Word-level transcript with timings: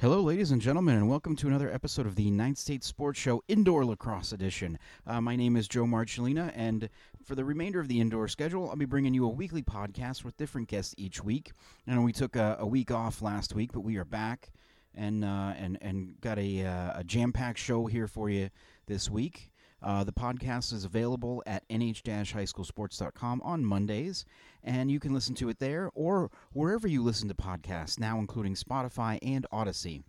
Hello, 0.00 0.20
ladies 0.20 0.52
and 0.52 0.62
gentlemen, 0.62 0.94
and 0.94 1.08
welcome 1.08 1.34
to 1.34 1.48
another 1.48 1.72
episode 1.72 2.06
of 2.06 2.14
the 2.14 2.30
Ninth 2.30 2.56
State 2.56 2.84
Sports 2.84 3.18
Show 3.18 3.42
Indoor 3.48 3.84
Lacrosse 3.84 4.30
Edition. 4.30 4.78
Uh, 5.04 5.20
my 5.20 5.34
name 5.34 5.56
is 5.56 5.66
Joe 5.66 5.86
Marchilena, 5.86 6.52
and 6.54 6.88
for 7.24 7.34
the 7.34 7.44
remainder 7.44 7.80
of 7.80 7.88
the 7.88 8.00
indoor 8.00 8.28
schedule, 8.28 8.70
I'll 8.70 8.76
be 8.76 8.84
bringing 8.84 9.12
you 9.12 9.24
a 9.24 9.28
weekly 9.28 9.60
podcast 9.60 10.22
with 10.22 10.36
different 10.36 10.68
guests 10.68 10.94
each 10.96 11.24
week. 11.24 11.50
And 11.84 12.04
we 12.04 12.12
took 12.12 12.36
a, 12.36 12.58
a 12.60 12.66
week 12.66 12.92
off 12.92 13.22
last 13.22 13.56
week, 13.56 13.72
but 13.72 13.80
we 13.80 13.96
are 13.96 14.04
back 14.04 14.52
and 14.94 15.24
uh, 15.24 15.54
and 15.58 15.76
and 15.80 16.14
got 16.20 16.38
a, 16.38 16.64
uh, 16.64 17.00
a 17.00 17.02
jam-packed 17.02 17.58
show 17.58 17.86
here 17.86 18.06
for 18.06 18.30
you 18.30 18.50
this 18.86 19.10
week. 19.10 19.50
Uh, 19.82 20.02
the 20.04 20.12
podcast 20.12 20.72
is 20.72 20.84
available 20.84 21.42
at 21.46 21.62
nh-highschoolsports.com 21.70 23.42
on 23.42 23.64
Mondays, 23.64 24.24
and 24.64 24.90
you 24.90 24.98
can 24.98 25.14
listen 25.14 25.34
to 25.36 25.48
it 25.48 25.58
there 25.58 25.90
or 25.94 26.30
wherever 26.52 26.88
you 26.88 27.02
listen 27.02 27.28
to 27.28 27.34
podcasts, 27.34 27.98
now 27.98 28.18
including 28.18 28.54
Spotify 28.54 29.18
and 29.22 29.46
Audacy. 29.52 30.02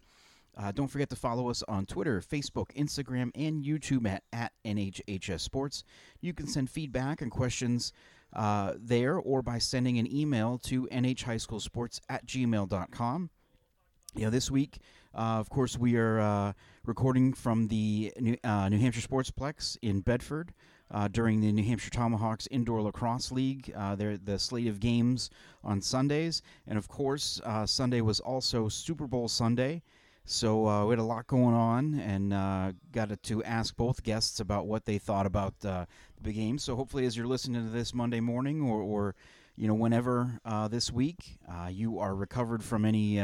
Uh, 0.58 0.72
don't 0.72 0.88
forget 0.88 1.10
to 1.10 1.16
follow 1.16 1.50
us 1.50 1.64
on 1.68 1.86
Twitter, 1.86 2.20
Facebook, 2.20 2.76
Instagram, 2.76 3.32
and 3.36 3.64
YouTube 3.64 4.08
at, 4.08 4.24
at 4.34 4.52
NHHS 4.66 5.40
Sports. 5.40 5.84
You 6.20 6.34
can 6.34 6.48
send 6.48 6.70
feedback 6.70 7.22
and 7.22 7.32
questions 7.32 7.94
uh, 8.34 8.74
there 8.78 9.18
or 9.18 9.42
by 9.42 9.58
sending 9.58 9.98
an 10.00 10.14
email 10.14 10.58
to 10.64 10.88
nhhighschoolsports 10.88 12.02
at 12.10 12.26
gmail.com. 12.26 13.30
You 14.16 14.24
know, 14.26 14.30
this 14.32 14.50
week, 14.50 14.80
uh, 15.14 15.40
of 15.40 15.50
course, 15.50 15.78
we 15.78 15.96
are 15.96 16.20
uh, 16.20 16.54
recording 16.86 17.34
from 17.34 17.68
the 17.68 18.14
New, 18.20 18.38
uh, 18.44 18.70
New 18.70 18.78
Hampshire 18.78 19.08
Sportsplex 19.08 19.78
in 19.82 20.02
Bedford 20.02 20.54
uh, 20.92 21.08
during 21.08 21.42
the 21.42 21.52
New 21.52 21.64
Hampshire 21.64 21.90
Tomahawks 21.90 22.48
Indoor 22.52 22.82
Lacrosse 22.82 23.32
League. 23.32 23.74
Uh, 23.76 23.96
the 23.96 24.38
slate 24.38 24.68
of 24.68 24.80
games 24.80 25.30
on 25.64 25.82
Sundays, 25.82 26.42
and 26.68 26.78
of 26.78 26.88
course, 26.88 27.42
uh, 27.44 27.66
Sunday 27.66 28.02
was 28.02 28.20
also 28.20 28.70
Super 28.70 29.08
Bowl 29.08 29.28
Sunday. 29.28 29.82
So 30.26 30.68
uh, 30.68 30.86
we 30.86 30.92
had 30.92 31.00
a 31.00 31.04
lot 31.04 31.26
going 31.26 31.56
on, 31.56 32.00
and 32.00 32.76
got 32.92 33.24
to 33.24 33.44
ask 33.44 33.76
both 33.76 34.04
guests 34.04 34.40
about 34.40 34.68
what 34.68 34.86
they 34.86 35.00
thought 35.00 35.26
about 35.26 35.60
the 35.62 35.88
big 36.22 36.36
game. 36.36 36.60
So 36.60 36.76
hopefully, 36.76 37.08
as 37.08 37.18
you're 37.18 37.26
listening 37.26 37.66
to 37.66 37.72
this 37.72 37.96
Monday 37.96 38.20
morning, 38.20 38.62
or, 38.62 38.80
or 38.80 39.16
you 39.56 39.68
know 39.68 39.74
whenever 39.74 40.40
this 40.70 40.92
week, 40.92 41.40
you 41.72 41.98
are 41.98 42.14
recovered 42.14 42.64
from 42.64 42.86
any 42.86 43.20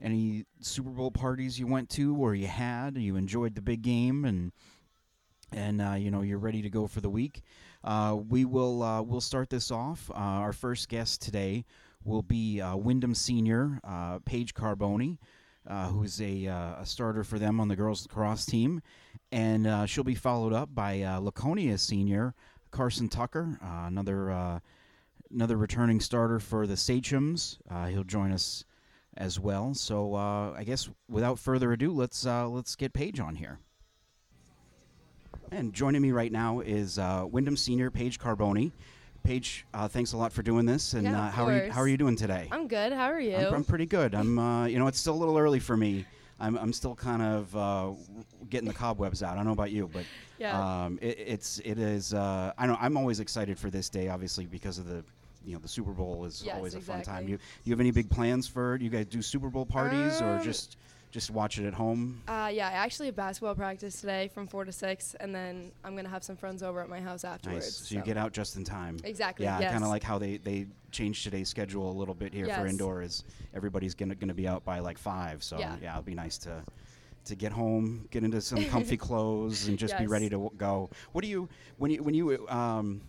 any 0.00 0.44
Super 0.60 0.90
Bowl 0.90 1.10
parties 1.10 1.58
you 1.58 1.66
went 1.66 1.90
to 1.90 2.16
or 2.16 2.34
you 2.34 2.46
had, 2.46 2.96
you 2.96 3.16
enjoyed 3.16 3.54
the 3.54 3.62
big 3.62 3.82
game, 3.82 4.24
and 4.24 4.52
and 5.52 5.80
uh, 5.80 5.94
you 5.94 6.10
know 6.10 6.22
you're 6.22 6.38
ready 6.38 6.62
to 6.62 6.70
go 6.70 6.86
for 6.86 7.00
the 7.00 7.10
week. 7.10 7.42
Uh, 7.84 8.16
we 8.28 8.44
will 8.44 8.82
uh, 8.82 9.02
we'll 9.02 9.20
start 9.20 9.50
this 9.50 9.70
off. 9.70 10.10
Uh, 10.10 10.14
our 10.14 10.52
first 10.52 10.88
guest 10.88 11.22
today 11.22 11.64
will 12.04 12.22
be 12.22 12.60
uh, 12.60 12.76
Windham 12.76 13.14
senior 13.14 13.80
uh, 13.84 14.18
Paige 14.24 14.54
Carboni, 14.54 15.18
uh, 15.66 15.88
who's 15.88 16.20
a, 16.20 16.46
a 16.46 16.82
starter 16.84 17.24
for 17.24 17.38
them 17.38 17.60
on 17.60 17.68
the 17.68 17.76
girls 17.76 18.02
lacrosse 18.02 18.46
team, 18.46 18.80
and 19.32 19.88
she'll 19.88 20.04
be 20.04 20.14
followed 20.14 20.52
up 20.52 20.74
by 20.74 21.02
Laconia 21.20 21.78
senior 21.78 22.34
Carson 22.70 23.08
Tucker, 23.08 23.58
another 23.62 24.60
another 25.30 25.56
returning 25.56 26.00
starter 26.00 26.38
for 26.38 26.66
the 26.66 26.76
Sachems. 26.76 27.58
He'll 27.90 28.04
join 28.04 28.32
us 28.32 28.64
as 29.18 29.38
well. 29.38 29.74
So 29.74 30.14
uh, 30.14 30.52
I 30.56 30.64
guess 30.64 30.88
without 31.10 31.38
further 31.38 31.72
ado, 31.72 31.92
let's 31.92 32.24
uh, 32.24 32.48
let's 32.48 32.74
get 32.76 32.92
Paige 32.94 33.20
on 33.20 33.34
here. 33.36 33.58
And 35.50 35.72
joining 35.72 36.02
me 36.02 36.12
right 36.12 36.32
now 36.32 36.60
is 36.60 36.98
uh, 36.98 37.26
Windham 37.30 37.56
Senior 37.56 37.90
Paige 37.90 38.18
Carboni. 38.18 38.70
Paige, 39.24 39.66
uh, 39.74 39.88
thanks 39.88 40.12
a 40.12 40.16
lot 40.16 40.32
for 40.32 40.42
doing 40.42 40.64
this. 40.64 40.94
And 40.94 41.04
Yeah, 41.04 41.26
uh, 41.26 41.30
how 41.30 41.44
are 41.46 41.64
you? 41.66 41.72
How 41.72 41.80
are 41.80 41.88
you 41.88 41.96
doing 41.96 42.16
today? 42.16 42.48
I'm 42.50 42.68
good. 42.68 42.92
How 42.92 43.06
are 43.06 43.20
you? 43.20 43.36
I'm, 43.36 43.54
I'm 43.54 43.64
pretty 43.64 43.86
good. 43.86 44.14
I'm, 44.14 44.38
uh, 44.38 44.66
you 44.66 44.78
know, 44.78 44.86
it's 44.86 44.98
still 45.00 45.14
a 45.14 45.20
little 45.20 45.36
early 45.36 45.58
for 45.58 45.76
me. 45.76 46.06
I'm, 46.40 46.56
I'm 46.56 46.72
still 46.72 46.94
kind 46.94 47.20
of 47.20 47.56
uh, 47.56 47.90
getting 48.48 48.68
the 48.68 48.74
cobwebs 48.74 49.22
out. 49.24 49.32
I 49.32 49.36
don't 49.36 49.46
know 49.46 49.52
about 49.52 49.72
you, 49.72 49.90
but 49.92 50.04
Yeah. 50.38 50.84
um, 50.84 50.98
it, 51.02 51.18
it's 51.18 51.58
it 51.64 51.78
is. 51.80 52.14
Uh, 52.14 52.52
I 52.56 52.66
know 52.68 52.76
I'm 52.80 52.96
always 52.96 53.18
excited 53.18 53.58
for 53.58 53.70
this 53.70 53.88
day, 53.88 54.08
obviously 54.08 54.46
because 54.46 54.78
of 54.78 54.86
the. 54.86 55.02
You 55.48 55.54
know 55.54 55.60
the 55.60 55.68
Super 55.68 55.92
Bowl 55.92 56.26
is 56.26 56.42
Yes, 56.44 56.56
always 56.56 56.74
a 56.74 56.80
fun 56.80 56.96
time. 56.96 57.00
exactly. 57.24 57.30
You 57.32 57.38
you 57.64 57.72
have 57.72 57.80
any 57.80 57.90
big 57.90 58.10
plans 58.10 58.46
for 58.46 58.74
it? 58.74 58.82
You 58.82 58.90
guys 58.90 59.06
do 59.06 59.22
Super 59.22 59.48
Bowl 59.48 59.64
parties 59.64 60.20
or 60.20 60.34
Um, 60.34 60.40
just 60.40 60.76
just 61.10 61.30
watch 61.30 61.58
it 61.58 61.66
at 61.66 61.72
home? 61.72 62.22
uh, 62.28 62.50
yeah, 62.52 62.68
I 62.68 62.72
actually 62.72 63.06
have 63.06 63.16
basketball 63.16 63.54
practice 63.54 63.98
today 63.98 64.28
from 64.34 64.46
four 64.46 64.66
to 64.66 64.72
six, 64.72 65.14
and 65.18 65.34
then 65.34 65.72
I'm 65.82 65.96
gonna 65.96 66.10
have 66.10 66.22
some 66.22 66.36
friends 66.36 66.62
over 66.62 66.82
at 66.82 66.90
my 66.90 67.00
house 67.00 67.24
afterwards. 67.24 67.64
Nice. 67.64 67.88
So, 67.88 67.94
you 67.94 68.02
get 68.02 68.18
out 68.18 68.32
just 68.32 68.56
in 68.56 68.64
time. 68.64 68.98
Exactly, 69.04 69.46
Yeah, 69.46 69.58
yes. 69.58 69.72
kind 69.72 69.82
of 69.84 69.88
like 69.88 70.02
how 70.02 70.18
they 70.18 70.36
they 70.36 70.66
changed 70.90 71.24
today's 71.24 71.48
schedule 71.48 71.90
a 71.90 71.96
little 71.96 72.14
bit 72.14 72.34
here 72.34 72.44
for 72.44 72.50
Yes. 72.66 72.70
indoor. 72.70 73.00
Is 73.00 73.24
everybody's 73.54 73.94
gonna 73.94 74.16
gonna 74.16 74.34
be 74.34 74.46
out 74.46 74.66
by 74.66 74.80
like 74.80 74.98
five? 74.98 75.42
So 75.42 75.58
Yeah. 75.58 75.76
it'll 75.76 76.02
be 76.02 76.14
nice 76.14 76.36
to 76.38 76.62
to 77.24 77.34
get 77.34 77.52
home, 77.52 78.06
get 78.10 78.24
into 78.24 78.40
some 78.40 78.64
comfy 78.66 78.96
clothes, 79.08 79.68
and 79.68 79.78
just 79.78 79.96
be 79.98 80.06
ready 80.06 80.28
to 80.28 80.36
w- 80.36 80.50
go. 80.56 80.90
What 81.12 81.22
do 81.22 81.28
you 81.28 81.48
when 81.76 81.90
you 81.90 82.02
when 82.02 82.14
you 82.14 82.48
um? 82.48 83.02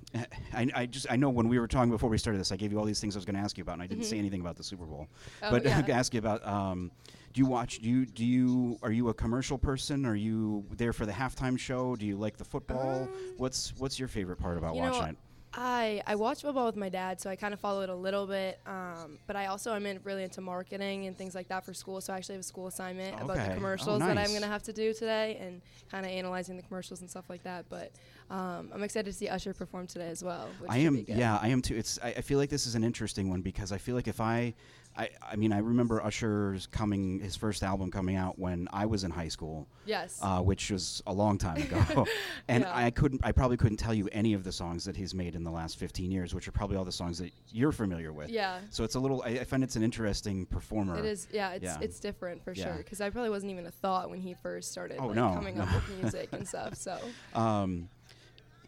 I, 0.53 0.67
I 0.75 0.85
just 0.85 1.07
I 1.09 1.15
know 1.15 1.29
when 1.29 1.47
we 1.47 1.59
were 1.59 1.67
talking 1.67 1.91
before 1.91 2.09
we 2.09 2.17
started 2.17 2.39
this, 2.39 2.51
I 2.51 2.55
gave 2.55 2.71
you 2.71 2.79
all 2.79 2.85
these 2.85 2.99
things 2.99 3.15
I 3.15 3.19
was 3.19 3.25
going 3.25 3.35
to 3.35 3.41
ask 3.41 3.57
you 3.57 3.61
about, 3.61 3.73
and 3.73 3.81
I 3.81 3.87
didn't 3.87 4.05
say 4.05 4.17
anything 4.17 4.41
about 4.41 4.57
the 4.57 4.63
Super 4.63 4.85
Bowl. 4.85 5.07
Oh, 5.41 5.51
but 5.51 5.63
yeah. 5.65 5.77
I'm 5.77 5.81
gonna 5.81 5.99
ask 5.99 6.13
you 6.13 6.19
about 6.19 6.45
um. 6.45 6.91
Do 7.31 7.39
you 7.39 7.45
watch? 7.45 7.77
Do 7.79 7.87
you 7.87 8.05
do 8.07 8.25
you 8.25 8.79
are 8.81 8.91
you 8.91 9.09
a 9.09 9.13
commercial 9.13 9.57
person? 9.57 10.05
Are 10.05 10.15
you 10.15 10.65
there 10.75 10.91
for 10.93 11.05
the 11.05 11.11
halftime 11.11 11.59
show? 11.59 11.95
Do 11.95 12.05
you 12.07 12.17
like 12.17 12.37
the 12.37 12.43
football? 12.43 13.03
Um, 13.03 13.09
what's 13.37 13.73
what's 13.77 13.99
your 13.99 14.07
favorite 14.07 14.37
part 14.37 14.57
about 14.57 14.73
You 14.75 14.81
know, 14.81 14.89
watching 14.91 15.09
it? 15.09 15.17
I 15.53 16.01
I 16.05 16.15
watch 16.15 16.41
football 16.41 16.65
with 16.67 16.75
my 16.75 16.89
dad, 16.89 17.19
so 17.19 17.29
I 17.29 17.35
kind 17.35 17.53
of 17.53 17.59
follow 17.59 17.81
it 17.81 17.89
a 17.89 17.95
little 17.95 18.27
bit. 18.27 18.59
Um, 18.67 19.17
but 19.25 19.35
I 19.35 19.47
also 19.47 19.73
am 19.73 19.85
in 19.85 19.99
really 20.03 20.23
into 20.23 20.41
marketing 20.41 21.07
and 21.07 21.17
things 21.17 21.33
like 21.33 21.47
that 21.47 21.65
for 21.65 21.73
school. 21.73 22.01
So 22.01 22.13
I 22.13 22.17
actually 22.17 22.35
have 22.35 22.41
a 22.41 22.43
school 22.43 22.67
assignment 22.67 23.15
about 23.19 23.31
Okay. 23.31 23.45
Oh, 23.45 23.49
the 23.49 23.55
commercials 23.55 23.99
that 23.99 24.13
nice. 24.13 24.27
I'm 24.27 24.33
gonna 24.33 24.51
have 24.51 24.63
to 24.63 24.73
do 24.73 24.93
today, 24.93 25.38
and 25.41 25.61
kind 25.89 26.05
of 26.05 26.11
analyzing 26.11 26.55
the 26.55 26.61
commercials 26.63 27.01
and 27.01 27.09
stuff 27.09 27.25
like 27.29 27.43
that. 27.43 27.65
But 27.67 27.91
um, 28.29 28.69
I'm 28.73 28.84
excited 28.84 29.12
to 29.12 29.17
see 29.17 29.28
Usher 29.28 29.53
perform 29.53 29.88
today 29.88 30.07
as 30.09 30.23
well. 30.23 30.50
I 30.67 30.78
am, 30.79 31.03
yeah, 31.07 31.40
I 31.41 31.47
am 31.50 31.62
too. 31.62 31.75
It's. 31.75 31.97
I, 32.03 32.09
I 32.09 32.22
feel 32.22 32.38
like 32.38 32.50
this 32.50 32.67
is 32.67 32.75
an 32.75 32.84
interesting 32.84 33.29
one 33.29 33.41
because 33.41 33.72
I 33.72 33.78
feel 33.79 33.95
like 33.95 34.07
if 34.07 34.22
I, 34.22 34.53
I, 34.97 35.09
I 35.31 35.35
mean, 35.35 35.51
I 35.51 35.59
remember 35.59 36.03
Usher's 36.03 36.68
coming, 36.68 37.19
his 37.19 37.35
first 37.35 37.63
album 37.63 37.89
coming 37.89 38.16
out 38.16 38.38
when 38.38 38.68
I 38.72 38.85
was 38.85 39.03
in 39.03 39.12
high 39.12 39.29
school, 39.29 39.68
Yes. 39.85 40.19
uh, 40.22 40.41
which 40.41 40.69
was 40.69 41.01
a 41.07 41.13
long 41.13 41.38
time 41.39 41.57
ago, 41.62 42.06
and 42.47 42.63
Yeah. 42.63 42.72
I 42.75 42.91
couldn't, 42.91 43.22
I 43.23 43.31
probably 43.31 43.57
couldn't 43.57 43.78
tell 43.78 43.94
you 43.94 44.07
any 44.12 44.34
of 44.34 44.44
the 44.44 44.51
songs 44.51 44.85
that 44.85 44.95
he's 44.95 45.13
made 45.16 45.34
in 45.35 45.44
the 45.44 45.51
last 45.51 45.78
15 45.78 46.12
years, 46.12 46.35
which 46.35 46.47
are 46.47 46.51
probably 46.51 46.75
all 46.78 46.85
the 46.85 46.91
songs 46.91 47.18
that 47.19 47.31
you're 47.51 47.72
familiar 47.72 48.13
with. 48.13 48.29
Yeah. 48.29 48.59
So 48.69 48.84
it's 48.84 48.95
a 48.95 49.00
little. 49.00 49.23
I, 49.25 49.29
I 49.39 49.44
find 49.44 49.63
it's 49.63 49.75
an 49.75 49.84
interesting 49.84 50.45
performer. 50.45 50.97
It 51.00 51.06
is, 51.06 51.28
yeah. 51.31 51.51
It's 51.53 51.63
Yeah. 51.63 51.78
it's 51.81 52.00
different 52.00 52.44
for 52.44 52.53
Yeah. 52.53 52.66
sure 52.66 52.78
because 52.78 53.01
I 53.01 53.09
probably 53.09 53.29
wasn't 53.31 53.51
even 53.53 53.66
a 53.66 53.72
thought 53.72 54.09
when 54.09 54.19
he 54.19 54.34
first 54.35 54.72
started 54.72 54.97
Oh, 55.00 55.07
like, 55.07 55.16
no, 55.16 55.34
coming 55.34 55.57
no. 55.57 55.63
up 55.63 55.73
with 55.73 55.89
music 56.01 56.29
and 56.31 56.47
stuff. 56.47 56.75
So 56.75 57.00
Um, 57.34 57.89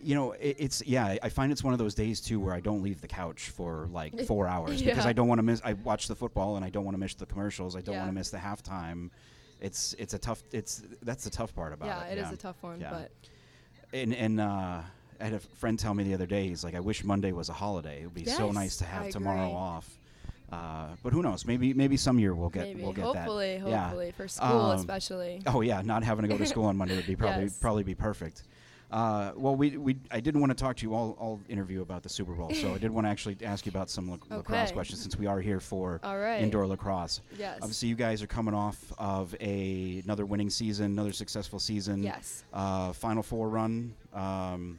you 0.03 0.15
know, 0.15 0.31
it, 0.33 0.55
it's 0.59 0.83
yeah. 0.85 1.17
I- 1.21 1.29
find 1.29 1.51
it's 1.51 1.63
one 1.63 1.73
of 1.73 1.79
those 1.79 1.93
days 1.95 2.21
too 2.21 2.39
where 2.39 2.53
I 2.53 2.59
don't 2.59 2.81
leave 2.83 3.01
the 3.01 3.07
couch 3.07 3.49
for 3.49 3.87
like 3.91 4.21
four 4.25 4.47
hours 4.47 4.81
because 4.81 5.05
I 5.05 5.13
don't 5.13 5.27
want 5.27 5.39
to 5.39 5.43
miss. 5.43 5.61
I 5.63 5.73
watch 5.73 6.07
the 6.07 6.15
football 6.15 6.55
and 6.55 6.65
I 6.65 6.69
don't 6.69 6.85
want 6.85 6.95
to 6.95 6.99
miss 6.99 7.13
the 7.13 7.25
commercials. 7.25 7.75
I 7.75 7.81
don't 7.81 7.93
Yeah. 7.93 8.01
want 8.01 8.09
to 8.09 8.15
miss 8.15 8.29
the 8.29 8.37
halftime. 8.37 9.09
It's 9.59 9.93
it's 9.99 10.13
a 10.13 10.19
tough. 10.19 10.41
It's 10.51 10.83
that's 11.03 11.23
the 11.23 11.29
tough 11.29 11.53
part 11.53 11.73
about 11.73 11.87
yeah, 11.87 12.03
it. 12.05 12.17
it 12.17 12.21
is 12.21 12.31
a 12.31 12.37
tough 12.37 12.57
one, 12.61 12.79
Yeah. 12.81 12.89
but 12.91 13.11
And 13.93 14.13
and 14.15 14.39
uh, 14.41 14.81
I 15.19 15.23
had 15.23 15.33
a 15.33 15.39
friend 15.39 15.77
tell 15.77 15.93
me 15.93 16.03
the 16.03 16.13
other 16.13 16.25
day. 16.25 16.47
He's 16.47 16.63
like, 16.63 16.73
I 16.75 16.79
wish 16.79 17.03
Monday 17.03 17.31
was 17.31 17.49
a 17.49 17.53
holiday. 17.53 18.01
It 18.01 18.05
would 18.05 18.13
be 18.15 18.25
so 18.25 18.51
nice 18.51 18.77
to 18.77 18.85
have 18.85 19.03
I 19.05 19.09
tomorrow 19.11 19.43
agree. 19.45 19.53
off. 19.55 19.97
Uh, 20.51 20.87
but 21.01 21.13
who 21.13 21.21
knows? 21.21 21.45
Maybe 21.45 21.73
maybe 21.73 21.95
some 21.95 22.19
year 22.19 22.33
we'll 22.35 22.49
get 22.49 22.63
maybe 22.67 22.81
we'll 22.81 22.91
get 22.91 23.05
hopefully, 23.05 23.59
that. 23.59 23.69
Yeah. 23.69 23.83
hopefully 23.83 24.11
for 24.11 24.27
school 24.27 24.47
Um, 24.71 24.79
especially. 24.79 25.41
Oh 25.47 25.61
yeah, 25.61 25.81
not 25.81 26.03
having 26.03 26.23
to 26.23 26.27
go 26.27 26.37
to 26.37 26.45
school 26.53 26.65
on 26.65 26.75
Monday 26.75 26.95
would 26.97 27.07
be 27.07 27.15
probably 27.15 27.43
Yes. 27.43 27.57
probably 27.57 27.83
be 27.83 27.95
perfect. 27.95 28.43
Uh, 28.91 29.31
well, 29.37 29.55
we, 29.55 29.77
we 29.77 29.95
I 30.11 30.19
didn't 30.19 30.41
want 30.41 30.51
to 30.51 30.61
talk 30.61 30.75
to 30.77 30.85
you 30.85 30.93
all, 30.93 31.15
all 31.17 31.39
interview 31.47 31.81
about 31.81 32.03
the 32.03 32.09
Super 32.09 32.33
Bowl, 32.33 32.51
so 32.53 32.73
I 32.73 32.77
did 32.77 32.91
want 32.91 33.07
to 33.07 33.11
actually 33.11 33.37
ask 33.43 33.65
you 33.65 33.69
about 33.69 33.89
some 33.89 34.11
lac- 34.11 34.29
lacrosse 34.29 34.71
questions 34.71 35.01
since 35.01 35.15
we 35.15 35.27
are 35.27 35.39
here 35.39 35.61
for 35.61 36.01
right. 36.03 36.41
indoor 36.41 36.67
lacrosse. 36.67 37.21
Yes. 37.37 37.59
Obviously, 37.61 37.87
you 37.87 37.95
guys 37.95 38.21
are 38.21 38.27
coming 38.27 38.53
off 38.53 38.91
of 38.97 39.33
a 39.39 40.01
another 40.03 40.25
winning 40.25 40.49
season, 40.49 40.87
another 40.87 41.13
successful 41.13 41.57
season. 41.57 42.03
Yes. 42.03 42.43
Uh, 42.53 42.91
Final 42.91 43.23
Four 43.23 43.47
run. 43.47 43.93
Um, 44.13 44.77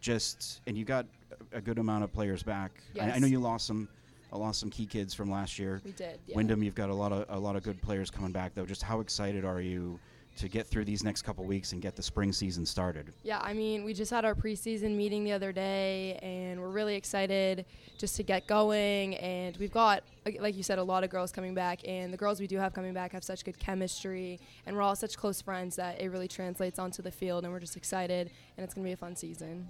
just 0.00 0.62
and 0.66 0.76
you 0.76 0.86
got 0.86 1.04
a 1.52 1.60
good 1.60 1.78
amount 1.78 2.04
of 2.04 2.12
players 2.12 2.42
back. 2.42 2.72
I, 2.98 3.10
I 3.10 3.18
know 3.18 3.26
you 3.26 3.40
lost 3.40 3.66
some. 3.66 3.88
I 4.32 4.36
lost 4.36 4.60
some 4.60 4.70
key 4.70 4.86
kids 4.86 5.12
from 5.12 5.30
last 5.30 5.58
year. 5.58 5.82
We 5.84 5.90
did, 5.90 6.18
yeah. 6.26 6.36
Windham, 6.36 6.62
you've 6.62 6.76
got 6.76 6.88
a 6.88 6.94
lot 6.94 7.12
of 7.12 7.26
a 7.28 7.38
lot 7.38 7.56
of 7.56 7.62
good 7.62 7.82
players 7.82 8.10
coming 8.10 8.32
back 8.32 8.54
though. 8.54 8.64
Just 8.64 8.82
how 8.82 9.00
excited 9.00 9.44
are 9.44 9.60
you 9.60 9.98
to 10.36 10.48
get 10.48 10.66
through 10.66 10.84
these 10.84 11.04
next 11.04 11.22
couple 11.22 11.44
weeks 11.44 11.72
and 11.72 11.82
get 11.82 11.96
the 11.96 12.02
spring 12.02 12.32
season 12.32 12.64
started? 12.64 13.12
Yeah, 13.22 13.40
I 13.40 13.52
mean, 13.52 13.84
we 13.84 13.92
just 13.92 14.10
had 14.10 14.24
our 14.24 14.34
preseason 14.34 14.96
meeting 14.96 15.24
the 15.24 15.32
other 15.32 15.52
day, 15.52 16.18
and 16.22 16.60
we're 16.60 16.68
really 16.70 16.94
excited 16.94 17.66
just 17.98 18.16
to 18.16 18.22
get 18.22 18.46
going. 18.46 19.16
And 19.16 19.56
we've 19.58 19.72
got, 19.72 20.02
like- 20.24 20.56
you 20.56 20.62
said, 20.62 20.78
a 20.78 20.82
lot 20.82 21.04
of 21.04 21.10
girls 21.10 21.32
coming 21.32 21.54
back, 21.54 21.86
and 21.86 22.12
the 22.12 22.16
girls 22.16 22.40
we 22.40 22.46
do 22.46 22.56
have 22.56 22.72
coming 22.72 22.94
back 22.94 23.12
have 23.12 23.24
such 23.24 23.44
good 23.44 23.58
chemistry, 23.58 24.40
and 24.66 24.74
we're 24.74 24.82
all 24.82 24.96
such 24.96 25.16
close 25.16 25.40
friends 25.40 25.76
that 25.76 26.00
it 26.00 26.08
really 26.08 26.28
translates 26.28 26.78
onto 26.78 27.02
the 27.02 27.10
field, 27.10 27.44
and 27.44 27.52
we're 27.52 27.60
just 27.60 27.76
excited, 27.76 28.30
and 28.56 28.64
it's 28.64 28.74
gonna 28.74 28.86
be 28.86 28.92
a 28.92 28.96
fun 28.96 29.14
season. 29.16 29.68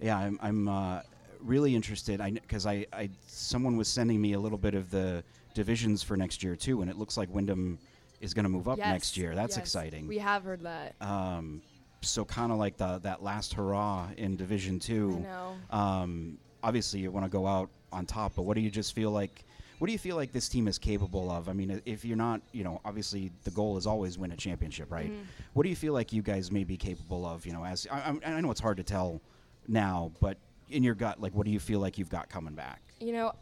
Yeah, 0.00 0.18
I'm, 0.18 0.38
I'm 0.42 0.68
uh, 0.68 1.00
really 1.40 1.74
interested. 1.74 2.20
I 2.20 2.30
because 2.30 2.66
I, 2.66 2.86
I 2.92 3.08
someone 3.26 3.76
was 3.76 3.88
sending 3.88 4.20
me 4.20 4.34
a 4.34 4.40
little 4.40 4.58
bit 4.58 4.74
of 4.74 4.90
the 4.90 5.22
divisions 5.54 6.02
for 6.02 6.16
next 6.16 6.42
year 6.42 6.56
too, 6.56 6.82
and 6.82 6.90
it 6.90 6.96
looks 6.96 7.16
like 7.16 7.32
Windham 7.34 7.78
is 8.20 8.34
going 8.34 8.44
to 8.44 8.48
move 8.48 8.68
up 8.68 8.78
Yes, 8.78 8.88
next 8.92 9.16
year. 9.16 9.34
That's 9.34 9.56
yes. 9.56 9.64
exciting. 9.64 10.06
We 10.08 10.18
have 10.18 10.42
heard 10.44 10.62
that. 10.62 10.94
um, 11.00 11.62
so 12.02 12.24
kind 12.24 12.52
of 12.52 12.58
like 12.58 12.76
the 12.76 12.98
that 13.00 13.22
last 13.22 13.54
hurrah 13.54 14.08
in 14.16 14.36
Division 14.36 14.76
I 14.76 14.78
Two. 14.78 15.10
know. 15.20 15.56
Um, 15.70 16.38
obviously, 16.62 17.00
you 17.00 17.10
want 17.10 17.24
to 17.26 17.30
go 17.30 17.46
out 17.46 17.68
on 17.92 18.06
top, 18.06 18.34
but 18.36 18.42
what 18.42 18.54
do 18.54 18.60
you 18.60 18.70
just 18.70 18.94
feel 18.94 19.10
like? 19.10 19.44
What 19.78 19.88
do 19.88 19.92
you 19.92 19.98
feel 19.98 20.16
like 20.16 20.32
this 20.32 20.48
team 20.48 20.68
is 20.68 20.78
capable 20.78 21.30
of? 21.30 21.48
I 21.48 21.52
mean, 21.52 21.82
if 21.84 22.04
you're 22.04 22.16
not, 22.16 22.40
you 22.52 22.64
know, 22.64 22.80
obviously 22.84 23.30
the 23.44 23.50
goal 23.50 23.76
is 23.76 23.86
always 23.86 24.16
win 24.18 24.30
a 24.32 24.36
championship, 24.36 24.90
right? 24.90 25.10
Mhm. 25.10 25.24
What 25.52 25.64
do 25.64 25.68
you 25.68 25.76
feel 25.76 25.92
like 25.92 26.12
you 26.14 26.22
guys 26.22 26.50
may 26.50 26.64
be 26.64 26.76
capable 26.78 27.26
of? 27.26 27.44
You 27.44 27.52
know, 27.52 27.64
as 27.64 27.86
I, 27.90 28.16
I, 28.24 28.32
I 28.36 28.40
know 28.40 28.50
it's 28.50 28.60
hard 28.60 28.78
to 28.78 28.82
tell 28.82 29.20
now, 29.68 30.12
but 30.20 30.38
in 30.70 30.82
your 30.82 30.94
gut, 30.94 31.20
like, 31.20 31.34
what 31.34 31.44
do 31.44 31.52
you 31.52 31.60
feel 31.60 31.80
like 31.80 31.98
you've 31.98 32.08
got 32.08 32.28
coming 32.30 32.54
back? 32.54 32.80
You 33.00 33.12
know, 33.12 33.32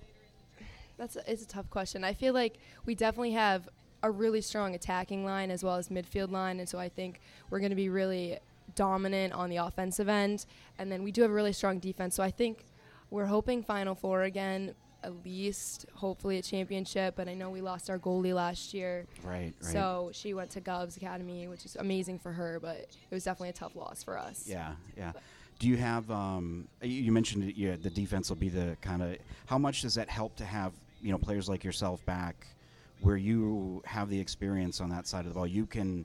that's 0.96 1.16
a, 1.16 1.30
it's 1.30 1.42
a 1.42 1.46
tough 1.46 1.70
question. 1.70 2.02
I 2.02 2.14
feel 2.14 2.34
like 2.34 2.56
we 2.84 2.94
definitely 2.96 3.32
have 3.32 3.68
a 4.04 4.10
really 4.10 4.40
strong 4.42 4.74
attacking 4.74 5.24
line 5.24 5.50
as 5.50 5.64
well 5.64 5.76
as 5.76 5.88
midfield 5.88 6.30
line, 6.30 6.60
and 6.60 6.68
so 6.68 6.78
I 6.78 6.88
think 6.88 7.20
we're 7.50 7.58
going 7.58 7.70
to 7.70 7.76
be 7.76 7.88
really 7.88 8.38
dominant 8.74 9.32
on 9.32 9.48
the 9.50 9.56
offensive 9.56 10.08
end, 10.08 10.46
and 10.78 10.90
then 10.92 11.02
we 11.02 11.10
do 11.10 11.22
have 11.22 11.30
a 11.30 11.34
really 11.34 11.52
strong 11.52 11.78
defense. 11.78 12.14
So 12.14 12.22
I 12.22 12.30
think 12.30 12.64
we're 13.10 13.26
hoping 13.26 13.62
Final 13.62 13.94
Four 13.94 14.24
again, 14.24 14.74
at 15.02 15.12
least 15.24 15.86
hopefully 15.94 16.38
a 16.38 16.42
championship. 16.42 17.14
But 17.16 17.28
I 17.28 17.34
know 17.34 17.48
we 17.50 17.60
lost 17.62 17.88
our 17.88 17.98
goalie 17.98 18.34
last 18.34 18.74
year, 18.74 19.06
Right, 19.22 19.54
right. 19.62 19.72
so 19.72 20.10
she 20.12 20.34
went 20.34 20.50
to 20.50 20.60
Govs 20.60 20.96
Academy, 20.96 21.48
which 21.48 21.64
is 21.64 21.76
amazing 21.76 22.18
for 22.18 22.32
her, 22.32 22.58
but 22.60 22.76
it 22.76 23.14
was 23.14 23.24
definitely 23.24 23.50
a 23.50 23.52
tough 23.54 23.74
loss 23.76 24.02
for 24.02 24.18
us. 24.18 24.44
Yeah, 24.46 24.72
yeah. 24.98 25.12
Do 25.60 25.68
you 25.68 25.76
have? 25.78 26.10
Um, 26.10 26.68
you- 26.82 27.02
you 27.04 27.12
mentioned 27.12 27.44
it, 27.44 27.56
yeah, 27.56 27.76
the 27.80 27.90
defense 27.90 28.28
will 28.28 28.36
be 28.36 28.48
the 28.50 28.76
kind 28.82 29.02
of. 29.02 29.16
How 29.46 29.56
much 29.56 29.80
does 29.82 29.94
that 29.94 30.10
help 30.10 30.36
to 30.36 30.44
have 30.44 30.72
you 31.00 31.10
know 31.12 31.18
players 31.18 31.48
like 31.48 31.62
yourself 31.64 32.04
back, 32.06 32.46
where 33.00 33.16
you 33.16 33.82
have 33.84 34.08
the 34.08 34.18
experience 34.18 34.80
on 34.80 34.88
that 34.90 35.06
side 35.06 35.26
of 35.26 35.28
the 35.28 35.34
ball? 35.34 35.46
You 35.46 35.66
can 35.66 36.04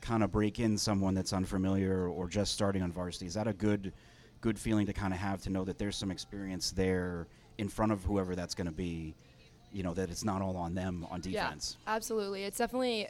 kind 0.00 0.22
of 0.22 0.32
break 0.32 0.58
in 0.58 0.78
someone 0.78 1.14
that's 1.14 1.32
unfamiliar 1.32 2.08
or 2.08 2.28
just 2.28 2.52
starting 2.52 2.82
on 2.82 2.92
varsity. 2.92 3.26
Is 3.26 3.34
that 3.34 3.46
a 3.46 3.52
good, 3.52 3.92
good 4.40 4.58
feeling 4.58 4.86
to 4.86 4.92
kind 4.92 5.12
of 5.12 5.20
have 5.20 5.42
to 5.42 5.50
know 5.50 5.64
that 5.64 5.78
there's 5.78 5.96
some 5.96 6.10
experience 6.10 6.70
there 6.70 7.26
in 7.58 7.68
front 7.68 7.92
of 7.92 8.02
whoever 8.04 8.34
that's 8.34 8.54
going 8.54 8.66
to 8.66 8.72
be? 8.72 9.14
You 9.72 9.84
know 9.84 9.94
that 9.94 10.10
it's 10.10 10.24
not 10.24 10.42
all 10.42 10.56
on 10.56 10.74
them 10.74 11.06
on 11.10 11.20
defense. 11.20 11.76
Yeah, 11.86 11.94
absolutely. 11.94 12.42
It's 12.42 12.58
definitely 12.58 13.08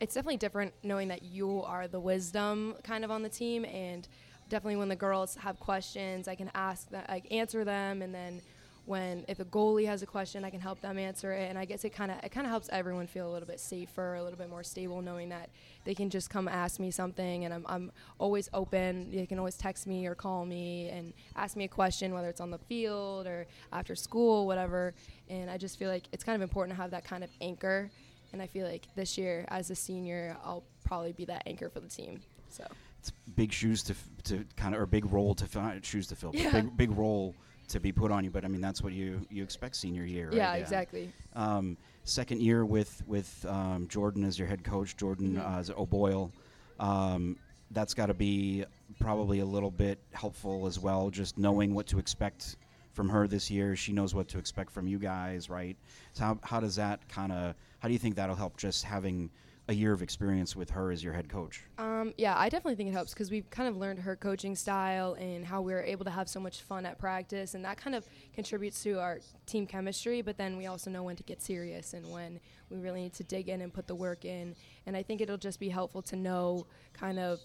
it's 0.00 0.14
definitely 0.14 0.36
different 0.36 0.74
knowing 0.82 1.08
that 1.08 1.22
you 1.22 1.62
are 1.62 1.88
the 1.88 2.00
wisdom 2.00 2.74
kind 2.82 3.04
of 3.04 3.10
on 3.10 3.22
the 3.22 3.28
team 3.28 3.64
and 3.64 4.06
definitely 4.48 4.76
when 4.76 4.88
the 4.88 4.96
girls 4.96 5.34
have 5.36 5.58
questions, 5.58 6.28
I 6.28 6.34
can 6.34 6.50
ask 6.54 6.90
that 6.90 7.08
like 7.08 7.30
answer 7.32 7.64
them 7.64 8.02
and 8.02 8.14
then 8.14 8.42
when 8.86 9.24
if 9.28 9.40
a 9.40 9.44
goalie 9.46 9.86
has 9.86 10.02
a 10.02 10.06
question, 10.06 10.44
I 10.44 10.50
can 10.50 10.60
help 10.60 10.80
them 10.80 10.98
answer 10.98 11.32
it 11.32 11.48
and 11.48 11.58
I 11.58 11.64
guess 11.64 11.84
it 11.84 11.90
kind 11.90 12.10
of 12.10 12.18
it 12.22 12.30
kind 12.30 12.46
of 12.46 12.50
helps 12.50 12.68
everyone 12.70 13.06
feel 13.06 13.28
a 13.28 13.32
little 13.32 13.48
bit 13.48 13.58
safer, 13.60 14.14
a 14.14 14.22
little 14.22 14.38
bit 14.38 14.50
more 14.50 14.62
stable 14.62 15.00
knowing 15.00 15.30
that 15.30 15.48
they 15.84 15.94
can 15.94 16.10
just 16.10 16.28
come 16.28 16.48
ask 16.48 16.78
me 16.78 16.90
something 16.90 17.44
and 17.44 17.54
I'm 17.54 17.64
I'm 17.66 17.92
always 18.18 18.48
open. 18.52 19.10
They 19.10 19.26
can 19.26 19.38
always 19.38 19.56
text 19.56 19.86
me 19.86 20.06
or 20.06 20.14
call 20.14 20.44
me 20.44 20.90
and 20.90 21.12
ask 21.34 21.56
me 21.56 21.64
a 21.64 21.68
question 21.68 22.12
whether 22.12 22.28
it's 22.28 22.40
on 22.40 22.50
the 22.50 22.58
field 22.58 23.26
or 23.26 23.46
after 23.72 23.94
school, 23.94 24.46
whatever. 24.46 24.94
And 25.30 25.50
I 25.50 25.56
just 25.56 25.78
feel 25.78 25.88
like 25.90 26.04
it's 26.12 26.24
kind 26.24 26.36
of 26.36 26.42
important 26.42 26.76
to 26.76 26.82
have 26.82 26.90
that 26.90 27.04
kind 27.04 27.24
of 27.24 27.30
anchor 27.40 27.90
and 28.32 28.42
I 28.42 28.48
feel 28.48 28.66
like 28.66 28.88
this 28.96 29.16
year, 29.16 29.44
as 29.48 29.70
a 29.70 29.76
senior, 29.76 30.36
I'll 30.44 30.64
probably 30.84 31.12
be 31.12 31.24
that 31.26 31.44
anchor 31.46 31.68
for 31.70 31.78
the 31.78 31.88
team. 31.88 32.20
So 32.48 32.66
it's 32.98 33.12
big 33.36 33.52
shoes 33.52 33.82
to 33.84 33.92
f- 33.92 34.08
to 34.24 34.44
kind 34.56 34.74
of 34.74 34.80
or 34.80 34.86
big 34.86 35.06
role 35.12 35.34
to 35.36 35.46
fill, 35.46 35.70
shoes 35.82 36.08
to 36.08 36.16
fill, 36.16 36.32
Yeah. 36.34 36.50
big 36.50 36.76
big 36.76 36.90
role 36.90 37.34
to 37.68 37.80
be 37.80 37.92
put 37.92 38.10
on 38.10 38.24
you. 38.24 38.30
But 38.30 38.44
I 38.44 38.48
mean, 38.48 38.60
that's 38.60 38.82
what 38.82 38.92
you 38.92 39.26
you 39.30 39.42
expect 39.42 39.76
senior 39.76 40.04
year, 40.04 40.28
right? 40.28 40.36
yeah, 40.36 40.54
exactly. 40.54 41.10
Um, 41.34 41.76
second 42.04 42.40
year 42.40 42.64
with 42.64 43.02
with 43.06 43.44
um, 43.48 43.86
Jordan 43.88 44.24
as 44.24 44.38
your 44.38 44.48
head 44.48 44.64
coach, 44.64 44.96
Jordan 44.96 45.34
Mhm. 45.36 45.54
uh, 45.54 45.58
as 45.58 45.70
O'Boyle. 45.70 46.32
Um, 46.78 47.36
that's 47.70 47.94
got 47.94 48.06
to 48.06 48.14
be 48.14 48.64
probably 49.00 49.40
a 49.40 49.44
little 49.46 49.70
bit 49.70 49.98
helpful 50.12 50.66
as 50.66 50.78
well, 50.78 51.10
just 51.10 51.38
knowing 51.38 51.74
what 51.74 51.86
to 51.88 51.98
expect 51.98 52.56
from 52.92 53.08
her 53.08 53.26
this 53.26 53.50
year. 53.50 53.74
She 53.74 53.92
knows 53.92 54.14
what 54.14 54.28
to 54.28 54.38
expect 54.38 54.70
from 54.70 54.86
you 54.86 54.98
guys, 54.98 55.50
right? 55.50 55.76
So 56.12 56.24
how, 56.24 56.38
how 56.42 56.60
does 56.60 56.76
that 56.76 57.08
kind 57.08 57.32
of 57.32 57.54
how 57.80 57.88
do 57.88 57.92
you 57.92 57.98
think 57.98 58.14
that'll 58.16 58.36
help 58.36 58.56
just 58.56 58.84
having 58.84 59.30
a 59.66 59.72
year 59.72 59.92
of 59.92 60.02
experience 60.02 60.54
with 60.54 60.70
her 60.70 60.90
as 60.90 61.02
your 61.02 61.14
head 61.14 61.28
coach? 61.28 61.64
Um, 61.78 62.12
yeah, 62.18 62.36
I 62.36 62.48
definitely 62.48 62.74
think 62.74 62.90
it 62.90 62.92
helps 62.92 63.14
because 63.14 63.30
we've 63.30 63.48
kind 63.48 63.68
of 63.68 63.76
learned 63.76 64.00
her 64.00 64.14
coaching 64.14 64.54
style 64.56 65.14
and 65.14 65.44
how 65.44 65.62
we're 65.62 65.82
able 65.82 66.04
to 66.04 66.10
have 66.10 66.28
so 66.28 66.38
much 66.38 66.62
fun 66.62 66.84
at 66.84 66.98
practice, 66.98 67.54
and 67.54 67.64
that 67.64 67.78
kind 67.78 67.96
of 67.96 68.06
contributes 68.34 68.82
to 68.82 69.00
our 69.00 69.20
team 69.46 69.66
chemistry. 69.66 70.20
But 70.20 70.36
then 70.36 70.58
we 70.58 70.66
also 70.66 70.90
know 70.90 71.02
when 71.02 71.16
to 71.16 71.22
get 71.22 71.40
serious 71.40 71.94
and 71.94 72.10
when 72.12 72.40
we 72.68 72.78
really 72.78 73.02
need 73.02 73.14
to 73.14 73.24
dig 73.24 73.48
in 73.48 73.62
and 73.62 73.72
put 73.72 73.86
the 73.86 73.94
work 73.94 74.24
in. 74.24 74.54
And 74.86 74.96
I 74.96 75.02
think 75.02 75.20
it'll 75.20 75.38
just 75.38 75.58
be 75.58 75.70
helpful 75.70 76.02
to 76.02 76.16
know 76.16 76.66
kind 76.92 77.18
of 77.18 77.40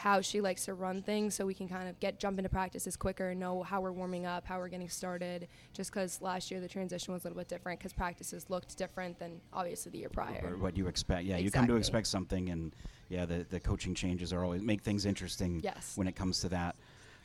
how 0.00 0.22
she 0.22 0.40
likes 0.40 0.64
to 0.64 0.72
run 0.72 1.02
things 1.02 1.34
so 1.34 1.44
we 1.44 1.52
can 1.52 1.68
kind 1.68 1.86
of 1.86 2.00
get 2.00 2.18
jump 2.18 2.38
into 2.38 2.48
practices 2.48 2.96
quicker 2.96 3.28
and 3.28 3.38
know 3.38 3.62
how 3.62 3.82
we're 3.82 3.92
warming 3.92 4.24
up 4.24 4.46
how 4.46 4.58
we're 4.58 4.66
getting 4.66 4.88
started 4.88 5.46
just 5.74 5.92
because 5.92 6.22
last 6.22 6.50
year 6.50 6.58
the 6.58 6.66
transition 6.66 7.12
was 7.12 7.22
a 7.22 7.28
little 7.28 7.38
bit 7.38 7.48
different 7.48 7.78
because 7.78 7.92
practices 7.92 8.46
looked 8.48 8.78
different 8.78 9.18
than 9.18 9.38
obviously 9.52 9.92
the 9.92 9.98
year 9.98 10.08
prior 10.08 10.40
or 10.42 10.56
what 10.56 10.74
you 10.74 10.86
expect. 10.86 11.24
Yeah, 11.24 11.36
you 11.36 11.50
come 11.50 11.66
to 11.66 11.76
expect 11.76 12.06
something, 12.06 12.48
and 12.48 12.74
yeah, 13.10 13.26
the 13.26 13.44
the 13.50 13.60
coaching 13.60 13.94
changes 13.94 14.32
are 14.32 14.42
always 14.42 14.62
make 14.62 14.80
things 14.80 15.04
interesting. 15.04 15.60
Yes. 15.62 15.92
when 15.96 16.08
it 16.08 16.16
comes 16.16 16.40
to 16.40 16.48
that. 16.48 16.76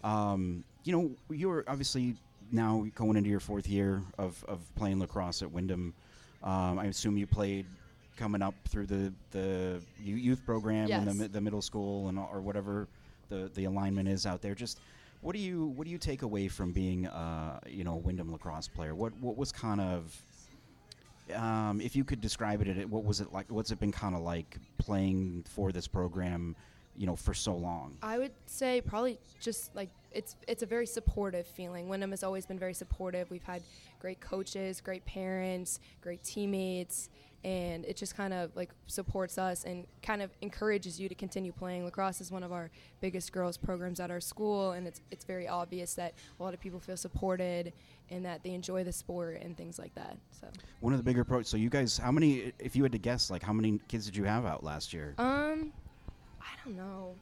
Um, 0.04 0.66
you 0.84 0.92
know, 0.92 1.12
you're 1.30 1.64
obviously 1.70 2.16
now 2.52 2.86
going 2.94 3.16
into 3.16 3.30
your 3.30 3.40
fourth 3.40 3.70
year 3.70 4.02
of 4.18 4.44
of 4.50 4.60
playing 4.76 5.00
lacrosse 5.00 5.42
at 5.42 5.50
Windham. 5.50 5.94
Um, 6.44 6.78
I 6.78 6.86
assume 6.86 7.16
you 7.16 7.26
played 7.26 7.68
coming 8.16 8.42
up 8.42 8.56
through 8.68 8.86
the 8.86 9.14
the 9.32 9.82
youth 10.04 10.46
program 10.46 10.92
and 10.92 11.20
the 11.20 11.28
the 11.28 11.42
middle 11.42 11.62
school 11.62 12.08
and 12.08 12.18
or 12.20 12.42
whatever 12.42 12.88
the 13.30 13.50
the 13.56 13.66
alignment 13.66 14.08
is 14.08 14.26
out 14.26 14.42
there. 14.42 14.56
Just 14.56 14.80
what 15.22 15.36
do 15.36 15.42
you 15.42 15.68
what 15.76 15.86
do 15.86 15.92
you 15.92 15.98
take 15.98 16.22
away 16.22 16.48
from 16.48 16.72
being 16.72 17.08
uh, 17.08 17.60
you 17.68 17.84
know 17.84 17.94
a 17.94 17.98
Windham 17.98 18.32
lacrosse 18.32 18.68
player? 18.68 18.96
What 18.96 19.14
what 19.20 19.38
was 19.38 19.52
kind 19.52 19.82
of 19.82 20.16
um, 21.34 21.82
if 21.82 21.96
you 21.96 22.04
could 22.04 22.22
describe 22.22 22.62
it, 22.62 22.68
it, 22.68 22.90
what 22.90 23.04
was 23.04 23.22
it 23.22 23.34
like? 23.34 23.48
What's 23.50 23.72
it 23.72 23.80
been 23.80 23.92
kind 23.92 24.16
of 24.16 24.22
like 24.22 24.58
playing 24.78 25.44
for 25.50 25.72
this 25.72 25.88
program, 25.88 26.56
you 26.96 27.08
know, 27.08 27.16
for 27.16 27.34
so 27.34 27.56
long? 27.56 27.98
I 28.04 28.20
would 28.20 28.34
say 28.46 28.82
probably 28.82 29.18
just 29.42 29.76
like 29.76 29.90
it's 30.12 30.36
it's 30.48 30.62
a 30.62 30.66
very 30.66 30.86
supportive 30.86 31.48
feeling. 31.48 31.90
Windham 31.90 32.12
has 32.12 32.24
always 32.24 32.46
been 32.46 32.60
very 32.60 32.74
supportive. 32.74 33.32
We've 33.32 33.44
had 33.44 33.64
great 34.00 34.20
coaches, 34.20 34.82
great 34.82 35.06
parents, 35.06 35.80
great 36.02 36.24
teammates, 36.24 37.10
and 37.46 37.86
it 37.86 37.96
just 37.96 38.18
kind 38.18 38.34
of 38.34 38.54
like 38.56 38.72
supports 38.88 39.38
us 39.38 39.66
and 39.66 39.86
kind 40.02 40.24
of 40.24 40.32
encourages 40.42 41.00
you 41.00 41.08
to 41.08 41.14
continue 41.14 41.52
playing. 41.52 41.86
Lacrosse 41.86 42.20
is 42.20 42.32
one 42.32 42.42
of 42.42 42.52
our 42.52 42.72
biggest 43.02 43.32
girls 43.32 43.56
programs 43.56 44.00
at 44.00 44.10
our 44.10 44.20
school, 44.20 44.72
and 44.72 44.88
it's 44.88 45.00
it's 45.12 45.24
very 45.26 45.48
obvious 45.48 45.94
that 45.94 46.16
a 46.40 46.44
lot 46.44 46.56
of 46.56 46.60
people 46.60 46.80
feel 46.80 46.98
supported 46.98 47.72
and 48.10 48.26
that 48.26 48.42
they 48.44 48.52
enjoy 48.52 48.84
the 48.84 48.92
sport 48.92 49.40
and 49.42 49.56
things 49.56 49.78
like 49.78 49.94
that. 49.94 50.18
So, 50.40 50.48
One 50.80 50.94
of 50.94 50.98
the 51.00 51.04
bigger 51.04 51.24
pros. 51.24 51.48
So 51.48 51.56
you 51.58 51.70
guys, 51.70 51.98
how 52.00 52.12
many? 52.12 52.52
If 52.58 52.76
you 52.76 52.82
had 52.82 52.92
to 52.94 52.98
guess, 53.00 53.30
like 53.30 53.44
how 53.44 53.54
many 53.54 53.80
kids 53.88 54.06
did 54.06 54.16
you 54.18 54.24
have 54.24 54.46
out 54.46 54.64
last 54.64 54.92
year? 54.92 55.14
um, 55.20 55.72
I 56.42 56.48
don't 56.66 56.76
know. 56.76 57.16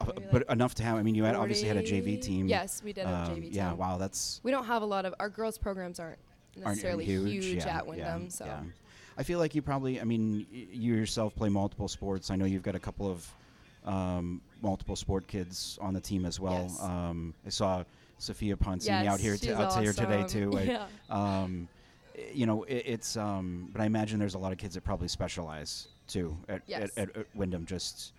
Uh, 0.00 0.06
maybe 0.16 0.26
but 0.32 0.42
like 0.48 0.50
enough 0.50 0.74
to 0.76 0.82
have. 0.82 0.96
I 0.98 1.02
mean, 1.02 1.14
you 1.14 1.22
had 1.24 1.36
obviously 1.36 1.68
had 1.68 1.76
a 1.76 1.82
JV 1.82 2.20
team. 2.20 2.48
Yes, 2.48 2.82
we 2.82 2.92
did 2.92 3.06
have 3.06 3.28
a 3.28 3.32
Um, 3.32 3.36
JV 3.38 3.42
team. 3.44 3.52
Yeah. 3.52 3.72
Wow. 3.74 3.98
That's 3.98 4.40
we 4.42 4.50
don't 4.50 4.64
have 4.64 4.82
a 4.82 4.86
lot 4.86 5.04
of 5.04 5.14
our 5.20 5.28
girls 5.28 5.58
programs 5.58 6.00
aren't 6.00 6.18
necessarily 6.56 7.04
aren't 7.16 7.28
huge, 7.28 7.64
yeah, 7.64 7.76
at 7.78 7.86
Windham. 7.86 8.22
yeah, 8.24 8.28
so 8.30 8.44
yeah. 8.46 8.60
I 9.20 9.22
feel 9.22 9.38
like 9.38 9.54
you 9.54 9.60
probably. 9.60 10.00
I 10.00 10.04
mean, 10.04 10.46
y- 10.50 10.66
you 10.72 10.94
yourself 10.94 11.34
play 11.34 11.50
multiple 11.50 11.88
sports. 11.88 12.30
I 12.30 12.36
know 12.36 12.46
you've 12.46 12.62
got 12.62 12.74
a 12.74 12.78
couple 12.80 13.06
of 13.10 13.30
um, 13.84 14.40
multiple 14.62 14.96
sport 14.96 15.26
kids 15.26 15.78
on 15.82 15.92
the 15.92 16.00
team 16.00 16.24
as 16.24 16.40
well. 16.40 16.62
Yes. 16.62 16.80
Um, 16.82 17.34
I 17.46 17.50
saw 17.50 17.84
Sophia 18.18 18.56
Ponzini 18.56 18.86
yes, 19.04 19.06
out 19.06 19.20
here, 19.20 19.36
t- 19.36 19.52
out 19.52 19.82
here 19.82 19.92
today 19.92 20.22
awesome. 20.22 20.50
too. 20.52 20.58
I- 20.58 20.62
Yeah. 20.62 20.86
um, 21.10 21.68
you 22.32 22.46
know, 22.46 22.62
it, 22.64 22.82
it's. 22.86 23.16
Um, 23.18 23.68
but 23.72 23.82
I 23.82 23.84
imagine 23.84 24.18
there's 24.18 24.34
a 24.34 24.38
lot 24.38 24.52
of 24.52 24.58
kids 24.58 24.74
that 24.74 24.84
probably 24.84 25.08
specialize 25.08 25.88
too 26.06 26.34
at, 26.48 26.62
Yes. 26.66 26.90
at, 26.96 27.10
at, 27.10 27.16
at 27.18 27.26
Windham, 27.34 27.66
just 27.66 28.12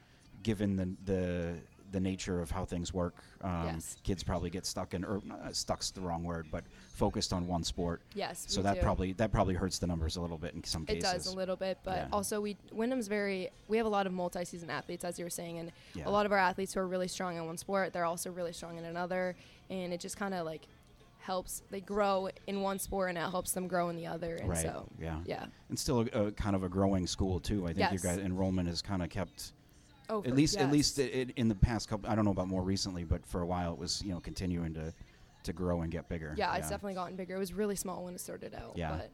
given 0.43 0.75
the 0.75 0.87
the 1.11 1.53
the 1.91 1.99
nature 1.99 2.41
of 2.41 2.49
how 2.51 2.65
things 2.65 2.93
work. 2.93 3.15
Um, 3.41 3.65
Yes. 3.65 3.97
Kids 4.03 4.23
probably 4.23 4.49
get 4.49 4.65
stuck 4.65 4.93
in, 4.93 5.03
or 5.03 5.17
uh, 5.31 5.51
stuck's 5.51 5.91
the 5.91 6.01
wrong 6.01 6.23
word, 6.23 6.47
but 6.51 6.63
focused 6.93 7.33
on 7.33 7.47
one 7.47 7.63
sport. 7.63 8.01
yes. 8.15 8.45
So 8.47 8.61
that 8.61 8.75
do. 8.75 8.81
probably 8.81 9.13
that 9.13 9.31
probably 9.31 9.53
hurts 9.55 9.79
the 9.79 9.87
numbers 9.87 10.15
a 10.15 10.21
little 10.21 10.37
bit 10.37 10.53
in 10.53 10.63
some 10.63 10.83
it 10.83 10.95
cases. 10.95 11.09
It 11.09 11.13
does 11.13 11.27
a 11.27 11.35
little 11.35 11.55
bit, 11.55 11.79
but 11.83 11.95
Yeah. 11.97 12.07
also 12.13 12.39
we 12.41 12.57
Windham's 12.71 13.07
very 13.07 13.49
we 13.67 13.77
have 13.77 13.85
a 13.85 13.89
lot 13.89 14.07
of 14.07 14.13
multi-season 14.13 14.69
athletes, 14.69 15.03
as 15.03 15.17
you 15.19 15.25
were 15.25 15.29
saying, 15.29 15.57
and 15.59 15.71
Yeah. 15.93 16.07
a 16.07 16.11
lot 16.11 16.25
of 16.25 16.31
our 16.31 16.37
athletes 16.37 16.73
who 16.73 16.79
are 16.79 16.87
really 16.87 17.07
strong 17.07 17.35
in 17.37 17.45
one 17.45 17.57
sport, 17.57 17.93
they're 17.93 18.05
also 18.05 18.31
really 18.31 18.53
strong 18.53 18.77
in 18.77 18.85
another, 18.85 19.35
and 19.69 19.93
it 19.93 19.99
just 19.99 20.17
kind 20.17 20.33
of 20.33 20.45
like 20.45 20.67
helps 21.19 21.61
they 21.69 21.79
grow 21.81 22.29
in 22.47 22.61
one 22.61 22.79
sport 22.79 23.09
and 23.09 23.17
it 23.17 23.21
helps 23.21 23.51
them 23.51 23.67
grow 23.67 23.89
in 23.89 23.95
the 23.95 24.07
other, 24.07 24.35
and 24.37 24.49
right. 24.49 24.57
so 24.63 24.87
yeah. 24.99 25.19
yeah. 25.25 25.45
And 25.69 25.77
still 25.77 26.01
a, 26.13 26.27
a 26.27 26.31
kind 26.31 26.55
of 26.55 26.63
a 26.63 26.69
growing 26.69 27.05
school 27.05 27.39
too. 27.39 27.63
I 27.65 27.67
think 27.73 27.79
Yes. 27.79 27.91
your 28.03 28.13
guys 28.15 28.23
enrollment 28.23 28.67
is 28.69 28.81
kind 28.81 29.03
of 29.03 29.09
kept 29.09 29.51
Oh, 30.11 30.21
at 30.25 30.35
least 30.35 30.57
at 30.57 30.71
least 30.71 30.99
i 30.99 31.03
i 31.03 31.25
in 31.37 31.47
the 31.47 31.55
past 31.55 31.87
couple. 31.87 32.09
I 32.09 32.15
don't 32.15 32.25
know 32.25 32.31
about 32.31 32.47
more 32.49 32.61
recently, 32.61 33.03
but 33.05 33.25
for 33.25 33.41
a 33.41 33.45
while 33.45 33.71
it 33.73 33.79
was 33.79 34.03
you 34.05 34.11
know 34.13 34.19
continuing 34.19 34.73
to 34.75 34.93
to 35.43 35.53
grow 35.53 35.81
and 35.81 35.91
get 35.91 36.07
bigger. 36.07 36.35
yeah, 36.37 36.55
it's 36.55 36.69
definitely 36.69 36.93
gotten 36.93 37.15
bigger. 37.15 37.35
It 37.35 37.39
was 37.39 37.53
really 37.53 37.75
small 37.75 38.03
when 38.03 38.13
it 38.13 38.19
started 38.21 38.53
out. 38.53 38.73
Yeah. 38.75 38.91
But 38.91 39.09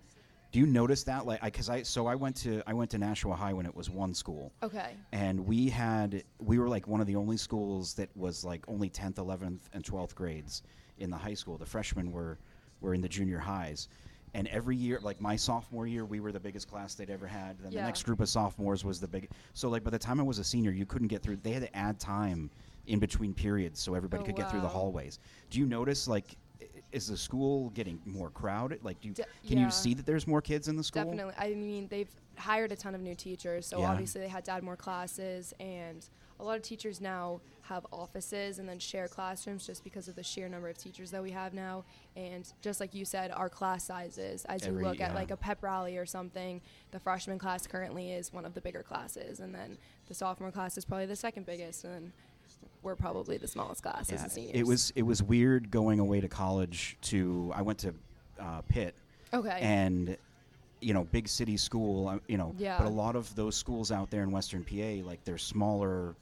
Do 0.51 0.60
you 0.60 0.66
notice 0.66 1.04
that? 1.04 1.25
Like, 1.25 1.42
because 1.42 1.70
I, 1.70 1.84
so 1.84 2.06
I 2.08 2.16
went 2.16 2.36
to 2.38 2.62
I 2.68 2.74
went 2.74 2.89
to 2.92 2.98
Nashua 2.98 3.36
High 3.36 3.54
when 3.54 3.66
it 3.66 3.74
was 3.75 3.89
one 3.89 4.13
school, 4.13 4.51
Okay. 4.63 4.92
and 5.13 5.39
we 5.46 5.70
had 5.70 6.24
we 6.39 6.58
were 6.60 6.68
like 6.68 6.86
one 6.88 7.00
of 7.00 7.08
the 7.08 7.16
only 7.16 7.38
schools 7.38 7.94
that 7.94 8.10
was 8.18 8.44
like 8.44 8.66
only 8.68 8.89
10th 8.89 9.16
11th 9.16 9.60
and 9.74 9.84
12th 9.84 10.16
grades 10.16 10.63
in 10.98 11.10
the 11.12 11.18
high 11.18 11.36
school 11.36 11.58
the 11.60 11.66
freshmen 11.66 12.12
were 12.12 12.39
were 12.82 12.94
in 12.96 13.01
the 13.01 13.08
junior 13.10 13.38
highs 13.39 13.88
and 14.34 14.48
every 14.50 14.76
year 14.76 15.00
like 15.02 15.20
my 15.22 15.36
sophomore 15.36 15.88
year 15.88 16.06
we 16.06 16.20
were 16.20 16.32
the 16.32 16.40
biggest 16.40 16.70
class 16.70 16.96
they'd 16.96 17.10
ever 17.10 17.28
had 17.28 17.58
then 17.60 17.72
Yeah. 17.72 17.82
the 17.82 17.86
next 17.88 18.04
group 18.04 18.20
of 18.20 18.30
sophomores 18.30 18.84
was 18.84 19.00
the 19.00 19.08
big 19.08 19.30
so 19.54 19.70
like 19.70 19.84
by 19.84 19.90
the 19.90 20.00
time 20.00 20.20
i 20.20 20.24
was 20.24 20.40
a 20.40 20.44
senior 20.44 20.72
you 20.72 20.86
couldn't 20.86 21.08
get 21.08 21.22
through 21.22 21.38
they 21.38 21.52
had 21.52 21.64
to 21.64 21.76
add 21.78 22.00
time 22.00 22.50
in 22.88 23.00
between 23.00 23.34
periods 23.34 23.80
so 23.80 23.94
everybody 23.96 24.24
Oh, 24.24 24.26
could 24.26 24.36
get 24.36 24.50
through 24.52 24.62
the 24.62 24.68
hallways 24.68 25.20
do 25.50 25.60
you 25.60 25.66
notice 25.66 26.08
like 26.08 26.36
is 26.92 27.08
the 27.08 27.18
school 27.18 27.70
getting 27.72 28.00
more 28.06 28.30
crowded 28.30 28.84
like 28.84 29.00
do 29.02 29.10
you, 29.10 29.14
De- 29.14 29.24
can 29.48 29.58
yeah. 29.58 29.66
you 29.66 29.72
see 29.72 29.94
that 29.94 30.06
there's 30.06 30.28
more 30.28 30.42
kids 30.42 30.68
in 30.68 30.76
the 30.76 30.84
school 30.84 31.04
Definitely. 31.04 31.34
I 31.38 31.54
mean, 31.54 31.88
they've 31.90 32.10
hired 32.38 32.72
a 32.72 32.76
ton 32.78 32.96
of 32.96 33.02
new 33.02 33.14
teachers, 33.16 33.66
so 33.68 33.80
Yeah. 33.80 33.92
obviously 33.92 34.22
they 34.22 34.28
had 34.30 34.46
to 34.46 34.52
add 34.52 34.64
more 34.64 34.78
classes, 34.78 35.54
and 35.60 36.08
a 36.39 36.44
lot 36.44 36.56
of 36.56 36.62
teachers 36.62 37.01
now 37.01 37.41
have 37.63 37.86
offices 37.91 38.60
and 38.60 38.70
then 38.70 38.79
share 38.79 39.08
classrooms 39.08 39.65
just 39.65 39.84
because 39.84 40.08
of 40.08 40.15
the 40.15 40.24
sheer 40.24 40.48
number 40.48 40.70
of 40.70 40.77
teachers 40.77 41.12
that 41.12 41.22
we 41.22 41.32
have 41.32 41.53
now. 41.53 41.84
And 42.15 42.51
just 42.62 42.79
like 42.79 42.94
you 42.94 43.03
said, 43.06 43.32
our 43.32 43.50
class 43.50 43.84
sizes, 43.84 44.46
as 44.46 44.63
Every- 44.63 44.82
you 44.84 44.88
look 44.88 45.01
at 45.01 45.13
like 45.15 45.32
a 45.32 45.38
pep 45.38 45.62
rally 45.62 45.98
or 45.98 46.06
something, 46.06 46.62
the 46.91 47.00
freshman 47.00 47.39
class 47.39 47.67
currently 47.67 48.12
is 48.12 48.32
one 48.32 48.46
of 48.46 48.53
the 48.53 48.62
bigger 48.62 48.84
classes, 48.84 49.39
and 49.39 49.53
then 49.53 49.77
the 50.08 50.13
sophomore 50.13 50.51
class 50.51 50.77
is 50.77 50.86
probably 50.86 51.08
the 51.08 51.15
second 51.15 51.46
biggest, 51.46 51.84
and 51.84 51.94
then 51.94 52.13
we're 52.84 52.96
probably 52.96 53.38
the 53.38 53.48
smallest 53.48 53.84
class 53.84 54.12
as 54.12 54.24
the 54.24 54.29
seniors. 54.29 54.56
it 54.56 54.65
was 54.65 54.94
it 54.96 55.03
was 55.03 55.22
weird 55.22 55.70
going 55.70 56.00
away 56.00 56.22
to 56.22 56.29
college 56.29 56.98
to 57.01 57.51
I 57.53 57.62
went 57.62 57.79
to 57.79 57.94
uh, 58.39 58.62
Pitt 58.70 58.96
okay. 59.34 59.60
and 59.62 60.15
you 60.82 60.94
know 60.94 61.04
big 61.06 61.28
city 61.28 61.58
school 61.58 62.08
uh, 62.08 62.20
you 62.28 62.38
know 62.38 62.54
Yeah. 62.58 62.78
but 62.78 62.88
a 62.88 62.90
lot 62.90 63.16
of 63.16 63.34
those 63.36 63.56
schools 63.56 63.92
out 63.92 64.10
there 64.12 64.24
in 64.24 64.32
western 64.32 64.64
pa 64.64 65.04
like 65.08 65.24
they're 65.24 65.38
smaller 65.38 66.16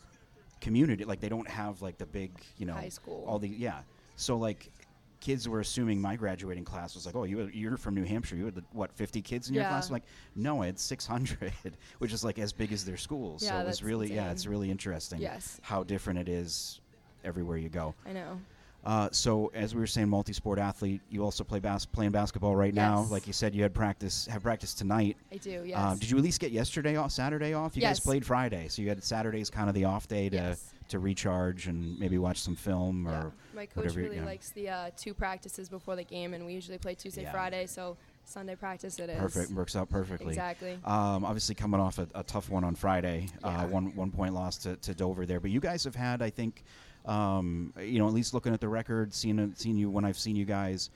community 0.62 1.04
like 1.06 1.20
they 1.20 1.30
don't 1.30 1.48
have 1.50 1.82
like 1.82 1.98
the 1.98 2.06
big 2.06 2.32
you 2.58 2.66
know 2.66 2.74
High 2.74 2.90
school. 2.90 3.24
all 3.28 3.40
the 3.40 3.50
yeah 3.50 3.82
so 4.16 4.38
like 4.38 4.72
kids 5.20 5.48
were 5.50 5.60
assuming 5.60 6.00
my 6.00 6.16
graduating 6.16 6.64
class 6.64 6.96
was 6.96 7.06
like 7.06 7.16
oh 7.16 7.24
you 7.24 7.50
you're 7.54 7.78
from 7.78 7.96
new 7.96 8.04
hampshire 8.04 8.36
you 8.36 8.46
had 8.46 8.64
what 8.72 8.92
50 8.94 9.22
kids 9.22 9.50
in 9.50 9.56
your 9.56 9.64
class 9.66 9.88
I'm 9.90 9.94
like 9.94 10.04
no 10.36 10.62
i 10.62 10.68
had 10.68 10.80
600 10.80 11.52
which 12.00 12.14
is 12.14 12.24
like 12.24 12.40
as 12.40 12.54
big 12.54 12.72
as 12.72 12.86
their 12.86 12.98
schools 12.98 13.42
so 13.42 13.48
Yeah, 13.48 13.62
it 13.62 13.66
was 13.66 13.78
that's 13.80 13.84
really 13.84 14.14
yeah 14.14 14.32
it's 14.32 14.46
really 14.46 14.70
interesting 14.72 15.20
Yes. 15.20 15.60
how 15.64 15.84
different 15.84 16.20
it 16.20 16.30
is 16.30 16.80
everywhere 17.24 17.58
you 17.58 17.70
go 17.70 17.94
I 18.06 18.14
know. 18.14 18.40
Uh, 18.86 19.10
so 19.12 19.52
as 19.54 19.74
we 19.74 19.80
were 19.82 19.88
saying, 19.88 20.08
multi-sport 20.10 20.60
athlete. 20.60 21.02
You 21.10 21.24
also 21.24 21.44
play 21.44 21.60
bas- 21.60 21.86
playing 21.86 22.12
basketball 22.12 22.56
right 22.56 22.74
now. 22.74 23.08
Like 23.10 23.26
you 23.28 23.34
said, 23.34 23.56
you 23.56 23.64
had 23.64 23.74
practice 23.74 24.28
have 24.28 24.44
practice 24.44 24.74
tonight. 24.74 25.18
I 25.32 25.38
do, 25.38 25.64
yes. 25.66 25.78
Um, 25.78 25.98
did 25.98 26.10
you 26.10 26.18
at 26.18 26.24
least 26.24 26.40
get 26.40 26.52
yesterday 26.52 26.96
off, 26.96 27.12
Saturday 27.12 27.54
off? 27.54 27.76
You 27.76 27.82
guys 27.82 28.00
played 28.00 28.26
Friday, 28.26 28.68
so 28.68 28.82
you 28.82 28.90
had 28.90 29.04
Saturday's 29.04 29.50
kind 29.50 29.70
of 29.70 29.76
the 29.76 29.86
off 29.86 30.08
day 30.08 30.30
to 30.30 30.36
Yes. 30.36 30.72
to 30.90 31.00
recharge 31.00 31.68
and 31.68 31.98
maybe 32.00 32.18
watch 32.20 32.40
some 32.42 32.56
film 32.56 33.08
or 33.08 33.12
Yeah. 33.12 33.30
My 33.56 33.66
coach 33.66 33.76
whatever, 33.86 34.00
really 34.02 34.18
yeah. 34.18 34.26
likes 34.26 34.52
the 34.52 34.70
uh, 34.70 34.90
two 34.98 35.14
practices 35.14 35.68
before 35.70 35.96
the 35.96 36.04
game, 36.04 36.34
and 36.36 36.46
we 36.46 36.54
usually 36.54 36.78
play 36.78 36.94
Tuesday, 36.94 37.24
Yeah. 37.24 37.32
Friday, 37.32 37.66
so 37.66 37.98
Sunday 38.24 38.56
practice 38.56 39.00
it 39.00 39.10
is. 39.10 39.18
perfect 39.18 39.52
works 39.52 39.76
out 39.76 39.90
perfectly. 39.90 40.28
Exactly. 40.30 40.78
Um, 40.84 41.24
obviously, 41.26 41.56
coming 41.56 41.80
off 41.80 41.98
a, 42.00 42.08
a 42.16 42.24
tough 42.24 42.50
one 42.50 42.64
on 42.64 42.76
Friday, 42.76 43.30
uh, 43.44 43.66
one 43.68 43.96
one 43.96 44.12
point 44.12 44.34
loss 44.34 44.58
to, 44.58 44.76
to 44.78 44.94
Dover 44.94 45.26
there. 45.26 45.40
But 45.40 45.52
you 45.52 45.60
guys 45.60 45.84
have 45.86 45.96
had, 45.96 46.22
I 46.22 46.30
think, 46.30 46.64
um, 47.06 47.74
you 47.80 48.00
know, 48.00 48.08
at 48.08 48.14
least 48.14 48.34
looking 48.34 48.54
at 48.54 48.62
the 48.62 48.70
record, 48.70 49.14
seeing 49.14 49.54
seen 49.56 49.78
you 49.78 49.90
when 49.90 50.06
I've 50.06 50.18
seen 50.18 50.36
you 50.36 50.46
guys, 50.46 50.90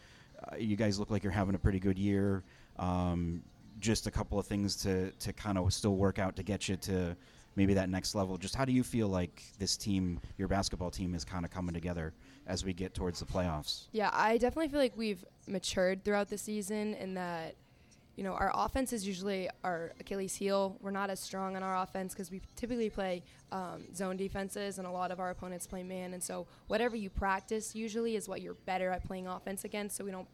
uh, 0.43 0.55
you 0.57 0.75
guys 0.75 0.99
look 0.99 1.09
like 1.11 1.23
you're 1.23 1.31
having 1.31 1.55
a 1.55 1.59
pretty 1.59 1.79
good 1.79 1.97
year. 1.97 2.43
Um, 2.77 3.43
just 3.79 4.07
a 4.07 4.11
couple 4.11 4.37
of 4.37 4.45
things 4.45 4.75
to 4.77 5.11
to 5.11 5.33
kind 5.33 5.57
of 5.57 5.73
still 5.73 5.95
work 5.95 6.19
out 6.19 6.35
to 6.35 6.43
get 6.43 6.67
you 6.67 6.75
to 6.77 7.15
maybe 7.55 7.73
that 7.73 7.89
next 7.89 8.15
level. 8.15 8.37
Just 8.37 8.55
how 8.55 8.65
do 8.65 8.71
you 8.71 8.83
feel 8.83 9.07
like 9.07 9.43
this 9.57 9.75
team, 9.77 10.19
your 10.37 10.47
basketball 10.47 10.91
team, 10.91 11.13
is 11.13 11.25
kind 11.25 11.45
of 11.45 11.51
coming 11.51 11.73
together 11.73 12.13
as 12.47 12.63
we 12.63 12.73
get 12.73 12.93
towards 12.93 13.19
the 13.19 13.25
playoffs? 13.25 13.87
Yeah, 13.91 14.09
I 14.13 14.37
definitely 14.37 14.69
feel 14.69 14.79
like 14.79 14.93
we've 14.95 15.23
matured 15.47 16.03
throughout 16.03 16.29
the 16.29 16.37
season 16.37 16.93
in 16.95 17.13
that, 17.15 17.55
you 18.19 18.25
know, 18.25 18.33
our 18.33 18.51
offense 18.53 18.91
is 18.91 19.07
usually 19.07 19.47
our 19.63 19.93
Achilles 19.97 20.35
heel. 20.35 20.75
We're 20.81 20.91
not 20.91 21.09
as 21.09 21.21
strong 21.21 21.55
on 21.55 21.63
our 21.63 21.81
offense 21.81 22.13
because 22.13 22.29
we 22.29 22.41
typically 22.57 22.89
play 22.89 23.23
um, 23.53 23.85
zone 23.95 24.17
defenses, 24.17 24.77
and 24.77 24.85
a 24.85 24.91
lot 24.91 25.11
of 25.11 25.21
our 25.21 25.29
opponents 25.29 25.65
play 25.65 25.83
man. 25.83 26.13
And 26.13 26.21
so, 26.21 26.45
whatever 26.67 26.97
you 26.97 27.09
practice 27.09 27.73
usually 27.75 28.17
is 28.17 28.27
what 28.27 28.41
you're 28.41 28.57
better 28.65 28.91
at 28.91 29.07
playing 29.07 29.27
offense 29.27 29.63
against. 29.63 29.95
So 29.95 30.03
we 30.03 30.11
don't, 30.11 30.27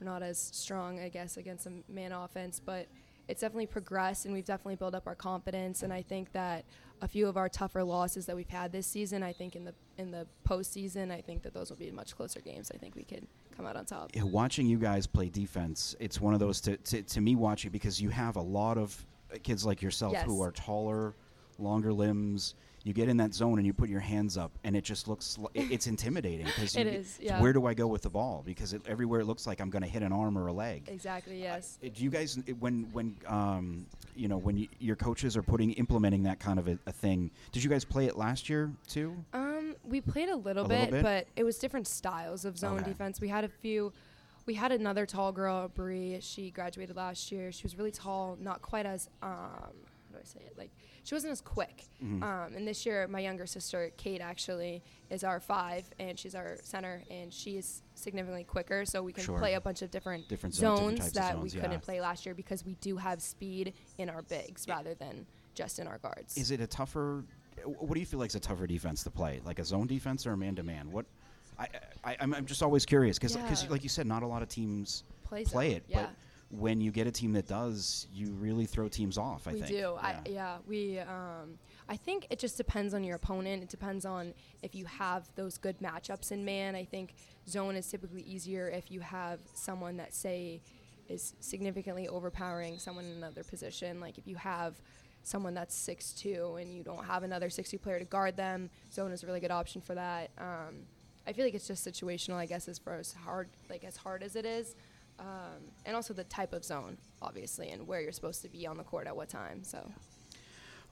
we're 0.00 0.06
not 0.06 0.22
as 0.22 0.38
strong, 0.38 0.98
I 0.98 1.10
guess, 1.10 1.36
against 1.36 1.66
a 1.66 1.72
man 1.90 2.12
offense, 2.12 2.58
but 2.58 2.86
it's 3.28 3.42
definitely 3.42 3.66
progressed, 3.66 4.24
and 4.24 4.32
we've 4.32 4.46
definitely 4.46 4.76
built 4.76 4.94
up 4.94 5.06
our 5.06 5.14
confidence. 5.14 5.82
And 5.82 5.92
I 5.92 6.00
think 6.00 6.32
that 6.32 6.64
a 7.02 7.06
few 7.06 7.28
of 7.28 7.36
our 7.36 7.50
tougher 7.50 7.84
losses 7.84 8.24
that 8.26 8.36
we've 8.36 8.48
had 8.48 8.72
this 8.72 8.86
season, 8.86 9.22
I 9.22 9.34
think 9.34 9.54
in 9.54 9.66
the 9.66 9.74
in 9.98 10.10
the 10.10 10.26
postseason, 10.48 11.10
I 11.12 11.20
think 11.20 11.42
that 11.42 11.52
those 11.52 11.68
will 11.68 11.76
be 11.76 11.90
much 11.90 12.16
closer 12.16 12.40
games. 12.40 12.72
I 12.74 12.78
think 12.78 12.96
we 12.96 13.04
could 13.04 13.26
come 13.60 13.68
out 13.68 13.76
on 13.76 13.84
top. 13.84 14.10
Yeah, 14.14 14.22
watching 14.22 14.66
you 14.66 14.78
guys 14.78 15.06
play 15.06 15.28
defense, 15.28 15.94
it's 16.00 16.20
one 16.20 16.34
of 16.34 16.40
those 16.40 16.60
to, 16.62 16.76
to, 16.76 17.02
to 17.02 17.20
me 17.20 17.36
watching 17.36 17.70
because 17.70 18.00
you 18.00 18.08
have 18.10 18.36
a 18.36 18.42
lot 18.42 18.78
of 18.78 19.04
kids 19.42 19.64
like 19.66 19.82
yourself 19.82 20.16
who 20.18 20.42
are 20.42 20.52
taller, 20.52 21.14
longer 21.58 21.92
limbs. 21.92 22.54
You 22.82 22.94
get 22.94 23.10
in 23.10 23.18
that 23.18 23.34
zone 23.34 23.58
and 23.58 23.66
you 23.66 23.74
put 23.74 23.90
your 23.90 24.00
hands 24.00 24.38
up, 24.38 24.52
and 24.64 24.74
it 24.74 24.84
just 24.84 25.06
looks 25.06 25.36
li- 25.36 25.48
it's 25.52 25.86
intimidating 25.86 26.46
because 26.46 26.74
It 26.76 26.86
is, 26.86 27.18
yeah. 27.20 27.38
Where 27.38 27.52
do 27.52 27.66
I 27.66 27.74
go 27.74 27.86
with 27.86 28.00
the 28.00 28.08
ball? 28.08 28.42
Because 28.42 28.72
it, 28.72 28.80
everywhere 28.88 29.20
it 29.20 29.26
looks 29.26 29.46
like 29.46 29.60
I'm 29.60 29.68
going 29.68 29.82
to 29.82 29.88
hit 29.88 30.02
an 30.02 30.12
arm 30.14 30.38
or 30.38 30.46
a 30.46 30.52
leg. 30.52 30.88
Exactly. 30.88 31.42
Yes. 31.42 31.78
Uh, 31.84 31.90
Do 31.94 32.02
you 32.02 32.08
guys 32.08 32.38
when 32.58 32.88
when 32.92 33.16
um, 33.26 33.84
you 34.16 34.28
know 34.28 34.38
when 34.38 34.56
you, 34.56 34.68
your 34.78 34.96
coaches 34.96 35.36
are 35.36 35.42
putting 35.42 35.72
implementing 35.72 36.22
that 36.22 36.40
kind 36.40 36.58
of 36.58 36.68
a, 36.68 36.78
a 36.86 36.92
thing? 36.92 37.30
Did 37.52 37.62
you 37.62 37.68
guys 37.68 37.84
play 37.84 38.06
it 38.06 38.16
last 38.16 38.48
year 38.48 38.72
too? 38.88 39.14
Um, 39.34 39.49
we 39.84 40.00
played 40.00 40.28
a 40.28 40.36
little, 40.36 40.66
A 40.66 40.68
bit, 40.68 40.78
little 40.92 40.92
bit? 40.92 41.02
but 41.02 41.26
it 41.36 41.44
was 41.44 41.58
different 41.58 41.86
styles 41.86 42.44
of 42.44 42.56
zone 42.58 42.78
Okay. 42.80 42.90
defense. 42.90 43.20
We 43.20 43.28
had 43.28 43.44
a 43.44 43.48
few. 43.48 43.92
We 44.46 44.54
had 44.54 44.72
another 44.72 45.06
tall 45.06 45.32
girl, 45.32 45.68
Bree. 45.68 46.18
She 46.20 46.50
graduated 46.50 46.96
last 46.96 47.30
year. 47.30 47.52
She 47.52 47.62
was 47.62 47.76
really 47.76 47.90
tall, 47.90 48.36
not 48.40 48.62
quite 48.62 48.86
as 48.86 49.08
um, 49.22 49.30
how 49.30 50.12
do 50.12 50.18
I 50.20 50.24
say 50.24 50.40
it? 50.44 50.58
Like 50.58 50.70
she 51.04 51.14
wasn't 51.14 51.32
as 51.32 51.40
quick. 51.40 51.84
Mhm. 52.02 52.22
Um, 52.22 52.54
and 52.54 52.66
this 52.66 52.84
year, 52.84 53.06
my 53.08 53.20
younger 53.20 53.46
sister, 53.46 53.90
Kate, 53.96 54.20
actually 54.20 54.82
is 55.08 55.24
our 55.24 55.40
five, 55.40 55.88
and 55.98 56.18
she's 56.18 56.34
our 56.34 56.56
center, 56.62 57.02
and 57.10 57.32
she 57.32 57.56
is 57.58 57.82
significantly 57.94 58.44
quicker. 58.44 58.84
So 58.84 59.02
we 59.02 59.12
can 59.12 59.24
Sure. 59.24 59.38
play 59.38 59.54
a 59.54 59.60
bunch 59.60 59.82
of 59.82 59.90
different, 59.90 60.28
Different 60.28 60.54
zo- 60.54 60.72
different 60.74 60.78
zones 60.88 60.98
types 60.98 61.08
of 61.08 61.14
that 61.14 61.32
zones, 61.34 61.54
we 61.54 61.58
yeah. 61.60 61.66
couldn't 61.66 61.82
play 61.82 62.00
last 62.00 62.26
year 62.26 62.34
because 62.34 62.64
we 62.64 62.74
do 62.76 62.96
have 62.96 63.22
speed 63.22 63.74
in 63.98 64.10
our 64.10 64.22
bigs 64.22 64.66
rather 64.68 64.94
than 64.94 65.26
just 65.54 65.78
in 65.78 65.86
our 65.86 65.98
guards. 65.98 66.36
Is 66.36 66.50
it 66.50 66.60
a 66.60 66.66
tougher? 66.66 67.24
What 67.64 67.94
do 67.94 68.00
you 68.00 68.06
feel 68.06 68.20
like 68.20 68.30
is 68.30 68.34
a 68.34 68.40
tougher 68.40 68.66
defense 68.66 69.02
to 69.04 69.10
play, 69.10 69.40
like 69.44 69.58
a 69.58 69.64
zone 69.64 69.86
defense 69.86 70.26
or 70.26 70.32
a 70.32 70.36
man 70.36 70.54
to 70.56 70.62
man? 70.62 70.90
What? 70.90 71.06
I, 71.58 71.68
I 72.04 72.16
I'm, 72.20 72.32
I'm 72.34 72.46
just 72.46 72.62
always 72.62 72.86
curious 72.86 73.18
because 73.18 73.36
Yeah. 73.36 73.68
like 73.68 73.82
you 73.82 73.88
said, 73.88 74.06
not 74.06 74.22
a 74.22 74.26
lot 74.26 74.42
of 74.42 74.48
teams 74.48 75.04
play, 75.24 75.44
play 75.44 75.72
it, 75.72 75.84
Yeah. 75.88 76.02
but 76.02 76.10
when 76.58 76.80
you 76.80 76.90
get 76.90 77.06
a 77.06 77.12
team 77.12 77.32
that 77.34 77.46
does, 77.46 78.06
you 78.12 78.32
really 78.32 78.66
throw 78.66 78.88
teams 78.88 79.18
off. 79.18 79.46
I 79.46 79.52
think. 79.52 79.62
we 79.66 79.68
think. 79.68 79.80
do. 79.82 79.94
I, 80.00 80.16
yeah, 80.26 80.56
we. 80.66 80.98
Um, 80.98 81.58
I 81.88 81.96
think 81.96 82.26
it 82.30 82.38
just 82.38 82.56
depends 82.56 82.94
on 82.94 83.04
your 83.04 83.16
opponent. 83.16 83.62
It 83.62 83.68
depends 83.68 84.04
on 84.06 84.32
if 84.62 84.74
you 84.74 84.84
have 84.86 85.28
those 85.36 85.58
good 85.58 85.78
matchups 85.80 86.32
in 86.32 86.44
man. 86.44 86.74
I 86.74 86.84
think 86.84 87.14
zone 87.48 87.76
is 87.76 87.88
typically 87.88 88.22
easier 88.22 88.68
if 88.68 88.90
you 88.90 89.00
have 89.00 89.40
someone 89.54 89.96
that 89.98 90.14
say 90.14 90.60
is 91.08 91.34
significantly 91.40 92.06
overpowering 92.08 92.78
someone 92.78 93.04
in 93.04 93.12
another 93.12 93.42
position. 93.44 94.00
Like 94.00 94.18
if 94.18 94.26
you 94.26 94.36
have 94.36 94.80
someone 95.22 95.54
that's 95.54 95.74
six 95.74 96.12
two 96.12 96.56
and 96.60 96.72
you 96.72 96.82
don't 96.82 97.04
have 97.04 97.22
another 97.22 97.50
six 97.50 97.70
two 97.70 97.78
player 97.78 97.98
to 97.98 98.04
guard 98.04 98.36
them, 98.36 98.70
zone 98.92 99.12
is 99.12 99.22
a 99.22 99.26
really 99.26 99.40
good 99.40 99.50
option 99.50 99.80
for 99.80 99.94
that. 99.94 100.30
Um, 100.38 100.84
I 101.26 101.32
feel 101.32 101.44
like 101.44 101.54
it's 101.54 101.66
just 101.68 101.86
situational. 101.86 102.34
I 102.34 102.46
guess 102.46 102.68
as 102.68 102.78
far 102.78 102.96
as 102.98 103.12
hard, 103.12 103.48
like 103.68 103.84
as 103.84 103.96
hard 103.96 104.22
as 104.22 104.36
it 104.36 104.44
is. 104.46 104.74
Um, 105.18 105.60
and 105.84 105.94
also 105.94 106.14
the 106.14 106.24
type 106.24 106.54
of 106.54 106.64
zone, 106.64 106.96
obviously, 107.20 107.68
and 107.68 107.86
where 107.86 108.00
you're 108.00 108.10
supposed 108.12 108.40
to 108.42 108.48
be 108.48 108.66
on 108.66 108.78
the 108.78 108.84
court 108.84 109.06
at 109.06 109.14
what 109.14 109.28
time. 109.28 109.62
So, 109.62 109.78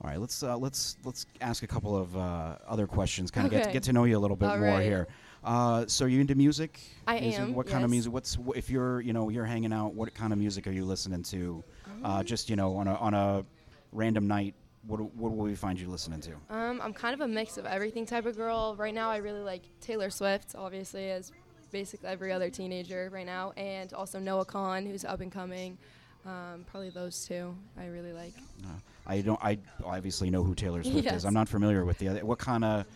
All 0.03 0.11
right, 0.11 0.21
let's 0.21 0.43
uh, 0.43 0.57
let's 0.59 0.97
let's 1.03 1.25
ask 1.41 1.63
a 1.63 1.67
couple 1.67 1.97
of 1.97 2.15
uh, 2.15 2.57
other 2.69 2.87
questions. 2.87 3.31
Kind 3.31 3.47
of 3.47 3.51
get 3.53 3.63
Okay. 3.63 3.73
get 3.73 3.83
to 3.85 3.93
know 3.95 4.05
you 4.05 4.19
a 4.19 4.21
little 4.21 4.37
bit 4.37 4.51
All 4.51 4.59
more 4.59 4.69
right. 4.69 4.83
here. 4.85 5.09
Uh, 5.43 5.87
so 5.87 6.05
you 6.05 6.21
into 6.21 6.35
music? 6.35 6.79
I 7.07 7.21
Music- 7.21 7.41
am, 7.41 7.55
What 7.55 7.67
kind 7.69 7.85
of 7.85 7.91
music? 7.91 8.13
What's 8.13 8.35
wh- 8.35 8.57
if 8.57 8.69
you're 8.69 9.01
you 9.01 9.13
know 9.15 9.31
you're 9.31 9.47
hanging 9.47 9.73
out? 9.73 9.95
What 9.95 10.13
kind 10.15 10.33
of 10.33 10.39
music 10.39 10.67
are 10.67 10.73
you 10.73 10.85
listening 10.85 11.23
to? 11.25 11.65
Uh, 12.05 12.23
just 12.23 12.51
you 12.51 12.57
know 12.57 12.77
on 12.77 12.87
a 12.87 12.95
on 12.97 13.15
a 13.15 13.45
random 13.93 14.27
night. 14.27 14.55
What 14.87 15.01
what 15.15 15.33
will 15.37 15.45
we 15.45 15.55
find 15.55 15.79
you 15.79 15.89
listening 15.89 16.21
to? 16.23 16.33
um, 16.51 16.81
I'm 16.83 16.93
kind 16.95 17.13
of 17.15 17.21
a 17.21 17.29
mix 17.29 17.59
of 17.59 17.67
everything 17.67 18.07
type 18.07 18.25
of 18.27 18.37
girl. 18.37 18.75
Right 18.77 18.95
now, 18.95 19.11
I 19.11 19.17
really 19.19 19.41
like 19.43 19.63
Taylor 19.81 20.09
Swift, 20.09 20.55
obviously, 20.57 21.11
as 21.11 21.33
basically 21.73 22.09
every 22.09 22.33
other 22.33 22.49
teenager 22.49 23.11
right 23.13 23.27
now, 23.27 23.53
and 23.57 23.93
also 23.93 24.19
Noah 24.19 24.47
Kahan, 24.47 24.87
who's 24.87 25.05
up 25.05 25.21
and 25.21 25.31
coming. 25.31 25.77
Um, 26.25 26.65
probably 26.71 26.91
those 26.91 27.27
two 27.27 27.55
I 27.79 27.87
really 27.87 28.13
like. 28.13 28.35
Uh, 28.65 28.69
I 29.07 29.21
don't. 29.21 29.39
I 29.43 29.59
obviously 29.85 30.31
know 30.31 30.43
who 30.43 30.55
Taylor 30.55 30.83
Swift 30.85 31.11
is. 31.11 31.25
I'm 31.25 31.35
not 31.35 31.49
familiar 31.49 31.85
with 31.85 31.99
the 31.99 32.09
other. 32.09 32.25
What 32.25 32.39
kind 32.39 32.65
of? 32.65 32.87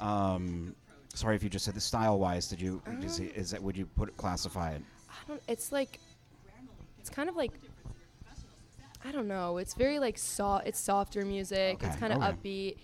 Um, 0.00 0.74
sorry 1.14 1.36
if 1.36 1.42
you 1.42 1.50
just 1.50 1.64
said 1.64 1.74
the 1.74 1.80
style 1.80 2.18
wise. 2.18 2.48
Did 2.48 2.60
you? 2.60 2.80
is, 3.02 3.18
Um, 3.18 3.26
it, 3.26 3.36
is 3.36 3.50
that? 3.50 3.62
Would 3.62 3.76
you 3.76 3.86
put 3.86 4.08
it, 4.08 4.16
classify 4.16 4.72
it? 4.72 4.82
I 5.10 5.28
don't. 5.28 5.42
It's 5.48 5.70
like, 5.72 6.00
it's 6.98 7.10
kind 7.10 7.28
of 7.28 7.36
like 7.36 7.52
I 9.04 9.12
don't 9.12 9.28
know. 9.28 9.58
It's 9.58 9.74
very 9.74 9.98
like 9.98 10.16
soft. 10.18 10.66
It's 10.66 10.78
softer 10.78 11.24
music. 11.24 11.74
Okay, 11.76 11.86
It's 11.86 11.96
kind 11.96 12.12
of 12.12 12.22
okay. 12.22 12.32
upbeat. 12.32 12.76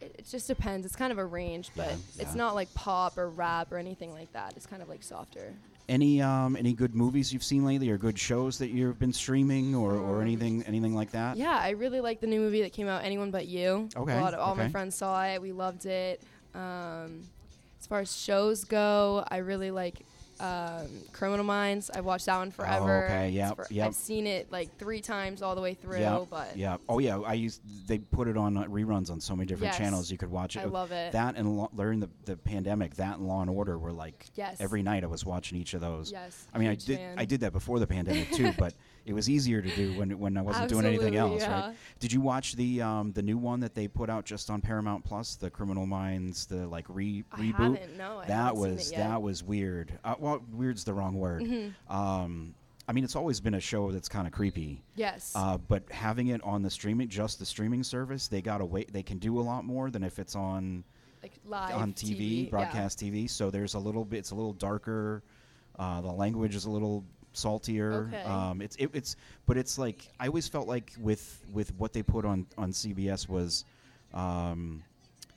It, 0.00 0.14
it 0.18 0.26
just 0.30 0.46
depends. 0.46 0.86
It's 0.86 0.96
kind 0.96 1.10
of 1.12 1.18
a 1.18 1.24
range, 1.24 1.70
but 1.76 1.88
Yeah, 1.88 2.22
it's 2.22 2.34
not 2.34 2.54
like 2.54 2.72
pop 2.74 3.16
or 3.18 3.28
rap 3.30 3.72
or 3.72 3.78
anything 3.78 4.12
like 4.12 4.32
that. 4.32 4.52
It's 4.56 4.66
kind 4.66 4.82
of 4.82 4.88
like 4.88 5.02
softer. 5.02 5.54
Any 5.88 6.20
um, 6.20 6.56
any 6.56 6.72
good 6.72 6.94
movies 6.96 7.32
you've 7.32 7.44
seen 7.44 7.64
lately, 7.64 7.88
or 7.90 7.96
good 7.96 8.18
shows 8.18 8.58
that 8.58 8.70
you've 8.70 8.98
been 8.98 9.12
streaming, 9.12 9.74
or, 9.74 9.92
or 9.94 10.16
Um, 10.16 10.22
anything 10.22 10.62
anything 10.64 10.94
like 10.96 11.12
that? 11.12 11.36
Yeah, 11.36 11.56
I 11.60 11.70
really 11.70 12.00
like 12.00 12.20
the 12.20 12.26
new 12.26 12.40
movie 12.40 12.62
that 12.62 12.72
came 12.72 12.88
out, 12.88 13.04
Anyone 13.04 13.30
But 13.30 13.46
You. 13.46 13.88
Okay, 13.96 14.18
A 14.18 14.20
lot 14.20 14.34
of, 14.34 14.40
all 14.40 14.56
my 14.56 14.68
friends 14.68 14.96
saw 14.96 15.24
it. 15.24 15.40
We 15.40 15.52
loved 15.52 15.86
it. 15.86 16.20
Um, 16.56 17.22
as 17.80 17.86
far 17.88 18.00
as 18.00 18.14
shows 18.16 18.64
go, 18.64 19.24
I 19.28 19.36
really 19.38 19.70
like 19.70 20.00
um, 20.40 20.86
Criminal 21.12 21.44
Minds. 21.44 21.90
I've 21.90 22.04
watched 22.04 22.26
that 22.26 22.38
one 22.38 22.50
forever. 22.50 23.02
Oh, 23.02 23.12
okay, 23.14 23.30
yep, 23.30 23.56
for- 23.56 23.66
yep. 23.70 23.86
I've 23.88 23.94
seen 23.94 24.26
it 24.26 24.50
like 24.52 24.76
three 24.78 25.00
times 25.00 25.42
all 25.42 25.54
the 25.54 25.60
way 25.60 25.74
through, 25.74 26.00
yeah, 26.00 26.24
but 26.28 26.56
yeah. 26.56 26.76
Oh 26.88 26.98
yeah, 26.98 27.18
I 27.20 27.34
used 27.34 27.60
they 27.88 27.98
put 27.98 28.28
it 28.28 28.36
on 28.36 28.56
uh, 28.56 28.64
reruns 28.64 29.10
on 29.10 29.20
so 29.20 29.34
many 29.34 29.46
different 29.46 29.72
Yes. 29.72 29.78
channels. 29.78 30.10
You 30.10 30.18
could 30.18 30.30
watch 30.30 30.56
it. 30.56 30.60
I 30.60 30.64
love 30.64 30.92
it. 30.92 31.12
That 31.12 31.36
and 31.36 31.56
Law- 31.56 31.70
during 31.74 32.00
the 32.00 32.10
the 32.24 32.36
pandemic, 32.36 32.94
that 32.96 33.18
and 33.18 33.26
Law 33.26 33.40
and 33.40 33.50
Order 33.50 33.78
were 33.78 33.92
like 33.92 34.26
Yes. 34.34 34.60
every 34.60 34.82
night. 34.82 35.04
I 35.04 35.06
was 35.06 35.24
watching 35.24 35.58
each 35.58 35.74
of 35.74 35.80
those. 35.80 36.12
yes. 36.12 36.46
I 36.54 36.58
mean, 36.58 36.68
I 36.68 36.74
did 36.74 36.98
fan. 36.98 37.18
I 37.18 37.24
did 37.24 37.40
that 37.40 37.52
before 37.52 37.78
the 37.78 37.86
pandemic 37.86 38.30
too, 38.32 38.52
but 38.58 38.74
it 39.06 39.12
was 39.12 39.30
easier 39.30 39.62
to 39.62 39.68
do 39.76 39.96
when 39.96 40.18
when 40.18 40.36
I 40.36 40.42
wasn't 40.42 40.68
doing 40.68 40.84
anything 40.84 41.14
else, 41.14 41.40
yeah. 41.40 41.66
right? 41.68 41.76
Did 42.00 42.12
you 42.12 42.20
watch 42.20 42.54
the 42.56 42.82
um, 42.82 43.12
the 43.12 43.22
new 43.22 43.38
one 43.38 43.60
that 43.60 43.74
they 43.74 43.86
put 43.86 44.10
out 44.10 44.24
just 44.24 44.50
on 44.50 44.60
Paramount 44.60 45.04
Plus, 45.04 45.36
the 45.36 45.48
Criminal 45.48 45.86
Minds, 45.86 46.46
the 46.46 46.66
like 46.66 46.86
re 46.88 47.24
I 47.32 47.38
reboot? 47.38 47.76
haven't, 47.76 47.96
no, 47.96 48.18
I 48.18 48.26
that 48.26 48.56
was 48.56 48.90
that 48.90 49.22
was 49.22 49.44
weird. 49.44 49.96
Uh, 50.04 50.16
well, 50.18 50.42
weird's 50.52 50.82
the 50.82 50.92
wrong 50.92 51.14
word. 51.14 51.42
Mhm. 51.42 51.72
Um, 51.88 52.54
I 52.88 52.92
mean, 52.92 53.04
it's 53.04 53.16
always 53.16 53.40
been 53.40 53.54
a 53.54 53.60
show 53.60 53.90
that's 53.90 54.08
kind 54.08 54.26
of 54.26 54.32
creepy. 54.32 54.82
Yes. 54.94 55.32
Uh, 55.34 55.56
but 55.56 55.90
having 55.90 56.28
it 56.28 56.40
on 56.44 56.62
the 56.62 56.70
streaming, 56.70 57.08
just 57.08 57.38
the 57.38 57.46
streaming 57.46 57.82
service, 57.82 58.28
they 58.28 58.42
got 58.42 58.68
wait. 58.68 58.92
They 58.92 59.02
can 59.02 59.18
do 59.18 59.38
a 59.38 59.42
lot 59.42 59.64
more 59.64 59.90
than 59.90 60.02
if 60.02 60.18
it's 60.18 60.34
on 60.34 60.84
like 61.22 61.32
live 61.44 61.74
on 61.74 61.92
TV, 61.92 62.44
yeah. 62.44 62.50
broadcast 62.50 62.98
TV. 62.98 63.30
So 63.30 63.50
there's 63.50 63.74
a 63.74 63.78
little 63.78 64.04
bit. 64.04 64.18
It's 64.18 64.32
a 64.32 64.34
little 64.34 64.52
darker. 64.52 65.22
Uh, 65.78 66.00
the 66.00 66.12
language 66.12 66.54
is 66.54 66.64
a 66.64 66.70
little 66.70 67.04
saltier. 67.36 68.08
Okay. 68.12 68.22
Um, 68.22 68.60
it's 68.60 68.76
it, 68.76 68.90
it's 68.92 69.16
but 69.46 69.56
it's 69.56 69.78
like 69.78 70.08
I 70.18 70.26
always 70.26 70.48
felt 70.48 70.66
like 70.66 70.92
with 71.00 71.40
with 71.52 71.72
what 71.78 71.92
they 71.92 72.02
put 72.02 72.24
on 72.24 72.46
on 72.58 72.72
CBS 72.72 73.28
was, 73.28 73.64
um, 74.14 74.82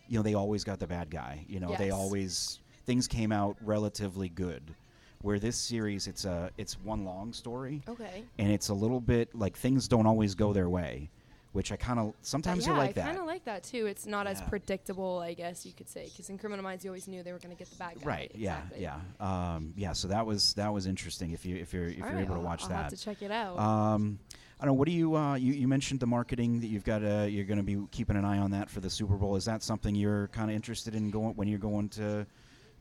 you 0.07 0.17
know, 0.17 0.23
they 0.23 0.33
always 0.33 0.63
got 0.63 0.79
the 0.79 0.87
bad 0.87 1.09
guy. 1.09 1.45
You 1.47 1.59
know, 1.59 1.75
they 1.77 1.91
always 1.91 2.59
things 2.85 3.07
came 3.07 3.31
out 3.31 3.57
relatively 3.61 4.29
good. 4.29 4.75
Where 5.21 5.37
this 5.37 5.57
series, 5.57 6.07
it's 6.07 6.23
a 6.23 6.49
it's 6.57 6.79
one 6.79 7.03
long 7.03 7.33
story 7.33 7.81
Okay. 7.89 8.23
and 8.37 8.49
it's 8.51 8.69
a 8.69 8.73
little 8.73 9.01
bit 9.01 9.35
like 9.35 9.57
things 9.57 9.87
don't 9.89 10.05
always 10.05 10.33
go 10.33 10.53
their 10.53 10.69
way, 10.69 11.09
which 11.51 11.71
I 11.71 11.75
kind 11.75 11.99
of 11.99 12.13
sometimes 12.21 12.65
yeah, 12.65 12.73
you 12.73 12.77
like 12.77 12.89
I 12.89 12.93
that. 12.93 13.05
kind 13.05 13.17
of 13.17 13.25
like 13.25 13.45
that 13.45 13.63
too. 13.63 13.87
It's 13.87 14.05
not 14.05 14.27
as 14.27 14.41
predictable, 14.41 15.19
I 15.19 15.33
guess 15.33 15.65
you 15.65 15.73
could 15.73 15.89
say, 15.89 16.05
because 16.05 16.29
in 16.29 16.37
Criminal 16.37 16.63
Minds 16.63 16.83
you 16.83 16.91
always 16.91 17.07
knew 17.07 17.23
they 17.23 17.31
were 17.31 17.39
going 17.39 17.55
to 17.55 17.57
get 17.57 17.69
the 17.69 17.77
bad 17.77 17.99
guy. 17.99 18.05
Right. 18.05 18.31
Exactly. 18.35 18.81
Yeah. 18.81 18.99
Yeah. 19.19 19.55
Um, 19.55 19.73
yeah. 19.75 19.93
So 19.93 20.07
that 20.09 20.25
was 20.25 20.53
that 20.53 20.71
was 20.71 20.85
interesting. 20.85 21.31
If 21.31 21.45
you 21.45 21.55
if 21.55 21.73
you're 21.73 21.87
if 21.87 22.01
All 22.03 22.09
you're 22.09 22.17
right, 22.17 22.25
able 22.25 22.35
to 22.35 22.41
watch 22.41 22.63
I'll 22.63 22.69
that. 22.69 22.83
have 22.83 22.89
to 22.89 22.97
check 22.97 23.21
it 23.21 23.31
out. 23.31 23.57
Um, 23.57 24.19
I 24.61 24.65
don't 24.65 24.73
know. 24.73 24.79
What 24.79 24.87
do 24.87 24.93
you, 24.93 25.15
uh, 25.15 25.35
you 25.35 25.53
you 25.53 25.67
mentioned 25.69 26.01
the 26.01 26.05
marketing 26.07 26.59
that 26.59 26.67
you've 26.67 26.83
got? 26.83 27.01
Uh, 27.01 27.25
you're 27.29 27.45
going 27.45 27.59
to 27.59 27.63
be 27.63 27.77
keeping 27.91 28.17
an 28.17 28.25
eye 28.25 28.39
on 28.39 28.51
that 28.51 28.69
for 28.69 28.81
the 28.81 28.89
Super 28.89 29.15
Bowl. 29.15 29.37
Is 29.37 29.45
that 29.45 29.63
something 29.63 29.95
you're 29.95 30.27
kind 30.27 30.49
of 30.51 30.55
interested 30.55 30.95
in 30.95 31.09
going 31.11 31.33
when 31.35 31.47
you're 31.47 31.59
going 31.59 31.87
to 31.89 32.27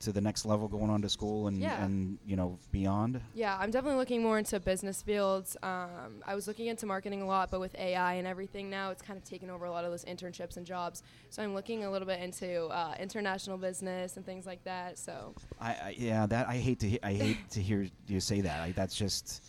to 0.00 0.12
the 0.12 0.20
next 0.20 0.44
level, 0.44 0.68
going 0.68 0.90
on 0.90 1.02
to 1.02 1.08
school 1.08 1.48
and 1.48 1.58
Yeah. 1.58 1.84
and 1.84 2.18
you 2.24 2.36
know 2.36 2.58
beyond? 2.70 3.20
Yeah, 3.34 3.56
I'm 3.58 3.70
definitely 3.70 3.98
looking 3.98 4.22
more 4.22 4.38
into 4.38 4.58
business 4.60 5.02
fields. 5.02 5.56
Um, 5.62 6.22
I 6.26 6.34
was 6.34 6.46
looking 6.46 6.66
into 6.66 6.86
marketing 6.86 7.22
a 7.22 7.26
lot, 7.26 7.50
but 7.50 7.60
with 7.60 7.74
AI 7.76 8.14
and 8.14 8.26
everything 8.26 8.70
now, 8.70 8.90
it's 8.90 9.02
kind 9.02 9.16
of 9.16 9.24
taken 9.24 9.50
over 9.50 9.64
a 9.64 9.70
lot 9.70 9.84
of 9.84 9.90
those 9.90 10.04
internships 10.04 10.56
and 10.56 10.64
jobs. 10.64 11.02
So 11.30 11.42
I'm 11.42 11.54
looking 11.54 11.84
a 11.84 11.90
little 11.90 12.06
bit 12.06 12.20
into 12.20 12.66
uh, 12.66 12.94
international 13.00 13.58
business 13.58 14.16
and 14.16 14.24
things 14.24 14.46
like 14.46 14.62
that. 14.64 14.98
So 14.98 15.34
I, 15.60 15.70
I 15.70 15.94
yeah, 15.98 16.26
that 16.26 16.48
I 16.48 16.56
hate 16.56 16.80
to 16.80 16.88
he- 16.88 17.02
I 17.02 17.12
hate 17.12 17.50
to 17.50 17.60
hear 17.60 17.88
you 18.06 18.20
say 18.20 18.40
that. 18.42 18.60
I, 18.60 18.72
that's 18.72 18.94
just 18.94 19.44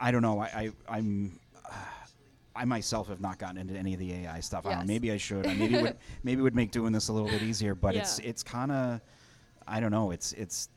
I 0.00 0.10
don't 0.10 0.22
know. 0.22 0.40
I, 0.40 0.46
I 0.88 0.96
I'm. 0.98 1.38
I 2.54 2.66
myself 2.66 3.08
have 3.08 3.22
not 3.22 3.38
gotten 3.38 3.56
into 3.56 3.72
any 3.74 3.94
of 3.94 3.98
the 3.98 4.12
AI 4.12 4.40
stuff. 4.40 4.66
I 4.66 4.72
don't 4.72 4.80
know, 4.80 4.84
maybe 4.84 5.10
I 5.10 5.16
should. 5.16 5.46
I 5.46 5.54
maybe 5.58 5.80
would 5.80 5.96
maybe 6.22 6.42
would 6.42 6.54
make 6.54 6.70
doing 6.70 6.92
this 6.92 7.08
a 7.08 7.12
little 7.14 7.30
bit 7.30 7.40
easier. 7.42 7.74
But 7.74 7.96
it's 7.96 8.18
it's 8.18 8.42
kind 8.42 8.70
of 8.70 9.00
I 9.66 9.80
don't 9.80 9.90
know. 9.90 10.10
It's 10.10 10.32
it's 10.32 10.68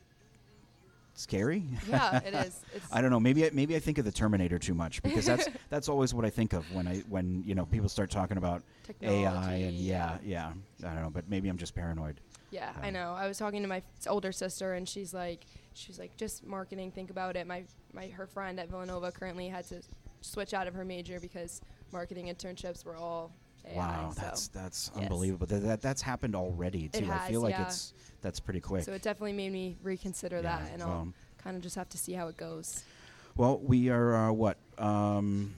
scary. 1.14 1.64
yeah, 1.88 2.18
it 2.18 2.34
is. 2.46 2.60
It's 2.74 2.86
I 2.92 3.00
don't 3.00 3.10
know. 3.10 3.20
Maybe 3.20 3.44
I, 3.46 3.50
maybe 3.52 3.76
I 3.76 3.78
think 3.78 3.98
of 3.98 4.04
the 4.04 4.12
Terminator 4.12 4.58
too 4.58 4.74
much 4.74 5.02
because 5.02 5.24
that's 5.26 5.48
that's 5.70 5.88
always 5.88 6.12
what 6.14 6.24
I 6.24 6.30
think 6.30 6.52
of 6.52 6.70
when 6.72 6.86
I 6.86 6.98
when 7.08 7.42
you 7.46 7.54
know 7.54 7.66
people 7.66 7.88
start 7.88 8.10
talking 8.10 8.36
about 8.36 8.62
AI 9.02 9.54
and 9.54 9.74
yeah 9.76 10.18
yeah 10.24 10.52
I 10.84 10.92
don't 10.94 11.02
know. 11.02 11.10
But 11.10 11.28
maybe 11.28 11.48
I'm 11.48 11.58
just 11.58 11.74
paranoid. 11.74 12.20
Yeah, 12.50 12.72
I 12.80 12.88
Um, 12.88 12.94
know. 12.94 13.14
I 13.14 13.26
was 13.26 13.38
talking 13.38 13.62
to 13.62 13.68
my 13.68 13.82
older 14.06 14.30
sister, 14.30 14.74
and 14.74 14.88
she's 14.88 15.12
like, 15.12 15.44
she's 15.74 15.98
like, 15.98 16.16
just 16.16 16.46
marketing. 16.46 16.92
Think 16.92 17.10
about 17.10 17.36
it. 17.36 17.46
My 17.46 17.64
my 17.92 18.06
her 18.08 18.26
friend 18.26 18.60
at 18.60 18.68
Villanova 18.70 19.10
currently 19.10 19.48
had 19.48 19.66
to 19.68 19.82
switch 20.20 20.54
out 20.54 20.66
of 20.68 20.74
her 20.74 20.84
major 20.84 21.18
because 21.20 21.60
marketing 21.92 22.26
internships 22.26 22.84
were 22.84 22.96
all. 22.96 23.32
Wow, 23.74 24.12
so. 24.14 24.20
that's 24.20 24.48
that's 24.48 24.90
yes. 24.94 25.02
unbelievable. 25.02 25.46
That, 25.46 25.62
that 25.62 25.82
that's 25.82 26.02
happened 26.02 26.34
already 26.34 26.88
too. 26.88 27.10
I 27.10 27.28
feel 27.28 27.40
like 27.40 27.54
yeah. 27.54 27.66
it's 27.66 27.92
that's 28.22 28.40
pretty 28.40 28.60
quick. 28.60 28.84
So 28.84 28.92
it 28.92 29.02
definitely 29.02 29.32
made 29.32 29.52
me 29.52 29.76
reconsider 29.82 30.36
Yeah, 30.36 30.58
that, 30.58 30.72
and 30.72 30.82
I'll 30.82 31.12
kind 31.42 31.56
of 31.56 31.62
just 31.62 31.76
have 31.76 31.88
to 31.90 31.98
see 31.98 32.12
how 32.12 32.28
it 32.28 32.36
goes. 32.36 32.84
Well, 33.36 33.58
we 33.58 33.90
are 33.90 34.14
uh, 34.14 34.32
what 34.32 34.56
um, 34.78 35.54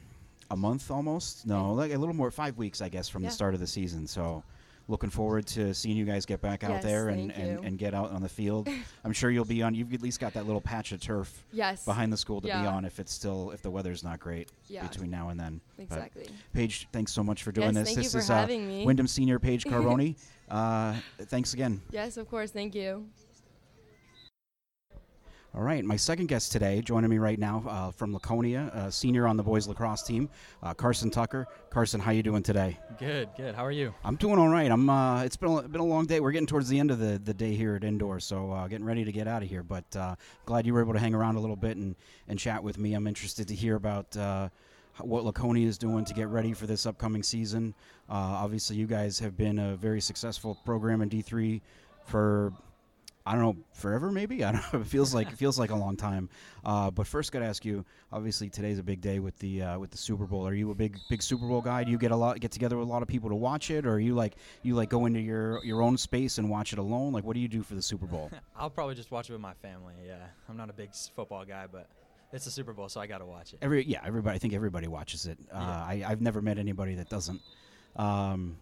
a 0.50 0.56
month 0.56 0.90
almost? 0.90 1.46
No, 1.46 1.72
like 1.74 1.92
a 1.92 1.98
little 1.98 2.14
more, 2.14 2.30
five 2.30 2.58
weeks, 2.58 2.80
I 2.80 2.88
guess, 2.88 3.08
from 3.08 3.22
the 3.22 3.30
start 3.30 3.54
of 3.54 3.60
the 3.60 3.66
season. 3.66 4.06
So, 4.06 4.42
looking 4.88 5.10
forward 5.10 5.46
to 5.46 5.74
seeing 5.74 5.96
you 5.96 6.04
guys 6.06 6.24
get 6.24 6.40
back 6.40 6.64
out 6.64 6.70
Yes, 6.70 6.82
there 6.84 7.08
and, 7.08 7.30
and, 7.32 7.64
and 7.64 7.78
get 7.78 7.94
out 7.94 8.10
on 8.10 8.22
the 8.22 8.28
field. 8.28 8.68
I'm 9.04 9.12
sure 9.12 9.30
you'll 9.30 9.44
be 9.44 9.62
on. 9.62 9.74
You've 9.74 9.92
at 9.92 10.00
least 10.02 10.18
got 10.18 10.32
that 10.34 10.46
little 10.46 10.62
patch 10.62 10.92
of 10.92 11.00
turf 11.00 11.44
Yes. 11.52 11.84
behind 11.84 12.10
the 12.12 12.16
school 12.16 12.40
to 12.40 12.46
be 12.46 12.52
on 12.52 12.84
if 12.86 12.98
it's 12.98 13.12
still 13.12 13.50
if 13.50 13.60
the 13.62 13.70
weather's 13.70 14.02
not 14.02 14.18
great 14.18 14.50
Yeah. 14.66 14.86
between 14.86 15.10
now 15.10 15.28
and 15.28 15.38
then. 15.38 15.60
But 15.76 15.82
Exactly. 15.84 16.28
Paige, 16.54 16.88
thanks 16.92 17.12
so 17.12 17.22
much 17.22 17.42
for 17.42 17.52
doing 17.52 17.68
Yes, 17.68 17.74
this. 17.76 17.84
thank 17.88 17.96
this 17.98 18.04
you 18.06 18.10
for 18.10 18.18
is 18.22 18.28
having 18.28 18.64
uh, 18.64 18.68
me. 18.68 18.84
Windham 18.86 19.06
Senior 19.06 19.38
Paige 19.38 19.64
Carboni. 19.66 20.16
uh, 20.50 20.94
thanks 21.26 21.52
again. 21.52 21.82
Yes, 21.90 22.16
of 22.16 22.28
course. 22.28 22.50
Thank 22.50 22.74
you. 22.74 23.06
All 25.54 25.62
right, 25.62 25.82
my 25.82 25.96
second 25.96 26.26
guest 26.26 26.52
today, 26.52 26.82
joining 26.82 27.08
me 27.08 27.16
right 27.16 27.38
now 27.38 27.64
uh, 27.66 27.90
from 27.90 28.12
Laconia, 28.12 28.70
uh, 28.74 28.90
senior 28.90 29.26
on 29.26 29.38
the 29.38 29.42
boys 29.42 29.66
lacrosse 29.66 30.02
team, 30.02 30.28
uh, 30.62 30.74
Carson 30.74 31.10
Tucker. 31.10 31.46
Carson, 31.70 32.00
how 32.00 32.10
you 32.10 32.22
doing 32.22 32.42
today? 32.42 32.78
Good, 32.98 33.30
good. 33.34 33.54
How 33.54 33.64
are 33.64 33.72
you? 33.72 33.94
I'm 34.04 34.16
doing 34.16 34.38
all 34.38 34.50
right. 34.50 34.70
I'm. 34.70 34.90
Uh, 34.90 35.22
it's 35.22 35.38
been 35.38 35.50
a, 35.50 35.62
been 35.62 35.80
a 35.80 35.84
long 35.84 36.04
day. 36.04 36.20
We're 36.20 36.32
getting 36.32 36.46
towards 36.46 36.68
the 36.68 36.78
end 36.78 36.90
of 36.90 36.98
the, 36.98 37.18
the 37.18 37.32
day 37.32 37.54
here 37.54 37.74
at 37.74 37.82
Indoor, 37.82 38.20
so 38.20 38.52
uh, 38.52 38.68
getting 38.68 38.84
ready 38.84 39.04
to 39.04 39.10
get 39.10 39.26
out 39.26 39.42
of 39.42 39.48
here. 39.48 39.62
But 39.62 39.96
uh, 39.96 40.16
glad 40.44 40.66
you 40.66 40.74
were 40.74 40.82
able 40.82 40.92
to 40.92 40.98
hang 40.98 41.14
around 41.14 41.36
a 41.36 41.40
little 41.40 41.56
bit 41.56 41.78
and, 41.78 41.96
and 42.28 42.38
chat 42.38 42.62
with 42.62 42.76
me. 42.76 42.92
I'm 42.92 43.06
interested 43.06 43.48
to 43.48 43.54
hear 43.54 43.76
about 43.76 44.14
uh, 44.18 44.50
what 45.00 45.24
Laconia 45.24 45.66
is 45.66 45.78
doing 45.78 46.04
to 46.04 46.12
get 46.12 46.28
ready 46.28 46.52
for 46.52 46.66
this 46.66 46.84
upcoming 46.84 47.22
season. 47.22 47.74
Uh, 48.08 48.12
obviously, 48.12 48.76
you 48.76 48.86
guys 48.86 49.18
have 49.18 49.34
been 49.36 49.58
a 49.58 49.76
very 49.76 50.02
successful 50.02 50.58
program 50.66 51.00
in 51.00 51.08
D3 51.08 51.62
for 52.04 52.52
I 53.28 53.32
don't 53.32 53.42
know 53.42 53.56
forever. 53.74 54.10
Maybe 54.10 54.42
I 54.44 54.52
don't 54.52 54.72
know. 54.72 54.80
It 54.80 54.86
feels 54.86 55.12
like 55.14 55.28
it 55.28 55.36
feels 55.36 55.58
like 55.58 55.70
a 55.70 55.76
long 55.76 55.96
time. 55.96 56.30
Uh, 56.64 56.90
but 56.90 57.06
first, 57.06 57.30
got 57.30 57.40
to 57.40 57.44
ask 57.44 57.62
you. 57.64 57.84
Obviously, 58.10 58.48
today's 58.48 58.78
a 58.78 58.82
big 58.82 59.02
day 59.02 59.18
with 59.18 59.38
the 59.38 59.62
uh, 59.62 59.78
with 59.78 59.90
the 59.90 59.98
Super 59.98 60.24
Bowl. 60.24 60.46
Are 60.48 60.54
you 60.54 60.70
a 60.70 60.74
big 60.74 60.98
big 61.10 61.22
Super 61.22 61.46
Bowl 61.46 61.60
guy? 61.60 61.84
Do 61.84 61.90
you 61.90 61.98
get 61.98 62.10
a 62.10 62.16
lot 62.16 62.40
get 62.40 62.50
together 62.50 62.78
with 62.78 62.88
a 62.88 62.90
lot 62.90 63.02
of 63.02 63.08
people 63.08 63.28
to 63.28 63.34
watch 63.34 63.70
it, 63.70 63.84
or 63.86 63.92
are 63.94 64.00
you 64.00 64.14
like 64.14 64.36
you 64.62 64.74
like 64.74 64.88
go 64.88 65.04
into 65.04 65.20
your 65.20 65.62
your 65.64 65.82
own 65.82 65.98
space 65.98 66.38
and 66.38 66.48
watch 66.48 66.72
it 66.72 66.78
alone? 66.78 67.12
Like, 67.12 67.24
what 67.24 67.34
do 67.34 67.40
you 67.40 67.48
do 67.48 67.62
for 67.62 67.74
the 67.74 67.82
Super 67.82 68.06
Bowl? 68.06 68.30
I'll 68.56 68.70
probably 68.70 68.94
just 68.94 69.10
watch 69.10 69.28
it 69.28 69.32
with 69.32 69.42
my 69.42 69.54
family. 69.54 69.94
Yeah, 70.06 70.16
I'm 70.48 70.56
not 70.56 70.70
a 70.70 70.72
big 70.72 70.94
football 71.14 71.44
guy, 71.44 71.66
but 71.70 71.86
it's 72.32 72.46
a 72.46 72.50
Super 72.50 72.72
Bowl, 72.72 72.88
so 72.88 72.98
I 73.00 73.06
got 73.06 73.18
to 73.18 73.26
watch 73.26 73.52
it. 73.52 73.58
Every 73.60 73.84
yeah, 73.84 74.00
everybody. 74.06 74.36
I 74.36 74.38
think 74.38 74.54
everybody 74.54 74.88
watches 74.88 75.26
it. 75.26 75.38
Uh, 75.52 75.58
Yeah. 75.58 75.84
I 75.84 76.04
I've 76.08 76.22
never 76.22 76.40
met 76.40 76.58
anybody 76.58 76.94
that 76.94 77.10
doesn't. 77.10 77.40
Um, 77.96 78.56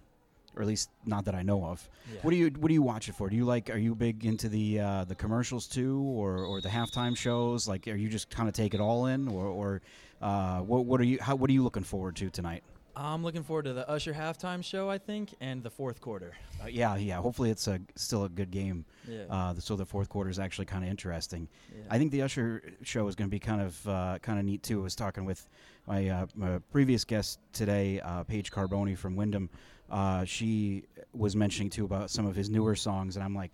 or 0.57 0.63
at 0.63 0.69
least 0.69 0.91
not 1.05 1.25
that 1.27 1.35
I 1.35 1.43
know 1.43 1.65
of. 1.65 1.89
Yeah. 2.13 2.21
What 2.23 2.31
do 2.31 2.37
you 2.37 2.51
What 2.59 2.69
do 2.69 2.75
you 2.75 2.83
watch 2.83 3.09
it 3.09 3.15
for? 3.15 3.29
Do 3.29 3.37
you 3.37 3.45
like? 3.45 3.71
Are 3.71 3.79
you 3.79 3.95
big 3.95 4.25
into 4.25 4.49
the 4.49 4.81
uh, 4.81 5.05
the 5.05 5.15
commercials 5.15 5.67
too, 5.67 6.01
or, 6.01 6.39
or 6.39 6.61
the 6.61 6.69
halftime 6.69 7.17
shows? 7.17 7.69
Like, 7.69 7.87
are 7.89 7.97
you 7.97 8.09
just 8.09 8.31
kind 8.31 8.49
of 8.49 8.55
take 8.55 8.75
it 8.75 8.81
all 8.81 9.07
in, 9.07 9.29
or, 9.29 9.47
or 9.47 9.83
uh, 10.23 10.61
what 10.61 10.87
What 10.87 11.01
are 11.01 11.05
you 11.05 11.19
How 11.21 11.37
What 11.37 11.51
are 11.51 11.53
you 11.53 11.63
looking 11.63 11.85
forward 11.85 12.17
to 12.17 12.31
tonight? 12.31 12.63
I'm 12.99 13.23
looking 13.23 13.43
forward 13.43 13.67
to 13.67 13.75
the 13.75 13.87
Usher 13.91 14.15
halftime 14.15 14.65
show, 14.65 14.89
I 14.89 14.97
think, 14.97 15.35
and 15.43 15.63
the 15.63 15.69
fourth 15.69 16.01
quarter. 16.01 16.33
Uh, 16.63 16.69
yeah, 16.69 16.97
yeah. 16.97 17.17
Hopefully, 17.17 17.51
it's 17.51 17.67
a 17.67 17.79
still 17.95 18.25
a 18.25 18.29
good 18.31 18.51
game. 18.51 18.87
Yeah. 19.07 19.25
Uh, 19.29 19.55
so 19.59 19.77
the 19.77 19.85
fourth 19.85 20.09
quarter 20.09 20.31
is 20.31 20.39
actually 20.39 20.65
kind 20.65 20.83
of 20.83 20.89
interesting. 20.89 21.47
yeah. 21.71 21.83
I 21.91 21.99
think 21.99 22.11
the 22.11 22.23
Usher 22.23 22.63
show 22.83 23.07
is 23.07 23.15
going 23.15 23.29
to 23.29 23.31
be 23.31 23.39
kind 23.39 23.61
of 23.61 23.87
uh, 23.87 24.19
kind 24.23 24.39
of 24.39 24.47
neat 24.47 24.63
too. 24.63 24.81
I 24.81 24.85
was 24.85 24.95
talking 24.97 25.27
with 25.27 25.47
my, 25.87 26.09
uh, 26.09 26.27
my 26.35 26.59
previous 26.73 27.05
guest 27.05 27.39
today, 27.53 28.01
uh, 28.01 28.23
Paige 28.25 28.51
Carboni 28.51 28.97
from 28.97 29.15
Windham. 29.15 29.51
Uh, 29.91 30.25
she 30.25 30.85
was 31.13 31.37
mentioning 31.37 31.71
too 31.71 31.85
about 31.85 32.11
some 32.11 32.27
of 32.27 32.35
his 32.35 32.51
newer 32.51 32.75
songs, 32.75 33.17
and 33.17 33.25
I'm 33.25 33.35
like, 33.35 33.53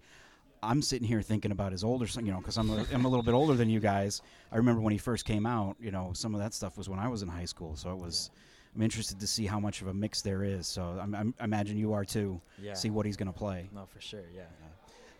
I'm 0.62 0.80
sitting 0.80 1.06
here 1.06 1.22
thinking 1.22 1.50
about 1.50 1.72
his 1.72 1.82
older 1.82 2.06
son, 2.06 2.24
you 2.24 2.32
know, 2.32 2.38
because 2.38 2.56
I'm 2.56 2.70
a, 2.70 2.86
I'm 2.92 3.04
a 3.04 3.08
little 3.08 3.24
bit 3.24 3.34
older 3.34 3.54
than 3.54 3.68
you 3.68 3.80
guys. 3.80 4.22
I 4.52 4.56
remember 4.56 4.80
when 4.80 4.92
he 4.92 4.98
first 4.98 5.24
came 5.24 5.44
out, 5.44 5.76
you 5.80 5.90
know, 5.90 6.12
some 6.14 6.34
of 6.34 6.40
that 6.40 6.54
stuff 6.54 6.78
was 6.78 6.88
when 6.88 7.00
I 7.00 7.08
was 7.08 7.22
in 7.22 7.28
high 7.28 7.46
school. 7.46 7.74
So 7.74 7.90
it 7.90 7.98
was, 7.98 8.30
I'm 8.76 8.80
interested 8.80 9.18
to 9.18 9.26
see 9.26 9.44
how 9.44 9.58
much 9.58 9.82
of 9.82 9.88
a 9.88 9.94
mix 9.94 10.22
there 10.22 10.44
is. 10.44 10.68
So 10.68 10.82
I'm, 11.00 11.14
I'm, 11.16 11.34
I 11.40 11.44
imagine 11.44 11.76
you 11.76 11.92
are 11.94 12.04
too. 12.04 12.40
Yeah. 12.60 12.74
See 12.74 12.90
what 12.90 13.06
he's 13.06 13.16
going 13.16 13.32
to 13.32 13.36
play. 13.36 13.68
No, 13.74 13.86
for 13.86 14.00
sure. 14.00 14.22
Yeah. 14.34 14.42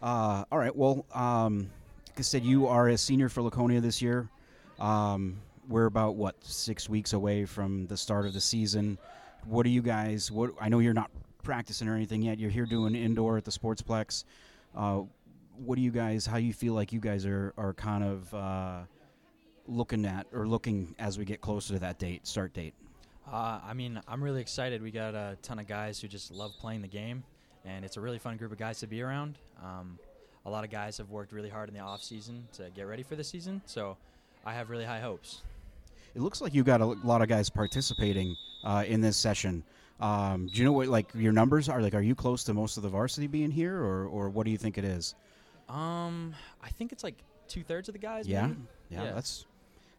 Uh, 0.00 0.44
all 0.52 0.58
right. 0.58 0.74
Well, 0.74 1.04
um, 1.12 1.70
like 2.08 2.20
I 2.20 2.22
said, 2.22 2.44
you 2.44 2.68
are 2.68 2.88
a 2.88 2.96
senior 2.96 3.28
for 3.28 3.42
Laconia 3.42 3.80
this 3.80 4.00
year. 4.00 4.28
Um, 4.78 5.38
we're 5.68 5.86
about 5.86 6.14
what 6.14 6.36
six 6.44 6.88
weeks 6.88 7.14
away 7.14 7.46
from 7.46 7.86
the 7.88 7.96
start 7.96 8.26
of 8.26 8.32
the 8.32 8.40
season. 8.40 8.96
What 9.44 9.66
are 9.66 9.70
you 9.70 9.82
guys? 9.82 10.30
What 10.30 10.52
I 10.60 10.68
know 10.68 10.78
you're 10.78 10.94
not 10.94 11.10
practicing 11.42 11.88
or 11.88 11.94
anything 11.94 12.22
yet. 12.22 12.38
You're 12.38 12.50
here 12.50 12.66
doing 12.66 12.94
indoor 12.94 13.36
at 13.36 13.44
the 13.44 13.50
Sportsplex. 13.50 14.24
Uh, 14.76 15.02
what 15.56 15.76
do 15.76 15.82
you 15.82 15.90
guys? 15.90 16.26
How 16.26 16.36
you 16.36 16.52
feel 16.52 16.74
like 16.74 16.92
you 16.92 17.00
guys 17.00 17.26
are 17.26 17.52
are 17.56 17.74
kind 17.74 18.04
of 18.04 18.34
uh, 18.34 18.80
looking 19.66 20.06
at 20.06 20.26
or 20.32 20.46
looking 20.46 20.94
as 20.98 21.18
we 21.18 21.24
get 21.24 21.40
closer 21.40 21.74
to 21.74 21.80
that 21.80 21.98
date, 21.98 22.26
start 22.26 22.52
date? 22.52 22.74
Uh, 23.30 23.60
I 23.64 23.72
mean, 23.72 24.00
I'm 24.08 24.22
really 24.22 24.40
excited. 24.40 24.82
We 24.82 24.90
got 24.90 25.14
a 25.14 25.36
ton 25.42 25.58
of 25.58 25.66
guys 25.66 26.00
who 26.00 26.08
just 26.08 26.30
love 26.30 26.52
playing 26.58 26.82
the 26.82 26.88
game, 26.88 27.22
and 27.64 27.84
it's 27.84 27.96
a 27.96 28.00
really 28.00 28.18
fun 28.18 28.36
group 28.36 28.52
of 28.52 28.58
guys 28.58 28.80
to 28.80 28.86
be 28.86 29.02
around. 29.02 29.38
Um, 29.62 29.98
a 30.44 30.50
lot 30.50 30.64
of 30.64 30.70
guys 30.70 30.98
have 30.98 31.10
worked 31.10 31.32
really 31.32 31.48
hard 31.48 31.68
in 31.68 31.74
the 31.74 31.80
off 31.80 32.02
season 32.02 32.46
to 32.54 32.70
get 32.74 32.82
ready 32.82 33.02
for 33.02 33.14
the 33.14 33.24
season, 33.24 33.62
so 33.64 33.96
I 34.44 34.54
have 34.54 34.70
really 34.70 34.84
high 34.84 35.00
hopes. 35.00 35.42
It 36.14 36.20
looks 36.20 36.40
like 36.40 36.52
you 36.52 36.64
got 36.64 36.80
a 36.80 36.86
lot 36.86 37.22
of 37.22 37.28
guys 37.28 37.48
participating 37.48 38.36
uh, 38.64 38.84
in 38.86 39.00
this 39.00 39.16
session. 39.16 39.62
Um, 40.00 40.48
do 40.52 40.58
you 40.58 40.64
know 40.64 40.72
what 40.72 40.88
like 40.88 41.10
your 41.14 41.32
numbers 41.32 41.68
are? 41.68 41.80
Like, 41.80 41.94
are 41.94 42.00
you 42.02 42.14
close 42.14 42.44
to 42.44 42.54
most 42.54 42.76
of 42.76 42.82
the 42.82 42.88
varsity 42.88 43.26
being 43.28 43.50
here, 43.50 43.76
or, 43.76 44.06
or 44.06 44.30
what 44.30 44.44
do 44.44 44.50
you 44.50 44.58
think 44.58 44.76
it 44.78 44.84
is? 44.84 45.14
Um, 45.68 46.34
I 46.62 46.70
think 46.70 46.92
it's 46.92 47.04
like 47.04 47.16
two 47.48 47.62
thirds 47.62 47.88
of 47.88 47.92
the 47.92 47.98
guys. 47.98 48.26
Yeah? 48.26 48.48
maybe? 48.48 48.60
yeah, 48.90 49.04
Yeah. 49.04 49.12
that's 49.12 49.46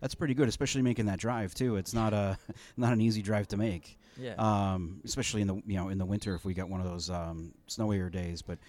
that's 0.02 0.15
pretty 0.15 0.34
good, 0.34 0.49
especially 0.49 0.82
making 0.82 1.06
that 1.06 1.19
drive 1.19 1.54
too. 1.56 1.78
It's 1.78 1.93
not 1.93 2.13
a 2.13 2.38
not 2.78 2.91
an 2.93 2.99
easy 3.02 3.21
drive 3.21 3.47
to 3.49 3.58
make, 3.58 3.97
Yeah. 4.19 4.34
um, 4.38 4.99
especially 5.06 5.41
in 5.41 5.47
the 5.47 5.56
you 5.65 5.78
know 5.78 5.89
in 5.89 5.97
the 5.97 6.06
winter 6.06 6.36
if 6.36 6.43
we 6.43 6.54
got 6.54 6.69
one 6.69 6.82
of 6.82 6.88
those 6.88 7.10
um, 7.10 7.54
snowier 7.69 8.12
days. 8.12 8.41
But 8.41 8.60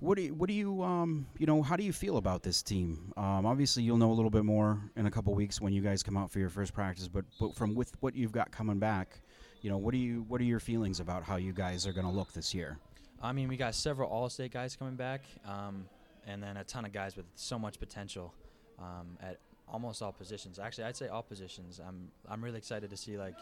what 0.00 0.16
do 0.16 0.22
you, 0.22 0.34
what 0.34 0.48
do 0.48 0.54
you 0.54 0.82
um, 0.82 1.26
you 1.38 1.46
know 1.46 1.62
how 1.62 1.76
do 1.76 1.84
you 1.84 1.92
feel 1.92 2.16
about 2.16 2.42
this 2.42 2.62
team? 2.62 3.12
Um, 3.16 3.46
obviously, 3.46 3.84
you'll 3.84 3.96
know 3.98 4.10
a 4.10 4.14
little 4.14 4.30
bit 4.30 4.44
more 4.44 4.80
in 4.96 5.06
a 5.06 5.10
couple 5.10 5.32
weeks 5.34 5.60
when 5.60 5.72
you 5.72 5.80
guys 5.82 6.02
come 6.02 6.16
out 6.16 6.32
for 6.32 6.40
your 6.40 6.50
first 6.50 6.74
practice. 6.74 7.06
But 7.06 7.24
but 7.38 7.54
from 7.54 7.76
with 7.76 7.92
what 8.00 8.16
you've 8.16 8.32
got 8.32 8.50
coming 8.50 8.80
back, 8.80 9.20
you 9.64 9.70
know 9.70 9.78
what 9.78 9.92
do 9.92 9.98
you 9.98 10.26
what 10.28 10.42
are 10.42 10.44
your 10.44 10.60
feelings 10.60 11.00
about 11.00 11.22
how 11.22 11.36
you 11.36 11.54
guys 11.54 11.86
are 11.86 11.92
going 11.94 12.04
to 12.04 12.12
look 12.12 12.30
this 12.34 12.52
year? 12.52 12.76
I 13.22 13.32
mean, 13.32 13.48
we 13.48 13.56
got 13.56 13.74
several 13.74 14.10
All-State 14.10 14.52
guys 14.52 14.76
coming 14.76 14.96
back, 14.96 15.22
um, 15.48 15.86
and 16.26 16.42
then 16.42 16.58
a 16.58 16.64
ton 16.64 16.84
of 16.84 16.92
guys 16.92 17.16
with 17.16 17.24
so 17.34 17.58
much 17.58 17.80
potential 17.80 18.34
um, 18.78 19.16
at 19.22 19.38
almost 19.66 20.02
all 20.02 20.12
positions. 20.12 20.58
Actually, 20.58 20.84
I'd 20.84 20.96
say 20.98 21.08
all 21.08 21.22
positions. 21.22 21.80
I'm 21.80 22.10
I'm 22.28 22.44
really 22.44 22.58
excited 22.58 22.90
to 22.90 22.96
see 22.98 23.16
like 23.16 23.36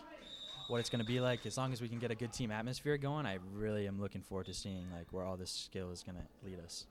what 0.68 0.78
it's 0.78 0.88
going 0.88 1.00
to 1.00 1.06
be 1.06 1.18
like. 1.18 1.44
As 1.44 1.58
long 1.58 1.72
as 1.72 1.80
we 1.80 1.88
can 1.88 1.98
get 1.98 2.12
a 2.12 2.14
good 2.14 2.32
team 2.32 2.52
atmosphere 2.52 2.96
going, 2.98 3.26
I 3.26 3.38
really 3.52 3.88
am 3.88 4.00
looking 4.00 4.22
forward 4.22 4.46
to 4.46 4.54
seeing 4.54 4.86
like 4.96 5.08
where 5.10 5.24
all 5.24 5.36
this 5.36 5.50
skill 5.50 5.90
is 5.90 6.04
going 6.04 6.18
to 6.18 6.48
lead 6.48 6.60
us. 6.64 6.86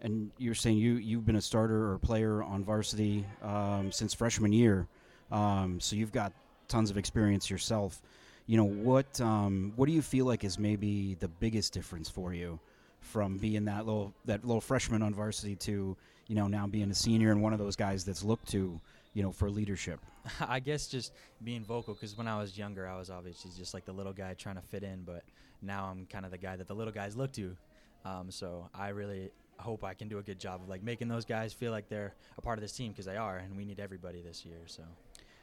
And 0.00 0.30
you're 0.38 0.54
saying 0.54 0.78
you 0.78 0.94
you've 0.94 1.26
been 1.26 1.36
a 1.36 1.42
starter 1.42 1.92
or 1.92 1.98
player 1.98 2.42
on 2.42 2.64
varsity 2.64 3.26
um, 3.42 3.92
since 3.92 4.14
freshman 4.14 4.54
year, 4.54 4.88
um, 5.30 5.78
so 5.78 5.94
you've 5.94 6.10
got 6.12 6.32
tons 6.68 6.90
of 6.90 6.96
experience 6.96 7.50
yourself. 7.50 8.00
You 8.46 8.56
know 8.56 8.64
what 8.64 9.20
um, 9.20 9.72
what 9.76 9.86
do 9.86 9.92
you 9.92 10.02
feel 10.02 10.26
like 10.26 10.44
is 10.44 10.58
maybe 10.58 11.14
the 11.20 11.28
biggest 11.28 11.72
difference 11.72 12.08
for 12.08 12.34
you 12.34 12.58
from 13.00 13.36
being 13.38 13.64
that 13.66 13.86
little 13.86 14.12
that 14.24 14.44
little 14.44 14.60
freshman 14.60 15.02
on 15.02 15.14
varsity 15.14 15.56
to 15.56 15.96
you 16.28 16.34
know 16.34 16.46
now 16.46 16.66
being 16.66 16.90
a 16.90 16.94
senior 16.94 17.30
and 17.30 17.42
one 17.42 17.52
of 17.52 17.58
those 17.58 17.76
guys 17.76 18.04
that's 18.04 18.22
looked 18.22 18.48
to 18.50 18.80
you 19.14 19.22
know 19.22 19.32
for 19.32 19.50
leadership. 19.50 20.00
I 20.40 20.60
guess 20.60 20.86
just 20.86 21.12
being 21.42 21.64
vocal 21.64 21.94
because 21.94 22.16
when 22.16 22.28
I 22.28 22.38
was 22.38 22.56
younger, 22.56 22.86
I 22.86 22.98
was 22.98 23.10
obviously 23.10 23.50
just 23.56 23.74
like 23.74 23.84
the 23.84 23.92
little 23.92 24.12
guy 24.12 24.34
trying 24.34 24.56
to 24.56 24.62
fit 24.62 24.82
in, 24.82 25.02
but 25.02 25.24
now 25.60 25.86
I'm 25.86 26.06
kind 26.06 26.24
of 26.24 26.30
the 26.30 26.38
guy 26.38 26.56
that 26.56 26.68
the 26.68 26.74
little 26.74 26.92
guys 26.92 27.16
look 27.16 27.32
to. 27.32 27.56
Um, 28.04 28.30
so 28.30 28.68
I 28.74 28.88
really 28.88 29.30
hope 29.58 29.84
I 29.84 29.94
can 29.94 30.08
do 30.08 30.18
a 30.18 30.22
good 30.22 30.38
job 30.38 30.60
of 30.62 30.68
like 30.68 30.82
making 30.82 31.08
those 31.08 31.24
guys 31.24 31.52
feel 31.52 31.70
like 31.70 31.88
they're 31.88 32.14
a 32.36 32.40
part 32.40 32.58
of 32.58 32.62
this 32.62 32.72
team 32.72 32.92
because 32.92 33.06
they 33.06 33.16
are, 33.16 33.38
and 33.38 33.56
we 33.56 33.64
need 33.64 33.80
everybody 33.80 34.22
this 34.22 34.44
year. 34.44 34.58
So 34.66 34.82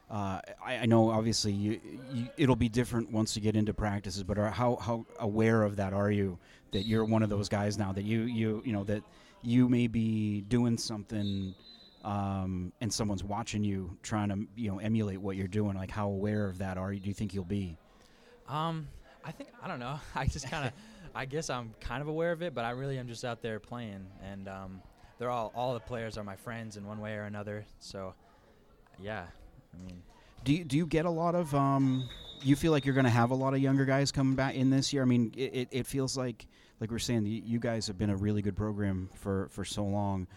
Uh, 0.10 0.42
I, 0.64 0.78
I 0.78 0.86
know 0.86 1.10
obviously 1.12 1.52
you, 1.52 1.80
you, 2.12 2.28
it'll 2.36 2.56
be 2.56 2.70
different 2.70 3.12
once 3.12 3.36
you 3.36 3.42
get 3.42 3.56
into 3.56 3.74
practices, 3.74 4.24
but 4.24 4.40
are, 4.40 4.50
how 4.50 4.78
how 4.78 5.06
aware 5.20 5.62
of 5.64 5.76
that 5.76 5.94
are 5.94 6.10
you 6.10 6.40
that 6.72 6.86
you're 6.86 7.06
one 7.06 7.22
of 7.22 7.30
those 7.30 7.48
guys 7.48 7.78
now 7.78 7.92
that 7.92 8.04
you 8.04 8.22
you 8.22 8.64
you 8.66 8.74
know 8.74 8.84
that 8.86 9.04
you 9.44 9.70
may 9.70 9.88
be 9.88 10.42
doing 10.42 10.78
something 10.78 11.54
um, 12.04 12.74
and 12.82 12.92
someone's 12.92 13.24
watching 13.24 13.64
you 13.64 13.96
trying 14.02 14.30
to 14.30 14.48
you 14.56 14.72
know 14.72 14.80
emulate 14.80 15.22
what 15.22 15.36
you're 15.36 15.48
doing 15.48 15.76
like 15.76 15.92
how 15.92 16.08
aware 16.08 16.48
of 16.48 16.58
that 16.58 16.78
are 16.78 16.92
you 16.92 17.00
do 17.00 17.08
you 17.08 17.14
think 17.14 17.34
you'll 17.34 17.44
be 17.44 17.78
um, 18.50 18.88
I 19.24 19.32
think 19.32 19.50
I 19.62 19.68
don't 19.68 19.80
know. 19.80 20.00
I 20.16 20.26
just 20.26 20.50
kind 20.50 20.68
of, 20.68 20.74
I 21.14 21.26
guess 21.26 21.50
I'm 21.50 21.74
kind 21.80 22.02
of 22.02 22.08
aware 22.08 22.32
of 22.32 22.42
it, 22.42 22.54
but 22.54 22.66
I 22.66 22.72
really 22.72 22.98
am 22.98 23.08
just 23.08 23.24
out 23.24 23.42
there 23.42 23.60
playing, 23.60 24.06
and 24.24 24.48
um, 24.48 24.82
they're 25.18 25.30
all 25.30 25.52
all 25.56 25.74
the 25.74 25.80
players 25.80 26.18
are 26.18 26.24
my 26.24 26.36
friends 26.36 26.78
in 26.78 26.86
one 26.86 27.00
way 27.00 27.14
or 27.14 27.24
another. 27.24 27.66
So 27.80 28.14
yeah, 29.00 29.28
I 29.74 29.86
mean. 29.86 30.02
do 30.44 30.54
you, 30.54 30.64
do 30.64 30.78
you 30.78 30.86
get 30.86 31.06
a 31.06 31.10
lot 31.10 31.36
of 31.36 31.54
um, 31.56 32.08
you 32.42 32.56
feel 32.56 32.72
like 32.72 32.86
you're 32.86 32.96
going 32.96 33.06
to 33.06 33.12
have 33.12 33.32
a 33.32 33.36
lot 33.36 33.54
of 33.54 33.60
younger 33.60 33.86
guys 33.86 34.12
coming 34.12 34.36
back 34.36 34.56
in 34.56 34.70
this 34.70 34.94
year? 34.94 35.02
I 35.02 35.06
mean 35.06 35.34
it, 35.36 35.54
it, 35.54 35.68
it 35.72 35.88
feels 35.88 36.18
like 36.18 36.48
like 36.80 36.92
we're 36.92 37.00
saying 37.00 37.26
you, 37.26 37.60
guys 37.60 37.88
have 37.88 37.98
been 37.98 38.10
a 38.10 38.16
really 38.16 38.42
good 38.42 38.56
program 38.56 39.10
for 39.14 39.50
for 39.52 39.66
so 39.66 39.84
long 39.84 40.28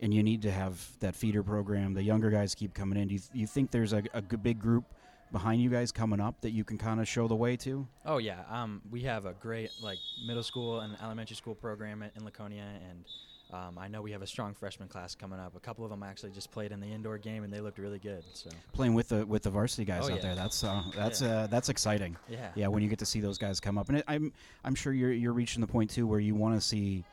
and 0.00 0.12
you 0.12 0.22
need 0.22 0.42
to 0.42 0.50
have 0.50 0.86
that 1.00 1.14
feeder 1.14 1.42
program. 1.42 1.94
The 1.94 2.02
younger 2.02 2.30
guys 2.30 2.54
keep 2.54 2.74
coming 2.74 2.98
in. 2.98 3.08
Do 3.08 3.14
you, 3.14 3.20
you 3.32 3.46
think 3.46 3.70
there's 3.70 3.92
a, 3.92 4.02
a 4.12 4.22
big 4.22 4.58
group 4.58 4.84
behind 5.32 5.62
you 5.62 5.70
guys 5.70 5.92
coming 5.92 6.20
up 6.20 6.40
that 6.42 6.50
you 6.50 6.64
can 6.64 6.78
kind 6.78 7.00
of 7.00 7.08
show 7.08 7.26
the 7.28 7.34
way 7.34 7.56
to? 7.58 7.86
Oh 8.04 8.18
yeah, 8.18 8.42
um, 8.50 8.82
we 8.90 9.02
have 9.02 9.24
a 9.26 9.32
great 9.34 9.70
like 9.82 9.98
middle 10.26 10.42
school 10.42 10.80
and 10.80 10.96
elementary 11.02 11.36
school 11.36 11.54
program 11.54 12.02
in 12.02 12.24
Laconia, 12.24 12.66
and 12.90 13.04
um, 13.52 13.78
I 13.78 13.88
know 13.88 14.02
we 14.02 14.10
have 14.12 14.22
a 14.22 14.26
strong 14.26 14.54
freshman 14.54 14.88
class 14.88 15.14
coming 15.14 15.38
up. 15.38 15.54
A 15.54 15.60
couple 15.60 15.84
of 15.84 15.90
them 15.90 16.02
actually 16.02 16.30
just 16.32 16.50
played 16.50 16.72
in 16.72 16.80
the 16.80 16.86
indoor 16.88 17.18
game, 17.18 17.44
and 17.44 17.52
they 17.52 17.60
looked 17.60 17.78
really 17.78 17.98
good. 17.98 18.24
So 18.32 18.50
playing 18.72 18.94
with 18.94 19.10
the 19.10 19.24
with 19.26 19.42
the 19.42 19.50
varsity 19.50 19.84
guys 19.84 20.02
Oh, 20.04 20.12
out 20.12 20.16
yeah. 20.16 20.22
there 20.22 20.34
that's 20.34 20.64
uh, 20.64 20.82
that's 20.96 21.20
Yeah. 21.22 21.28
uh, 21.28 21.46
that's 21.48 21.68
exciting 21.68 22.16
yeah, 22.28 22.48
yeah 22.54 22.66
when 22.68 22.82
you 22.82 22.88
get 22.88 22.98
to 23.00 23.06
see 23.06 23.20
those 23.20 23.38
guys 23.38 23.60
come 23.60 23.78
up 23.78 23.88
and 23.88 23.98
it, 23.98 24.04
i'm 24.08 24.32
i'm 24.64 24.74
sure 24.74 24.92
you're 24.92 25.12
you're 25.12 25.32
reaching 25.32 25.60
the 25.60 25.66
point 25.66 25.90
too 25.90 26.06
where 26.06 26.18
you 26.20 26.34
want 26.34 26.54
to 26.54 26.60
see 26.60 27.04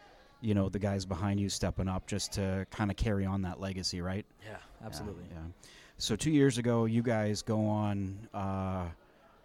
you 0.41 0.54
know 0.56 0.70
the 0.70 0.80
guys 0.80 1.06
behind 1.06 1.39
you 1.39 1.50
stepping 1.50 1.88
up 1.88 2.08
just 2.08 2.32
to 2.34 2.65
kind 2.72 2.89
of 2.89 2.98
carry 2.98 3.26
on 3.26 3.41
that 3.44 3.60
legacy 3.60 4.02
right 4.02 4.26
yeah, 4.44 4.56
absolutely. 4.86 5.24
yeah, 5.32 5.38
yeah. 5.39 5.70
so 5.98 6.15
two 6.15 6.32
years 6.32 6.58
ago 6.58 6.86
you 6.86 7.04
guys 7.04 7.41
go 7.44 7.65
on 7.67 8.17
uh 8.34 8.86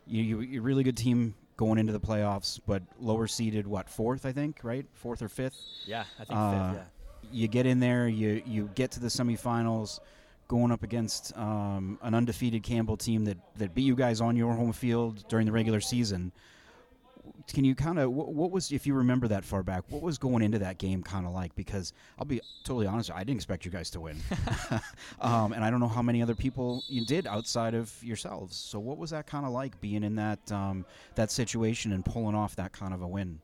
you, 0.06 0.22
you 0.22 0.40
you're 0.40 0.62
a 0.62 0.64
really 0.64 0.84
good 0.84 0.96
team 0.96 1.34
going 1.56 1.78
into 1.78 1.92
the 1.92 2.00
playoffs 2.00 2.60
but 2.66 2.82
lower 3.00 3.26
seeded 3.26 3.66
what 3.66 3.88
fourth 3.88 4.26
i 4.26 4.32
think 4.32 4.60
right 4.62 4.86
fourth 4.92 5.22
or 5.22 5.28
fifth 5.28 5.56
Yeah, 5.86 6.04
I 6.20 6.24
think 6.24 6.38
Uh, 6.38 6.72
fifth. 6.72 6.82
Yeah. 7.22 7.28
you 7.32 7.48
get 7.48 7.66
in 7.66 7.80
there, 7.80 8.06
you 8.08 8.42
you 8.46 8.70
get 8.74 8.90
to 8.92 9.00
the 9.00 9.08
semifinals, 9.08 9.98
going 10.48 10.70
up 10.70 10.82
against 10.82 11.36
um, 11.36 11.98
an 12.02 12.14
undefeated 12.14 12.62
Campbell 12.62 12.96
team 12.96 13.24
that, 13.24 13.36
that 13.56 13.74
beat 13.74 13.82
you 13.82 13.96
guys 13.96 14.20
on 14.20 14.36
your 14.36 14.54
home 14.54 14.72
field 14.72 15.24
during 15.28 15.44
the 15.46 15.50
regular 15.52 15.80
season. 15.80 16.30
Can 17.52 17.64
you 17.64 17.74
kind 17.74 17.98
of 17.98 18.12
what, 18.12 18.32
what 18.32 18.50
was 18.50 18.72
if 18.72 18.86
you 18.86 18.94
remember 18.94 19.28
that 19.28 19.44
far 19.44 19.62
back? 19.62 19.84
What 19.88 20.02
was 20.02 20.18
going 20.18 20.42
into 20.42 20.58
that 20.60 20.78
game 20.78 21.02
kind 21.02 21.26
of 21.26 21.32
like? 21.32 21.54
Because 21.54 21.92
I'll 22.18 22.24
be 22.24 22.40
totally 22.64 22.86
honest, 22.86 23.10
I 23.10 23.20
didn't 23.20 23.36
expect 23.36 23.64
you 23.64 23.70
guys 23.70 23.90
to 23.90 24.00
win, 24.00 24.16
um, 25.20 25.52
and 25.52 25.64
I 25.64 25.70
don't 25.70 25.80
know 25.80 25.88
how 25.88 26.02
many 26.02 26.22
other 26.22 26.34
people 26.34 26.82
you 26.88 27.04
did 27.04 27.26
outside 27.26 27.74
of 27.74 27.92
yourselves. 28.02 28.56
So 28.56 28.78
what 28.78 28.98
was 28.98 29.10
that 29.10 29.26
kind 29.26 29.46
of 29.46 29.52
like 29.52 29.80
being 29.80 30.02
in 30.02 30.16
that 30.16 30.52
um, 30.52 30.84
that 31.14 31.30
situation 31.30 31.92
and 31.92 32.04
pulling 32.04 32.34
off 32.34 32.56
that 32.56 32.72
kind 32.72 32.94
of 32.94 33.02
a 33.02 33.08
win? 33.08 33.40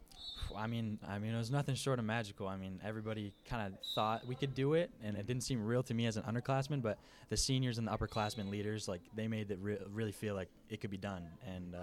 I 0.56 0.66
mean, 0.66 0.98
I 1.08 1.18
mean, 1.18 1.34
it 1.34 1.38
was 1.38 1.50
nothing 1.50 1.74
short 1.74 1.98
of 1.98 2.04
magical. 2.04 2.46
I 2.48 2.56
mean, 2.56 2.80
everybody 2.84 3.32
kind 3.48 3.66
of 3.66 3.78
thought 3.94 4.26
we 4.26 4.34
could 4.34 4.54
do 4.54 4.74
it, 4.74 4.90
and 5.02 5.16
it 5.16 5.26
didn't 5.26 5.42
seem 5.42 5.64
real 5.64 5.82
to 5.84 5.94
me 5.94 6.06
as 6.06 6.16
an 6.16 6.24
underclassman. 6.24 6.82
But 6.82 6.98
the 7.28 7.36
seniors 7.36 7.78
and 7.78 7.86
the 7.86 7.92
upperclassmen 7.92 8.50
leaders, 8.50 8.88
like, 8.88 9.00
they 9.14 9.28
made 9.28 9.50
it 9.50 9.58
re- 9.60 9.78
really 9.90 10.12
feel 10.12 10.34
like 10.34 10.48
it 10.68 10.80
could 10.80 10.90
be 10.90 10.96
done, 10.96 11.26
and 11.46 11.74
uh, 11.74 11.78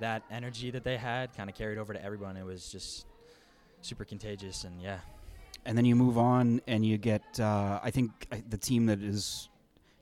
that 0.00 0.22
energy 0.30 0.70
that 0.70 0.84
they 0.84 0.96
had 0.96 1.34
kind 1.36 1.48
of 1.48 1.56
carried 1.56 1.78
over 1.78 1.92
to 1.92 2.02
everyone. 2.04 2.36
It 2.36 2.44
was 2.44 2.70
just 2.70 3.06
super 3.80 4.04
contagious, 4.04 4.64
and 4.64 4.80
yeah, 4.80 4.98
and 5.64 5.76
then 5.76 5.84
you 5.84 5.96
move 5.96 6.18
on 6.18 6.60
and 6.66 6.84
you 6.84 6.98
get 6.98 7.22
uh, 7.40 7.80
I 7.82 7.90
think 7.90 8.28
the 8.48 8.58
team 8.58 8.86
that 8.86 9.02
is 9.02 9.48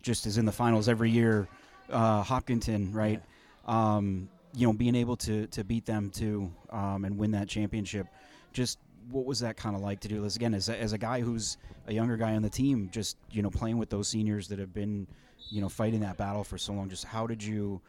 just 0.03 0.27
is 0.27 0.39
in 0.39 0.45
the 0.45 0.53
finals 0.53 0.89
every 0.89 1.11
year, 1.11 1.49
uh, 1.91 2.23
Hopkinton, 2.23 2.93
right? 2.93 3.23
Um, 3.67 4.29
you 4.55 4.67
know, 4.67 4.73
being 4.73 4.95
able 4.95 5.17
to 5.19 5.47
to 5.49 5.65
beat 5.65 5.87
them 5.87 6.11
too 6.11 6.51
um, 6.71 7.05
and 7.05 7.17
win 7.17 7.33
that 7.33 7.49
championship, 7.49 8.07
just 8.53 8.79
what 9.11 9.25
was 9.25 9.41
that 9.41 9.57
kind 9.57 9.75
of 9.75 9.83
like 9.83 10.01
to 10.01 10.09
do 10.09 10.21
this 10.21 10.37
again 10.37 10.55
as 10.55 10.69
a, 10.69 10.81
as 10.81 10.93
a 10.93 10.99
guy 10.99 11.21
who's 11.21 11.57
a 11.87 11.93
younger 11.93 12.17
guy 12.17 12.35
on 12.35 12.43
the 12.43 12.51
team, 12.51 12.89
just 12.93 13.17
you 13.31 13.43
know 13.43 13.51
playing 13.51 13.79
with 13.79 13.91
those 13.91 14.09
seniors 14.09 14.49
that 14.49 14.59
have 14.59 14.73
been 14.73 15.07
you 15.51 15.61
know 15.61 15.69
fighting 15.69 16.01
that 16.01 16.17
battle 16.17 16.45
for 16.45 16.59
so 16.59 16.73
long. 16.73 16.89
Just 16.89 17.05
how 17.05 17.27
did 17.27 17.43
you? 17.43 17.81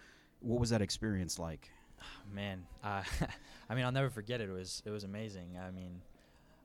What 0.42 0.60
was 0.60 0.70
that 0.72 0.82
experience 0.82 1.40
like? 1.40 1.70
Man, 2.34 2.66
uh, 2.84 3.04
I 3.70 3.76
mean, 3.76 3.86
I'll 3.86 3.92
never 3.92 4.10
forget 4.10 4.42
it. 4.42 4.50
It 4.50 4.54
was 4.54 4.82
it 4.86 4.90
was 4.90 5.04
amazing. 5.04 5.58
I 5.58 5.72
mean, 5.72 6.02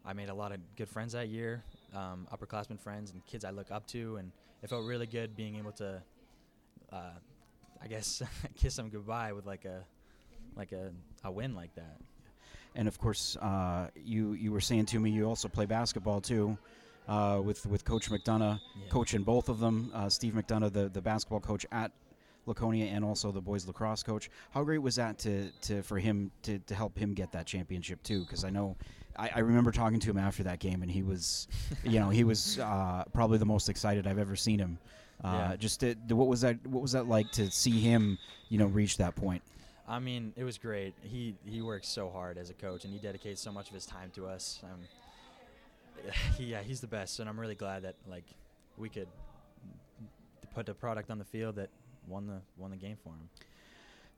I 0.04 0.12
made 0.12 0.28
a 0.28 0.34
lot 0.34 0.52
of 0.52 0.58
good 0.76 0.88
friends 0.88 1.12
that 1.12 1.28
year, 1.28 1.62
um, 1.94 2.26
upperclassmen 2.32 2.80
friends 2.80 3.10
and 3.12 3.24
kids 3.26 3.44
I 3.44 3.50
look 3.50 3.70
up 3.70 3.86
to, 3.88 4.16
and 4.16 4.32
it 4.62 4.68
felt 4.70 4.84
really 4.84 5.06
good 5.06 5.36
being 5.36 5.56
able 5.56 5.72
to, 5.72 6.02
uh, 6.92 7.10
I 7.82 7.86
guess, 7.86 8.22
kiss 8.56 8.76
them 8.76 8.88
goodbye 8.90 9.32
with 9.32 9.46
like 9.46 9.64
a, 9.64 9.84
like 10.56 10.72
a, 10.72 10.90
a 11.24 11.30
win 11.30 11.54
like 11.54 11.74
that. 11.76 11.96
And 12.74 12.88
of 12.88 12.98
course, 12.98 13.36
uh, 13.36 13.88
you 13.96 14.32
you 14.32 14.52
were 14.52 14.60
saying 14.60 14.86
to 14.86 14.98
me 15.00 15.10
you 15.10 15.24
also 15.26 15.48
play 15.48 15.66
basketball 15.66 16.20
too, 16.20 16.56
uh, 17.08 17.40
with 17.44 17.66
with 17.66 17.84
Coach 17.84 18.10
McDonough, 18.10 18.60
Yeah. 18.76 18.88
coaching 18.90 19.22
both 19.24 19.48
of 19.48 19.58
them. 19.58 19.90
Uh, 19.94 20.08
Steve 20.08 20.34
McDonough, 20.34 20.72
the 20.72 20.88
the 20.88 21.02
basketball 21.02 21.40
coach 21.40 21.64
at 21.72 21.92
Laconia, 22.48 22.86
and 22.86 23.04
also 23.04 23.30
the 23.30 23.40
boys 23.40 23.66
lacrosse 23.66 24.02
coach. 24.02 24.30
How 24.50 24.64
great 24.64 24.78
was 24.78 24.96
that 24.96 25.18
to 25.18 25.50
to 25.62 25.82
for 25.82 25.98
him 25.98 26.30
to 26.42 26.58
to 26.58 26.74
help 26.74 26.98
him 26.98 27.14
get 27.14 27.32
that 27.32 27.46
championship 27.46 28.02
too? 28.02 28.20
Because 28.20 28.44
I 28.44 28.50
know. 28.50 28.76
I, 29.16 29.30
I 29.36 29.38
remember 29.40 29.72
talking 29.72 29.98
to 29.98 30.10
him 30.10 30.18
after 30.18 30.44
that 30.44 30.60
game, 30.60 30.82
and 30.82 30.90
he 30.90 31.02
was, 31.02 31.48
you 31.82 31.98
know, 31.98 32.08
he 32.08 32.22
was 32.22 32.60
uh, 32.60 33.02
probably 33.12 33.38
the 33.38 33.46
most 33.46 33.68
excited 33.68 34.06
I've 34.06 34.18
ever 34.18 34.36
seen 34.36 34.60
him. 34.60 34.78
Uh, 35.24 35.48
Yeah. 35.50 35.56
Just 35.56 35.80
to, 35.80 35.96
what 36.10 36.28
was 36.28 36.42
that? 36.42 36.64
What 36.66 36.82
was 36.82 36.92
that 36.92 37.08
like 37.08 37.28
to 37.32 37.50
see 37.50 37.80
him, 37.80 38.16
you 38.48 38.58
know, 38.58 38.66
reach 38.66 38.96
that 38.98 39.16
point? 39.16 39.42
I 39.88 39.98
mean, 39.98 40.32
it 40.36 40.44
was 40.44 40.56
great. 40.58 40.94
He 41.02 41.34
he 41.44 41.62
works 41.62 41.88
so 41.88 42.10
hard 42.10 42.38
as 42.38 42.50
a 42.50 42.54
coach, 42.54 42.84
and 42.84 42.92
he 42.92 43.00
dedicates 43.00 43.40
so 43.40 43.50
much 43.50 43.68
of 43.68 43.74
his 43.74 43.86
time 43.86 44.10
to 44.14 44.26
us. 44.28 44.60
Um, 44.62 46.12
he, 46.36 46.44
yeah, 46.52 46.62
he's 46.62 46.80
the 46.80 46.86
best, 46.86 47.18
and 47.18 47.28
I'm 47.28 47.40
really 47.40 47.56
glad 47.56 47.82
that 47.82 47.96
like 48.06 48.24
we 48.76 48.88
could 48.88 49.08
put 50.54 50.66
the 50.66 50.74
product 50.74 51.10
on 51.10 51.18
the 51.18 51.24
field 51.24 51.56
that 51.56 51.70
won 52.08 52.26
the 52.26 52.40
won 52.56 52.70
the 52.70 52.76
game 52.76 52.96
for 53.02 53.10
him. 53.10 53.28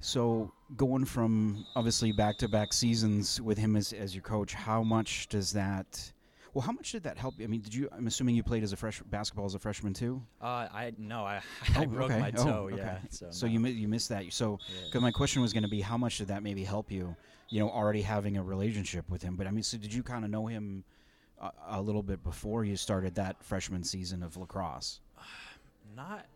So 0.00 0.52
going 0.76 1.04
from 1.04 1.66
obviously 1.76 2.12
back-to-back 2.12 2.72
seasons 2.72 3.40
with 3.40 3.58
him 3.58 3.76
as, 3.76 3.92
as 3.92 4.14
your 4.14 4.22
coach, 4.22 4.54
how 4.54 4.82
much 4.82 5.28
does 5.28 5.52
that? 5.52 6.12
Well, 6.54 6.62
how 6.62 6.72
much 6.72 6.90
did 6.92 7.02
that 7.04 7.16
help? 7.18 7.34
you? 7.38 7.44
I 7.44 7.48
mean, 7.48 7.60
did 7.60 7.72
you? 7.74 7.88
I'm 7.92 8.06
assuming 8.06 8.34
you 8.34 8.42
played 8.42 8.62
as 8.64 8.72
a 8.72 8.76
fresh 8.76 9.00
basketball 9.10 9.44
as 9.44 9.54
a 9.54 9.58
freshman 9.58 9.92
too. 9.92 10.20
Uh, 10.40 10.46
I 10.72 10.92
no, 10.98 11.22
I, 11.24 11.42
I 11.76 11.84
Oh, 11.84 11.86
broke 11.86 12.10
okay. 12.10 12.18
my 12.18 12.32
Oh, 12.38 12.44
toe. 12.44 12.68
okay. 12.72 12.76
Yeah, 12.78 12.98
so, 13.10 13.26
So 13.30 13.46
no. 13.46 13.52
you 13.52 13.60
mi- 13.60 13.70
you 13.70 13.86
missed 13.88 14.08
that. 14.08 14.32
So 14.32 14.58
Yeah. 14.68 14.86
because 14.86 15.02
my 15.02 15.10
question 15.12 15.42
was 15.42 15.52
going 15.52 15.62
to 15.64 15.68
be, 15.68 15.80
how 15.80 15.96
much 15.98 16.18
did 16.18 16.28
that 16.28 16.42
maybe 16.42 16.64
help 16.64 16.90
you? 16.90 17.14
You 17.50 17.60
know, 17.60 17.70
already 17.70 18.02
having 18.02 18.36
a 18.36 18.42
relationship 18.42 19.08
with 19.10 19.22
him. 19.22 19.36
But 19.36 19.46
I 19.46 19.50
mean, 19.50 19.62
so 19.62 19.76
did 19.78 19.92
you 19.94 20.02
kind 20.02 20.24
of 20.24 20.30
know 20.30 20.46
him 20.46 20.82
a, 21.40 21.50
a 21.68 21.80
little 21.82 22.02
bit 22.02 22.24
before 22.24 22.64
you 22.64 22.74
started 22.76 23.14
that 23.16 23.42
freshman 23.44 23.84
season 23.84 24.22
of 24.24 24.36
lacrosse? 24.36 25.00
Not, 25.96 26.26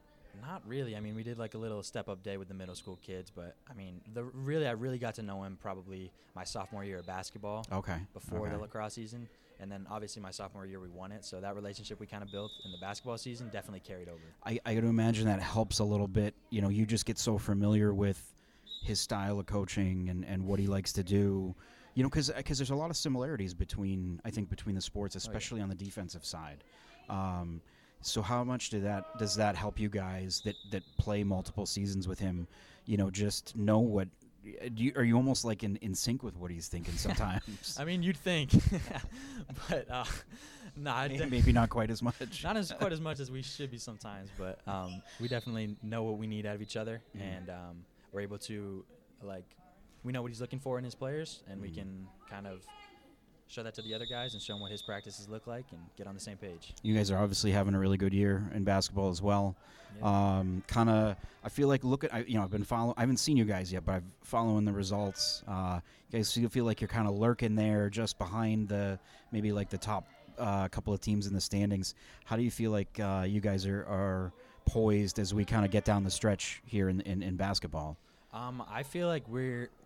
not 0.41 0.63
really. 0.67 0.97
I 0.97 1.01
mean, 1.01 1.15
we 1.15 1.23
did 1.23 1.39
like 1.39 1.55
a 1.55 1.59
little 1.59 1.83
step 1.83 2.09
up 2.09 2.23
day 2.23 2.37
with 2.37 2.49
the 2.49 2.55
middle 2.55 2.75
school 2.75 2.99
kids, 3.03 3.31
but 3.31 3.57
I 3.71 3.75
mean, 3.75 4.01
the 4.13 4.25
really 4.25 4.67
I 4.67 4.73
really 4.73 4.99
got 4.99 5.15
to 5.17 5.23
know 5.23 5.43
him 5.45 5.59
probably 5.61 6.11
my 6.35 6.45
sophomore 6.45 6.85
year 6.85 6.99
of 6.99 7.07
basketball 7.07 7.67
Okay. 7.73 7.99
before 8.13 8.47
okay. 8.47 8.57
the 8.57 8.63
lacrosse 8.63 8.95
season, 8.95 9.29
and 9.61 9.71
then 9.71 9.87
obviously 9.91 10.21
my 10.23 10.31
sophomore 10.31 10.67
year 10.67 10.81
we 10.81 10.89
won 10.89 11.13
it. 11.13 11.25
So 11.25 11.41
that 11.41 11.55
relationship 11.55 12.01
we 12.01 12.07
kind 12.07 12.23
of 12.23 12.31
built 12.31 12.53
in 12.65 12.73
the 12.73 12.79
basketball 12.79 13.19
season 13.19 13.49
definitely 13.51 13.81
carried 13.81 14.09
over. 14.09 14.21
I, 14.45 14.59
I 14.67 14.75
got 14.75 14.83
to 14.83 14.89
imagine 14.89 15.27
that 15.27 15.41
helps 15.41 15.79
a 15.79 15.85
little 15.85 16.09
bit. 16.09 16.35
You 16.51 16.61
know, 16.63 16.69
you 16.69 16.87
just 16.87 17.07
get 17.07 17.19
so 17.19 17.39
familiar 17.39 17.95
with 17.95 18.35
his 18.83 19.01
style 19.01 19.39
of 19.39 19.47
coaching 19.47 20.09
and, 20.11 20.25
and 20.25 20.45
what 20.45 20.59
he 20.59 20.67
likes 20.67 20.93
to 20.95 21.03
do. 21.05 21.55
You 21.95 22.03
know, 22.03 22.09
because 22.09 22.29
because 22.31 22.59
there's 22.59 22.71
a 22.71 22.75
lot 22.75 22.91
of 22.91 22.97
similarities 22.97 23.55
between 23.55 24.21
I 24.25 24.31
think 24.31 24.51
between 24.51 24.75
the 24.75 24.81
sports, 24.81 25.15
especially 25.15 25.61
on 25.61 25.69
the 25.69 25.77
defensive 25.77 26.25
side. 26.25 26.65
Um, 27.09 27.61
so 28.07 28.23
how 28.23 28.45
much 28.45 28.71
did 28.71 28.85
that 28.85 29.19
does 29.19 29.35
that 29.37 29.57
help 29.57 29.79
you 29.81 29.89
guys 29.89 30.41
that 30.45 30.57
that 30.71 30.83
play 30.99 31.25
multiple 31.25 31.67
seasons 31.67 32.07
with 32.09 32.19
him? 32.19 32.47
You 32.87 32.97
know, 32.97 33.11
just 33.11 33.57
know 33.57 33.79
what. 33.79 34.09
Do 34.45 34.85
you, 34.85 34.93
are 34.97 35.03
you 35.05 35.17
almost 35.17 35.47
like 35.47 35.63
in, 35.63 35.77
in 35.77 35.95
sync 35.95 36.23
with 36.23 36.37
what 36.37 36.51
he's 36.51 36.69
thinking 36.69 36.95
sometimes? 36.99 37.79
I 37.81 37.85
mean, 37.87 38.03
you'd 38.03 38.19
think, 38.19 38.51
but 39.71 39.91
uh, 39.91 40.05
Maybe- 40.77 41.25
Maybe 41.27 41.53
not 41.53 41.71
quite 41.71 41.89
as 41.91 42.03
much. 42.03 42.43
not 42.45 42.57
as 42.57 42.73
quite 42.73 42.93
as 42.93 43.01
much 43.01 43.21
as 43.21 43.31
we 43.31 43.43
should 43.43 43.71
be 43.71 43.79
sometimes, 43.79 44.29
but 44.37 44.59
um, 44.67 45.01
we 45.21 45.29
definitely 45.29 45.77
know 45.83 46.03
what 46.03 46.19
we 46.19 46.27
need 46.27 46.45
out 46.47 46.57
of 46.57 46.63
each 46.63 46.77
other, 46.77 47.01
Mhm. 47.17 47.21
and 47.23 47.49
um, 47.51 47.85
we're 48.13 48.21
able 48.21 48.39
to 48.39 48.85
like 49.23 49.45
we 50.03 50.13
know 50.13 50.21
what 50.21 50.31
he's 50.31 50.41
looking 50.41 50.59
for 50.59 50.77
in 50.79 50.85
his 50.85 50.95
players, 50.95 51.43
and 51.49 51.61
we 51.61 51.69
Mhm. 51.71 51.75
can 51.77 52.07
kind 52.29 52.47
of 52.47 52.67
show 53.49 53.63
that 53.63 53.75
to 53.75 53.83
the 53.83 53.95
other 53.95 54.07
guys 54.07 54.35
and 54.35 54.43
show 54.43 54.55
them 54.55 54.63
what 54.63 54.71
his 54.71 54.83
practices 54.83 55.29
look 55.29 55.47
like, 55.47 55.67
and 55.73 55.81
get 55.97 56.07
on 56.07 56.15
the 56.15 56.21
same 56.21 56.37
page. 56.37 56.75
You 56.83 56.95
guys 56.95 57.11
are 57.11 57.19
obviously 57.19 57.51
having 57.51 57.75
a 57.75 57.79
really 57.79 57.97
good 57.97 58.13
year 58.13 58.51
in 58.55 58.65
basketball 58.65 59.11
as 59.11 59.23
well. 59.23 59.57
Yeah. 60.01 60.39
Um, 60.39 60.63
kind 60.67 60.91
of, 60.91 61.17
I 61.45 61.49
feel 61.49 61.69
like 61.69 61.85
look 61.85 62.05
at, 62.05 62.13
I, 62.13 62.25
you 62.27 62.35
know, 62.35 62.43
I've 62.43 62.51
been 62.51 62.65
following. 62.65 62.95
I 62.97 63.03
haven't 63.03 63.19
seen 63.19 63.37
you 63.37 63.45
guys 63.45 63.73
yet, 63.73 63.85
but 63.85 63.97
I've 63.97 64.05
following 64.23 64.65
the 64.65 64.73
results. 64.73 65.43
Uh, 65.47 65.81
you 66.11 66.19
guys 66.19 66.33
feel, 66.33 66.49
feel 66.49 66.65
like 66.65 66.81
you're 66.81 66.89
kind 66.89 67.07
of 67.07 67.15
lurking 67.15 67.55
there, 67.55 67.91
just 67.91 68.19
behind 68.19 68.69
the 68.69 68.99
maybe 69.31 69.53
like 69.53 69.71
the 69.71 69.79
top 69.79 70.07
uh, 70.39 70.69
couple 70.69 70.93
of 70.93 71.01
teams 71.01 71.27
in 71.27 71.35
the 71.35 71.41
standings. 71.41 71.95
How 72.25 72.37
do 72.37 72.43
you 72.43 72.51
feel 72.51 72.71
like 72.71 72.99
uh, 72.99 73.25
you 73.27 73.41
guys 73.41 73.67
are, 73.67 73.85
are 73.87 74.33
poised 74.67 75.19
as 75.19 75.35
we 75.35 75.45
kind 75.45 75.65
of 75.65 75.71
get 75.71 75.85
down 75.85 76.03
the 76.05 76.11
stretch 76.11 76.63
here 76.65 76.89
in, 76.89 77.01
in, 77.03 77.23
in 77.23 77.37
basketball? 77.37 77.97
Um, 78.33 78.63
I 78.69 78.83
feel 78.83 79.07
like 79.07 79.29
we're. 79.29 79.71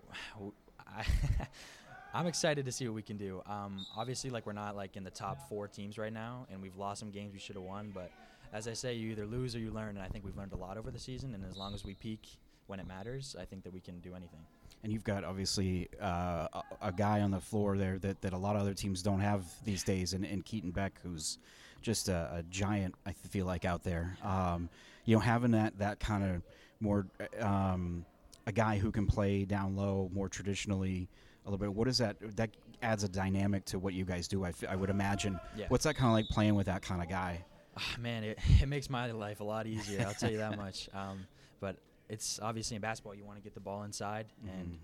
I 0.89 1.05
I'm 2.15 2.27
excited 2.27 2.65
to 2.65 2.73
see 2.73 2.87
what 2.87 2.95
we 2.95 3.03
can 3.03 3.17
do. 3.17 3.43
Um, 3.47 3.85
obviously, 3.97 4.31
like 4.31 4.47
we're 4.47 4.53
not 4.53 4.77
like 4.77 4.97
in 4.97 5.05
the 5.05 5.11
top 5.11 5.49
four 5.49 5.69
teams 5.69 5.99
right 5.99 6.13
now, 6.13 6.47
and 6.51 6.63
we've 6.63 6.77
lost 6.77 7.01
some 7.01 7.11
games 7.11 7.33
we 7.33 7.39
should 7.39 7.57
have 7.57 7.65
won. 7.65 7.91
But 7.95 8.11
as 8.53 8.67
I 8.67 8.73
say, 8.73 8.95
you 8.95 9.11
either 9.11 9.27
lose 9.27 9.55
or 9.55 9.59
you 9.59 9.71
learn, 9.71 9.91
and 9.91 10.01
I 10.01 10.09
think 10.09 10.25
we've 10.25 10.37
learned 10.37 10.53
a 10.53 10.57
lot 10.57 10.79
over 10.79 10.91
the 10.91 10.99
season. 10.99 11.35
And 11.35 11.45
as 11.45 11.57
long 11.57 11.75
as 11.75 11.85
we 11.85 11.95
peak 11.95 12.39
when 12.67 12.81
it 12.81 12.87
matters, 12.87 13.37
I 13.39 13.45
think 13.45 13.63
that 13.65 13.73
we 13.73 13.81
can 13.81 14.01
do 14.01 14.15
anything. 14.15 14.41
And 14.83 14.93
you've 14.93 15.05
got 15.05 15.25
obviously 15.25 15.89
uh, 16.01 16.47
a, 16.81 16.93
guy 16.93 17.21
on 17.21 17.31
the 17.31 17.41
floor 17.41 17.77
there 17.77 17.99
that, 17.99 18.21
that 18.23 18.33
a 18.33 18.39
lot 18.39 18.55
of 18.55 18.63
other 18.63 18.75
teams 18.75 19.03
don't 19.03 19.21
have 19.21 19.45
these 19.65 19.83
days, 19.83 20.15
and, 20.15 20.25
and 20.25 20.45
Keaton 20.45 20.71
Beck, 20.71 21.01
who's 21.03 21.39
just 21.83 22.09
a, 22.09 22.31
a 22.37 22.43
giant. 22.45 22.95
I 23.05 23.13
feel 23.13 23.45
like 23.45 23.65
out 23.65 23.83
there, 23.83 24.17
um, 24.23 24.69
you 25.05 25.15
know, 25.17 25.21
having 25.21 25.51
that 25.51 25.79
that 25.79 26.01
kind 26.01 26.25
of 26.25 26.43
more 26.81 27.07
um, 27.41 28.05
a 28.47 28.53
guy 28.53 28.79
who 28.79 28.91
can 28.91 29.07
play 29.07 29.45
down 29.45 29.77
low 29.77 30.11
more 30.13 30.29
traditionally 30.29 31.09
a 31.49 31.51
little 31.51 31.67
bit. 31.67 31.75
What 31.75 31.89
is 31.89 31.99
that? 31.99 32.17
That 32.37 32.51
adds 32.83 33.03
a 33.05 33.09
dynamic 33.09 33.65
to 33.67 33.79
what 33.79 33.95
you 33.95 34.05
guys 34.05 34.29
do. 34.29 34.45
I, 34.45 34.51
f- 34.51 34.65
I 34.69 34.77
would 34.77 34.91
imagine. 34.91 35.41
Yeah. 35.57 35.67
What's 35.69 35.85
that 35.85 35.97
kind 35.97 36.09
of 36.09 36.13
like 36.13 36.29
playing 36.29 36.55
with 36.55 36.67
that 36.67 36.83
kind 36.83 37.03
of 37.03 37.09
guy? 37.09 37.45
Ah, 37.77 37.97
man, 37.99 38.23
it, 38.25 38.39
it 38.63 38.69
makes 38.69 38.89
my 38.91 39.11
life 39.11 39.41
a 39.41 39.45
lot 39.45 39.67
easier. 39.67 40.05
I'll 40.07 40.15
tell 40.15 40.31
you 40.31 40.39
that 40.39 40.57
much. 40.65 40.89
Um, 40.95 41.27
but 41.61 41.77
it's 42.09 42.39
obviously 42.41 42.77
in 42.77 42.83
basketball, 42.83 43.15
you 43.15 43.25
want 43.25 43.39
to 43.39 43.43
get 43.43 43.55
the 43.55 43.61
ball 43.61 43.83
inside, 43.83 44.27
and 44.47 44.73
Mhm. 44.73 44.77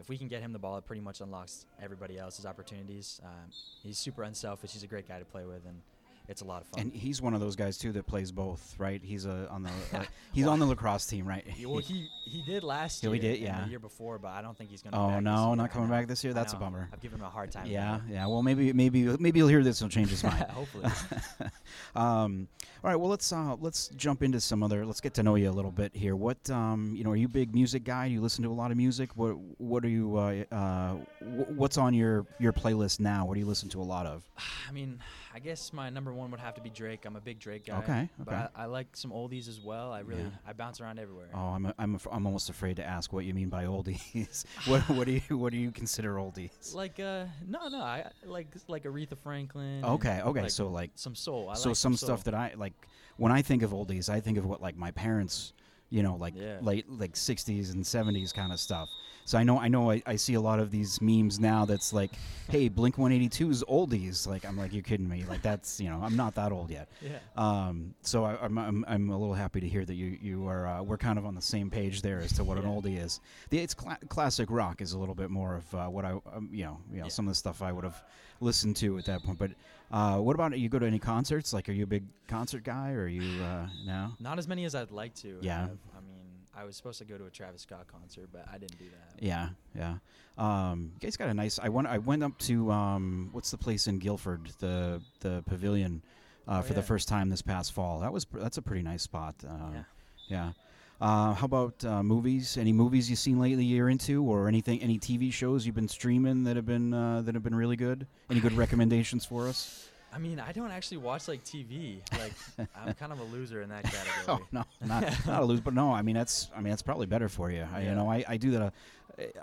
if 0.00 0.08
we 0.08 0.16
can 0.16 0.28
get 0.28 0.40
him 0.42 0.52
the 0.52 0.58
ball, 0.58 0.78
it 0.78 0.86
pretty 0.86 1.02
much 1.02 1.20
unlocks 1.20 1.66
everybody 1.82 2.18
else's 2.18 2.46
opportunities. 2.46 3.20
Um, 3.24 3.50
he's 3.82 3.98
super 3.98 4.22
unselfish. 4.22 4.72
He's 4.72 4.82
a 4.82 4.86
great 4.86 5.08
guy 5.08 5.18
to 5.18 5.24
play 5.24 5.44
with, 5.44 5.64
and 5.66 5.80
it's 6.28 6.42
a 6.42 6.44
lot 6.44 6.62
of 6.62 6.68
fun. 6.68 6.80
And 6.80 6.92
he's 6.92 7.22
one 7.22 7.34
of 7.34 7.40
those 7.40 7.56
guys 7.56 7.78
too 7.78 7.92
that 7.92 8.06
plays 8.06 8.32
both, 8.32 8.74
right? 8.78 9.00
He's 9.02 9.26
a 9.26 9.48
on 9.50 9.62
the 9.62 9.70
uh, 9.98 10.04
he's 10.32 10.46
on 10.46 10.58
the 10.58 10.66
lacrosse 10.66 11.06
team, 11.06 11.26
right? 11.26 11.44
Well, 11.64 11.78
he 11.78 12.08
he 12.24 12.42
did 12.42 12.64
last 12.64 13.02
Yeah, 13.02 13.08
year. 13.08 13.12
we 13.12 13.18
did, 13.18 13.38
yeah. 13.40 13.64
The 13.64 13.70
year 13.70 13.78
before, 13.78 14.18
but 14.18 14.28
I 14.28 14.42
don't 14.42 14.56
think 14.56 14.70
he's 14.70 14.82
going 14.82 14.92
to. 14.92 14.98
Oh, 14.98 15.08
back 15.08 15.22
no, 15.22 15.50
this 15.50 15.56
not 15.58 15.70
coming 15.72 15.88
back 15.88 16.06
this 16.08 16.24
year? 16.24 16.32
That's 16.32 16.52
a 16.52 16.56
bummer. 16.56 16.88
I've 16.92 17.00
given 17.00 17.20
him 17.20 17.24
a 17.26 17.30
hard 17.30 17.52
time. 17.52 17.66
Yeah, 17.66 18.00
yeah. 18.08 18.26
Well, 18.26 18.42
maybe 18.42 18.72
maybe 18.72 19.04
maybe 19.18 19.38
you'll 19.38 19.48
hear 19.48 19.62
this 19.62 19.80
and 19.80 19.90
change 19.90 20.10
his 20.10 20.22
mind. 20.30 20.44
Hopefully. 20.50 20.84
um, 21.94 22.48
all 22.82 22.90
right. 22.90 22.96
Well, 22.96 23.10
let's 23.10 23.32
uh, 23.32 23.56
let's 23.60 23.88
jump 23.96 24.22
into 24.22 24.40
some 24.40 24.62
other. 24.62 24.84
Let's 24.84 25.00
get 25.00 25.14
to 25.14 25.22
know 25.22 25.34
you 25.36 25.48
a 25.48 25.52
little 25.52 25.70
bit 25.70 25.94
here. 25.94 26.16
What 26.16 26.48
um, 26.50 26.94
you 26.96 27.04
know? 27.04 27.10
Are 27.10 27.16
you 27.16 27.26
a 27.26 27.30
big 27.30 27.54
music 27.54 27.84
guy? 27.84 28.08
Do 28.08 28.14
you 28.14 28.20
listen 28.20 28.42
to 28.44 28.50
a 28.50 28.54
lot 28.54 28.70
of 28.70 28.76
music? 28.76 29.10
What 29.14 29.36
what 29.58 29.84
are 29.84 29.88
you? 29.88 30.16
Uh, 30.16 30.54
uh, 30.54 30.92
what's 31.20 31.78
on 31.78 31.94
your 31.94 32.26
your 32.38 32.52
playlist 32.52 33.00
now? 33.00 33.26
What 33.26 33.34
do 33.34 33.40
you 33.40 33.46
listen 33.46 33.68
to 33.70 33.80
a 33.80 33.84
lot 33.84 34.06
of? 34.06 34.24
I 34.68 34.72
mean, 34.72 34.98
I 35.36 35.38
guess 35.38 35.70
my 35.70 35.90
number 35.90 36.14
one 36.14 36.30
would 36.30 36.40
have 36.40 36.54
to 36.54 36.62
be 36.62 36.70
Drake. 36.70 37.04
I'm 37.04 37.14
a 37.14 37.20
big 37.20 37.38
Drake 37.38 37.66
guy. 37.66 37.76
Okay, 37.80 38.08
But. 38.18 38.52
I, 38.56 38.62
I 38.62 38.64
like 38.64 38.96
some 38.96 39.10
oldies 39.10 39.48
as 39.50 39.60
well. 39.60 39.92
I 39.92 40.00
really 40.00 40.22
Yeah. 40.22 40.30
I 40.46 40.54
bounce 40.54 40.80
around 40.80 40.98
everywhere. 40.98 41.28
Oh, 41.34 41.48
I'm 41.48 41.66
a, 41.66 41.74
I'm 41.78 41.94
af- 41.94 42.06
I'm 42.10 42.24
almost 42.24 42.48
afraid 42.48 42.76
to 42.76 42.82
ask 42.82 43.12
what 43.12 43.26
you 43.26 43.34
mean 43.34 43.50
by 43.50 43.64
oldies. 43.64 44.46
what 44.66 44.80
what 44.88 45.06
do 45.06 45.12
you 45.12 45.36
what 45.36 45.52
do 45.52 45.58
you 45.58 45.72
consider 45.72 46.14
oldies? 46.14 46.74
Like 46.74 46.98
uh 46.98 47.26
no 47.46 47.68
no 47.68 47.82
I 47.82 48.06
I 48.06 48.26
like 48.26 48.46
like 48.66 48.84
Aretha 48.84 49.18
Franklin. 49.18 49.84
Okay, 49.84 50.22
okay. 50.24 50.40
like, 50.40 50.50
so 50.50 50.68
like 50.68 50.92
some 50.94 51.14
soul. 51.14 51.50
I 51.50 51.54
so 51.54 51.68
like 51.68 51.76
some 51.76 51.96
soul. 51.96 52.06
stuff 52.06 52.24
that 52.24 52.34
I 52.34 52.54
like 52.56 52.72
when 53.18 53.30
I 53.30 53.42
think 53.42 53.62
of 53.62 53.72
oldies, 53.72 54.08
I 54.08 54.20
think 54.20 54.38
of 54.38 54.46
what 54.46 54.62
like 54.62 54.78
my 54.78 54.90
parents, 54.92 55.52
you 55.90 56.02
know, 56.02 56.16
like 56.16 56.34
Yeah. 56.36 56.58
late 56.60 56.88
like 56.90 57.14
60s 57.14 57.72
and 57.72 57.84
70s 57.84 58.32
kind 58.34 58.52
of 58.52 58.58
stuff. 58.60 58.88
So 59.24 59.36
I 59.38 59.42
know 59.42 59.58
I 59.58 59.66
know 59.66 59.90
I, 59.90 60.00
I 60.06 60.14
see 60.16 60.34
a 60.34 60.40
lot 60.40 60.60
of 60.60 60.70
these 60.70 61.00
memes 61.00 61.40
now 61.40 61.64
that's 61.64 61.92
like, 61.92 62.12
hey, 62.48 62.68
Blink 62.68 62.94
182's 62.94 63.64
oldies. 63.64 64.24
Like 64.24 64.44
I'm 64.44 64.56
like, 64.56 64.72
you're 64.72 64.84
kidding 64.84 65.08
me. 65.08 65.24
Like 65.28 65.42
that's 65.42 65.80
you 65.80 65.88
know 65.90 66.00
I'm 66.00 66.14
not 66.14 66.36
that 66.36 66.52
old 66.52 66.70
yet. 66.70 66.88
Yeah. 67.02 67.18
Um, 67.36 67.94
so 68.02 68.24
I, 68.24 68.36
I'm, 68.40 68.56
I'm 68.56 68.84
I'm 68.86 69.10
a 69.10 69.18
little 69.18 69.34
happy 69.34 69.60
to 69.60 69.68
hear 69.68 69.84
that 69.84 69.94
you 69.94 70.16
you 70.22 70.46
are 70.46 70.66
uh, 70.68 70.82
we're 70.82 70.96
kind 70.96 71.18
of 71.18 71.26
on 71.26 71.34
the 71.34 71.42
same 71.42 71.70
page 71.70 72.02
there 72.02 72.20
as 72.20 72.32
to 72.34 72.44
what 72.44 72.56
an 72.56 72.64
oldie 72.64 73.02
is. 73.04 73.18
The 73.50 73.58
it's 73.58 73.74
cla- 73.74 73.98
classic 74.08 74.48
rock 74.48 74.80
is 74.80 74.92
a 74.92 74.98
little 74.98 75.14
bit 75.16 75.30
more 75.30 75.56
of 75.56 75.74
uh, 75.74 75.86
what 75.86 76.04
I 76.04 76.10
um, 76.32 76.48
you 76.52 76.64
know 76.64 76.78
you 76.92 76.98
know 76.98 77.04
Yeah. 77.06 77.08
some 77.10 77.26
of 77.26 77.32
the 77.32 77.36
stuff 77.36 77.62
I 77.62 77.72
would 77.72 77.84
have 77.84 78.00
listened 78.40 78.76
to 78.76 78.96
at 78.98 79.06
that 79.06 79.24
point. 79.24 79.38
But 79.40 79.50
uh, 79.90 80.18
what 80.18 80.34
about 80.34 80.58
you? 80.58 80.68
Go 80.68 80.78
to 80.78 80.86
any 80.86 80.98
concerts? 80.98 81.52
Like, 81.52 81.68
are 81.68 81.72
you 81.72 81.84
a 81.84 81.86
big 81.86 82.04
concert 82.28 82.64
guy 82.64 82.92
or 82.92 83.02
are 83.04 83.08
you 83.08 83.42
uh, 83.42 83.66
no? 83.84 84.12
Not 84.20 84.38
as 84.38 84.48
many 84.48 84.64
as 84.64 84.74
I'd 84.74 84.90
like 84.90 85.14
to. 85.16 85.38
Yeah. 85.40 85.60
have. 85.62 85.70
I 85.96 86.00
mean, 86.00 86.16
I 86.56 86.64
was 86.64 86.76
supposed 86.76 86.98
to 86.98 87.04
go 87.04 87.16
to 87.18 87.26
a 87.26 87.30
Travis 87.30 87.62
Scott 87.62 87.86
concert, 87.86 88.28
but 88.32 88.46
I 88.52 88.58
didn't 88.58 88.78
do 88.78 88.86
that. 88.86 89.22
Yeah, 89.22 89.48
yeah. 89.76 89.94
Um, 90.38 90.92
you 90.94 91.00
guys 91.00 91.16
got 91.16 91.28
a 91.28 91.34
nice. 91.34 91.58
I 91.62 91.68
went. 91.68 91.86
I 91.88 91.98
went 91.98 92.22
up 92.22 92.36
to 92.40 92.70
um, 92.70 93.28
what's 93.32 93.50
the 93.50 93.58
place 93.58 93.86
in 93.86 93.98
Gilford, 93.98 94.50
the 94.58 95.00
the 95.20 95.42
Pavilion, 95.46 96.02
uh, 96.48 96.58
Oh, 96.58 96.62
for 96.62 96.74
the 96.74 96.82
first 96.82 97.08
time 97.08 97.28
this 97.30 97.42
past 97.42 97.72
fall. 97.72 98.00
That 98.00 98.12
was 98.12 98.24
pr- 98.24 98.38
that's 98.40 98.58
a 98.58 98.62
pretty 98.62 98.82
nice 98.82 99.02
spot. 99.02 99.34
Uh, 99.46 99.50
Yeah. 99.72 99.82
yeah. 100.28 100.52
Uh, 101.00 101.34
how 101.34 101.44
about 101.44 101.84
uh, 101.84 102.02
movies? 102.02 102.56
Any 102.56 102.72
movies 102.72 103.10
you've 103.10 103.18
seen 103.18 103.38
lately 103.38 103.64
you're 103.64 103.90
into, 103.90 104.24
or 104.24 104.48
anything? 104.48 104.82
Any 104.82 104.98
TV 104.98 105.32
shows 105.32 105.66
you've 105.66 105.74
been 105.74 105.88
streaming 105.88 106.44
that 106.44 106.56
have 106.56 106.66
been 106.66 106.94
uh, 106.94 107.22
that 107.22 107.34
have 107.34 107.42
been 107.44 107.54
really 107.54 107.76
good? 107.76 108.06
Any 108.30 108.40
good 108.40 108.54
recommendations 108.54 109.24
for 109.24 109.46
us? 109.46 109.88
I 110.12 110.18
mean, 110.18 110.40
I 110.40 110.52
don't 110.52 110.70
actually 110.70 110.96
watch 110.98 111.28
like 111.28 111.44
TV. 111.44 111.98
Like, 112.18 112.68
I'm 112.76 112.94
kind 112.94 113.12
of 113.12 113.20
a 113.20 113.24
loser 113.24 113.60
in 113.60 113.68
that 113.68 113.84
category. 113.84 114.12
Oh 114.28 114.40
no, 114.50 114.64
not 114.86 115.26
not 115.26 115.42
a 115.42 115.44
lose, 115.44 115.60
but 115.60 115.74
no. 115.74 115.92
I 115.92 116.00
mean 116.00 116.14
that's 116.14 116.50
I 116.56 116.60
mean 116.60 116.70
that's 116.70 116.82
probably 116.82 117.06
better 117.06 117.28
for 117.28 117.50
you. 117.50 117.66
I, 117.74 117.82
you 117.82 117.94
know, 117.94 118.10
I, 118.10 118.24
I 118.26 118.36
do 118.38 118.50
that. 118.52 118.62
Uh, 118.62 118.70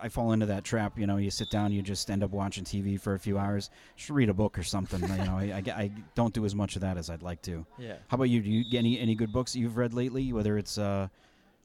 I 0.01 0.09
fall 0.09 0.31
into 0.31 0.47
that 0.47 0.63
trap. 0.63 0.97
You 0.97 1.05
know, 1.05 1.17
you 1.17 1.29
sit 1.29 1.51
down, 1.51 1.71
you 1.71 1.81
just 1.83 2.09
end 2.09 2.23
up 2.23 2.31
watching 2.31 2.63
TV 2.63 2.99
for 2.99 3.13
a 3.13 3.19
few 3.19 3.37
hours. 3.37 3.69
Should 3.95 4.15
read 4.15 4.29
a 4.29 4.33
book 4.33 4.57
or 4.57 4.63
something. 4.63 5.01
you 5.01 5.07
know, 5.25 5.37
I, 5.37 5.63
I, 5.65 5.71
I 5.71 5.91
don't 6.15 6.33
do 6.33 6.45
as 6.45 6.53
much 6.55 6.75
of 6.75 6.81
that 6.81 6.97
as 6.97 7.09
I'd 7.09 7.23
like 7.23 7.41
to. 7.43 7.65
Yeah. 7.77 7.93
How 8.07 8.15
about 8.15 8.25
you? 8.25 8.41
Do 8.41 8.49
you 8.49 8.63
get 8.69 8.79
any 8.79 8.99
any 8.99 9.13
good 9.13 9.31
books 9.31 9.53
that 9.53 9.59
you've 9.59 9.77
read 9.77 9.93
lately? 9.93 10.33
Whether 10.33 10.57
it's 10.57 10.79
uh, 10.79 11.07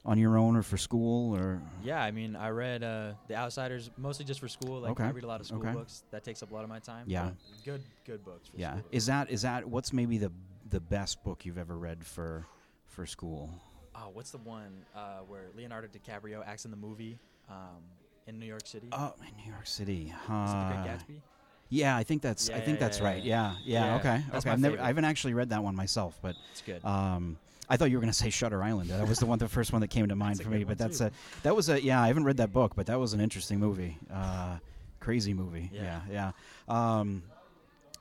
on 0.05 0.17
your 0.17 0.37
own 0.37 0.55
or 0.55 0.63
for 0.63 0.77
school 0.77 1.35
or 1.35 1.61
Yeah, 1.83 2.01
I 2.01 2.11
mean, 2.11 2.35
I 2.35 2.49
read 2.49 2.83
uh, 2.83 3.13
The 3.27 3.35
Outsiders 3.35 3.91
mostly 3.97 4.25
just 4.25 4.39
for 4.39 4.47
school. 4.47 4.79
Like, 4.81 4.91
Okay. 4.91 5.03
I 5.03 5.09
read 5.11 5.23
a 5.23 5.27
lot 5.27 5.41
of 5.41 5.47
school 5.47 5.59
Okay. 5.59 5.73
books. 5.73 6.03
That 6.11 6.23
takes 6.23 6.41
up 6.41 6.51
a 6.51 6.53
lot 6.53 6.63
of 6.63 6.69
my 6.69 6.79
time. 6.79 7.05
Yeah. 7.07 7.31
Good, 7.65 7.81
good 8.05 8.23
books. 8.23 8.49
For 8.49 8.57
yeah, 8.57 8.71
school. 8.77 8.85
is 8.91 9.05
that 9.07 9.29
is 9.29 9.41
that 9.43 9.65
what's 9.67 9.91
maybe 9.93 10.17
the 10.17 10.31
the 10.69 10.79
best 10.79 11.23
book 11.23 11.45
you've 11.45 11.57
ever 11.57 11.77
read 11.77 12.05
for 12.05 12.45
for 12.87 13.05
school? 13.05 13.49
Oh, 13.95 14.09
what's 14.13 14.31
the 14.31 14.37
one 14.37 14.85
uh, 14.95 15.19
where 15.27 15.49
Leonardo 15.55 15.87
DiCaprio 15.87 16.45
acts 16.45 16.63
in 16.65 16.71
the 16.71 16.77
movie 16.77 17.19
um, 17.49 17.83
in 18.27 18.39
New 18.39 18.45
York 18.45 18.65
City? 18.65 18.87
Oh, 18.93 19.13
in 19.27 19.35
New 19.43 19.51
York 19.51 19.67
City. 19.67 20.03
Is 20.03 20.29
it 20.29 20.31
Uh, 20.31 20.69
The 20.69 20.75
Great 20.75 21.17
Gatsby? 21.17 21.21
yeah, 21.69 21.97
I 21.97 22.03
think 22.03 22.21
that's 22.21 22.49
I 22.49 22.61
think 22.61 22.79
yeah, 22.79 22.85
that's 22.85 22.99
yeah, 22.99 23.03
right. 23.05 23.23
yeah. 23.23 23.51
Yeah, 23.51 23.55
yeah. 23.65 23.85
Yeah, 23.87 23.95
okay, 23.97 24.23
that's 24.31 24.45
okay. 24.45 24.53
I've 24.53 24.59
never, 24.59 24.79
I 24.79 24.87
haven't 24.87 25.05
actually 25.05 25.33
read 25.33 25.49
that 25.49 25.63
one 25.63 25.75
myself, 25.75 26.17
but 26.21 26.35
It's 26.51 26.61
good. 26.61 26.83
Um, 26.85 27.37
I 27.69 27.77
thought 27.77 27.91
you 27.91 27.97
were 27.97 28.01
going 28.01 28.11
to 28.11 28.17
say 28.17 28.29
Shutter 28.29 28.63
Island. 28.63 28.89
That 28.89 29.07
was 29.07 29.19
the 29.19 29.25
one, 29.25 29.37
the 29.39 29.47
first 29.47 29.71
one 29.71 29.81
that 29.81 29.89
came 29.89 30.07
to 30.07 30.15
mind 30.15 30.41
for 30.41 30.49
me. 30.49 30.63
But 30.63 30.77
that's 30.77 30.97
too. 30.99 31.05
a 31.05 31.11
that 31.43 31.55
was 31.55 31.69
a 31.69 31.81
yeah. 31.81 32.01
I 32.01 32.07
haven't 32.07 32.23
read 32.25 32.37
that 32.37 32.51
book, 32.51 32.73
but 32.75 32.87
that 32.87 32.99
was 32.99 33.13
an 33.13 33.21
interesting 33.21 33.59
movie. 33.59 33.97
Uh, 34.11 34.57
crazy 34.99 35.33
movie. 35.33 35.69
Yeah. 35.71 36.01
yeah. 36.11 36.31
yeah. 36.67 36.99
Um, 36.99 37.23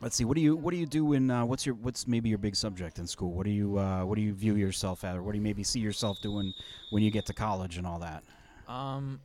let's 0.01 0.17
see. 0.17 0.25
What 0.25 0.37
do 0.37 0.41
you 0.41 0.57
what 0.57 0.73
do 0.73 0.79
you 0.79 0.87
do 0.87 1.13
in 1.13 1.31
uh, 1.31 1.45
what's 1.45 1.67
your 1.67 1.75
what's 1.77 2.07
maybe 2.07 2.29
your 2.29 2.39
big 2.39 2.57
subject 2.57 2.99
in 2.99 3.07
school? 3.07 3.33
What 3.33 3.45
do 3.45 3.51
you 3.53 3.79
uh, 3.79 4.05
what 4.05 4.17
do 4.17 4.23
you 4.23 4.33
view 4.33 4.55
yourself 4.57 5.05
at, 5.05 5.17
or 5.17 5.23
what 5.23 5.33
do 5.33 5.39
you 5.39 5.45
maybe 5.45 5.63
see 5.65 5.81
yourself 5.81 6.21
doing 6.23 6.53
when 6.91 7.03
you 7.03 7.11
get 7.11 7.27
to 7.27 7.35
college 7.35 7.77
and 7.77 7.87
all 7.87 7.99
that? 7.99 8.23
Um, 8.69 9.21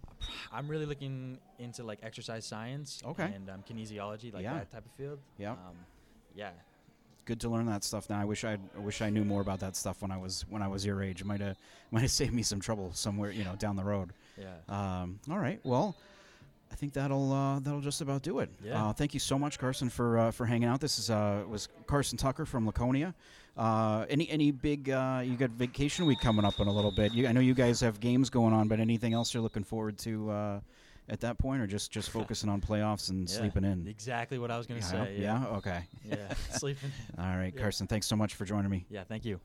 I'm 0.51 0.67
really 0.67 0.85
looking 0.85 1.37
into 1.59 1.83
like 1.83 1.99
exercise 2.03 2.45
science. 2.45 3.01
Okay. 3.05 3.25
And 3.35 3.49
um, 3.49 3.63
kinesiology, 3.69 4.33
like 4.33 4.43
Yeah. 4.43 4.53
that 4.55 4.71
type 4.71 4.85
of 4.85 4.91
field. 4.93 5.19
Yeah. 5.37 5.51
Um, 5.51 5.75
yeah. 6.35 6.51
Good 7.25 7.39
to 7.41 7.49
learn 7.49 7.65
that 7.67 7.83
stuff 7.83 8.09
now. 8.09 8.19
I 8.19 8.25
wish 8.25 8.43
I 8.43 8.57
I 8.75 8.79
wish 8.79 9.01
I 9.01 9.09
knew 9.09 9.23
more 9.23 9.41
about 9.41 9.59
that 9.61 9.75
stuff 9.75 10.01
when 10.01 10.11
I 10.11 10.17
was 10.17 10.45
when 10.49 10.61
I 10.61 10.67
was 10.67 10.85
your 10.85 11.01
age. 11.01 11.21
It 11.21 11.25
might 11.25 11.41
have 11.41 11.57
might 11.91 12.01
have 12.01 12.11
saved 12.11 12.33
me 12.33 12.43
some 12.43 12.59
trouble 12.59 12.91
somewhere 12.93 13.31
you 13.31 13.43
know 13.43 13.55
down 13.55 13.75
the 13.75 13.83
road. 13.83 14.11
Yeah. 14.37 14.55
Um, 14.67 15.19
all 15.29 15.39
right. 15.39 15.59
Well, 15.63 15.95
I 16.71 16.75
think 16.75 16.93
that'll 16.93 17.31
uh, 17.31 17.59
that'll 17.59 17.81
just 17.81 18.01
about 18.01 18.23
do 18.23 18.39
it. 18.39 18.49
Yeah. 18.63 18.87
Uh, 18.87 18.93
thank 18.93 19.13
you 19.13 19.19
so 19.19 19.37
much, 19.37 19.59
Carson, 19.59 19.89
for 19.89 20.17
uh, 20.17 20.31
for 20.31 20.45
hanging 20.45 20.67
out. 20.67 20.81
This 20.81 20.97
is 20.97 21.09
uh, 21.09 21.43
was 21.47 21.69
Carson 21.85 22.17
Tucker 22.17 22.45
from 22.45 22.65
Laconia. 22.65 23.13
Uh, 23.55 24.05
any 24.09 24.27
any 24.29 24.51
big 24.51 24.89
uh, 24.89 25.21
you 25.23 25.35
got 25.35 25.51
vacation 25.51 26.05
week 26.07 26.19
coming 26.19 26.43
up 26.43 26.59
in 26.59 26.67
a 26.67 26.71
little 26.73 26.91
bit. 26.91 27.13
You, 27.13 27.27
I 27.27 27.31
know 27.31 27.41
you 27.41 27.53
guys 27.53 27.79
have 27.81 27.99
games 27.99 28.31
going 28.31 28.53
on, 28.53 28.67
but 28.67 28.79
anything 28.79 29.13
else 29.13 29.33
you're 29.33 29.43
looking 29.43 29.63
forward 29.63 29.99
to 29.99 30.31
uh, 30.31 30.59
at 31.09 31.19
that 31.21 31.37
point, 31.37 31.61
or 31.61 31.67
just 31.67 31.91
just 31.91 32.09
focusing 32.17 32.49
on 32.49 32.61
playoffs 32.61 33.09
and 33.09 33.29
Yeah. 33.29 33.37
sleeping 33.37 33.63
in? 33.63 33.87
Exactly 33.87 34.39
what 34.39 34.51
I 34.51 34.57
was 34.57 34.67
gonna 34.67 34.79
Yeah, 34.81 34.85
say. 34.85 35.15
Yeah. 35.19 35.41
yeah. 35.41 35.57
Okay. 35.57 35.83
Yeah. 36.05 36.33
Sleeping. 36.51 36.91
All 37.17 37.37
right. 37.37 37.55
Carson. 37.55 37.87
Thanks 37.87 38.07
so 38.07 38.15
much 38.15 38.35
for 38.35 38.45
joining 38.45 38.69
me. 38.71 38.85
Yeah. 38.89 39.03
Thank 39.03 39.25
you. 39.25 39.39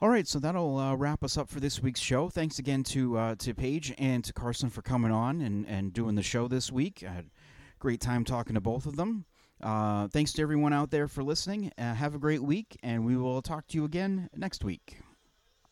All 0.00 0.08
right, 0.08 0.26
so 0.26 0.40
that'll 0.40 0.78
uh, 0.78 0.96
wrap 0.96 1.22
us 1.22 1.36
up 1.38 1.48
for 1.48 1.60
this 1.60 1.80
week's 1.80 2.00
show. 2.00 2.28
Thanks 2.28 2.58
again 2.58 2.82
to 2.84 3.16
uh, 3.16 3.34
to 3.36 3.54
Paige 3.54 3.94
and 3.98 4.24
to 4.24 4.32
Carson 4.32 4.68
for 4.68 4.82
coming 4.82 5.12
on 5.12 5.40
and, 5.40 5.64
and 5.68 5.92
doing 5.92 6.16
the 6.16 6.24
show 6.24 6.48
this 6.48 6.72
week. 6.72 7.04
I 7.08 7.12
had 7.12 7.24
a 7.26 7.30
great 7.78 8.00
time 8.00 8.24
talking 8.24 8.54
to 8.54 8.60
both 8.60 8.86
of 8.86 8.96
them. 8.96 9.26
Uh, 9.62 10.08
thanks 10.08 10.32
to 10.32 10.42
everyone 10.42 10.72
out 10.72 10.90
there 10.90 11.06
for 11.06 11.22
listening. 11.22 11.70
Uh, 11.78 11.94
have 11.94 12.16
a 12.16 12.18
great 12.18 12.42
week, 12.42 12.76
and 12.82 13.06
we 13.06 13.16
will 13.16 13.40
talk 13.42 13.68
to 13.68 13.76
you 13.76 13.84
again 13.84 14.28
next 14.34 14.64
week. 14.64 15.01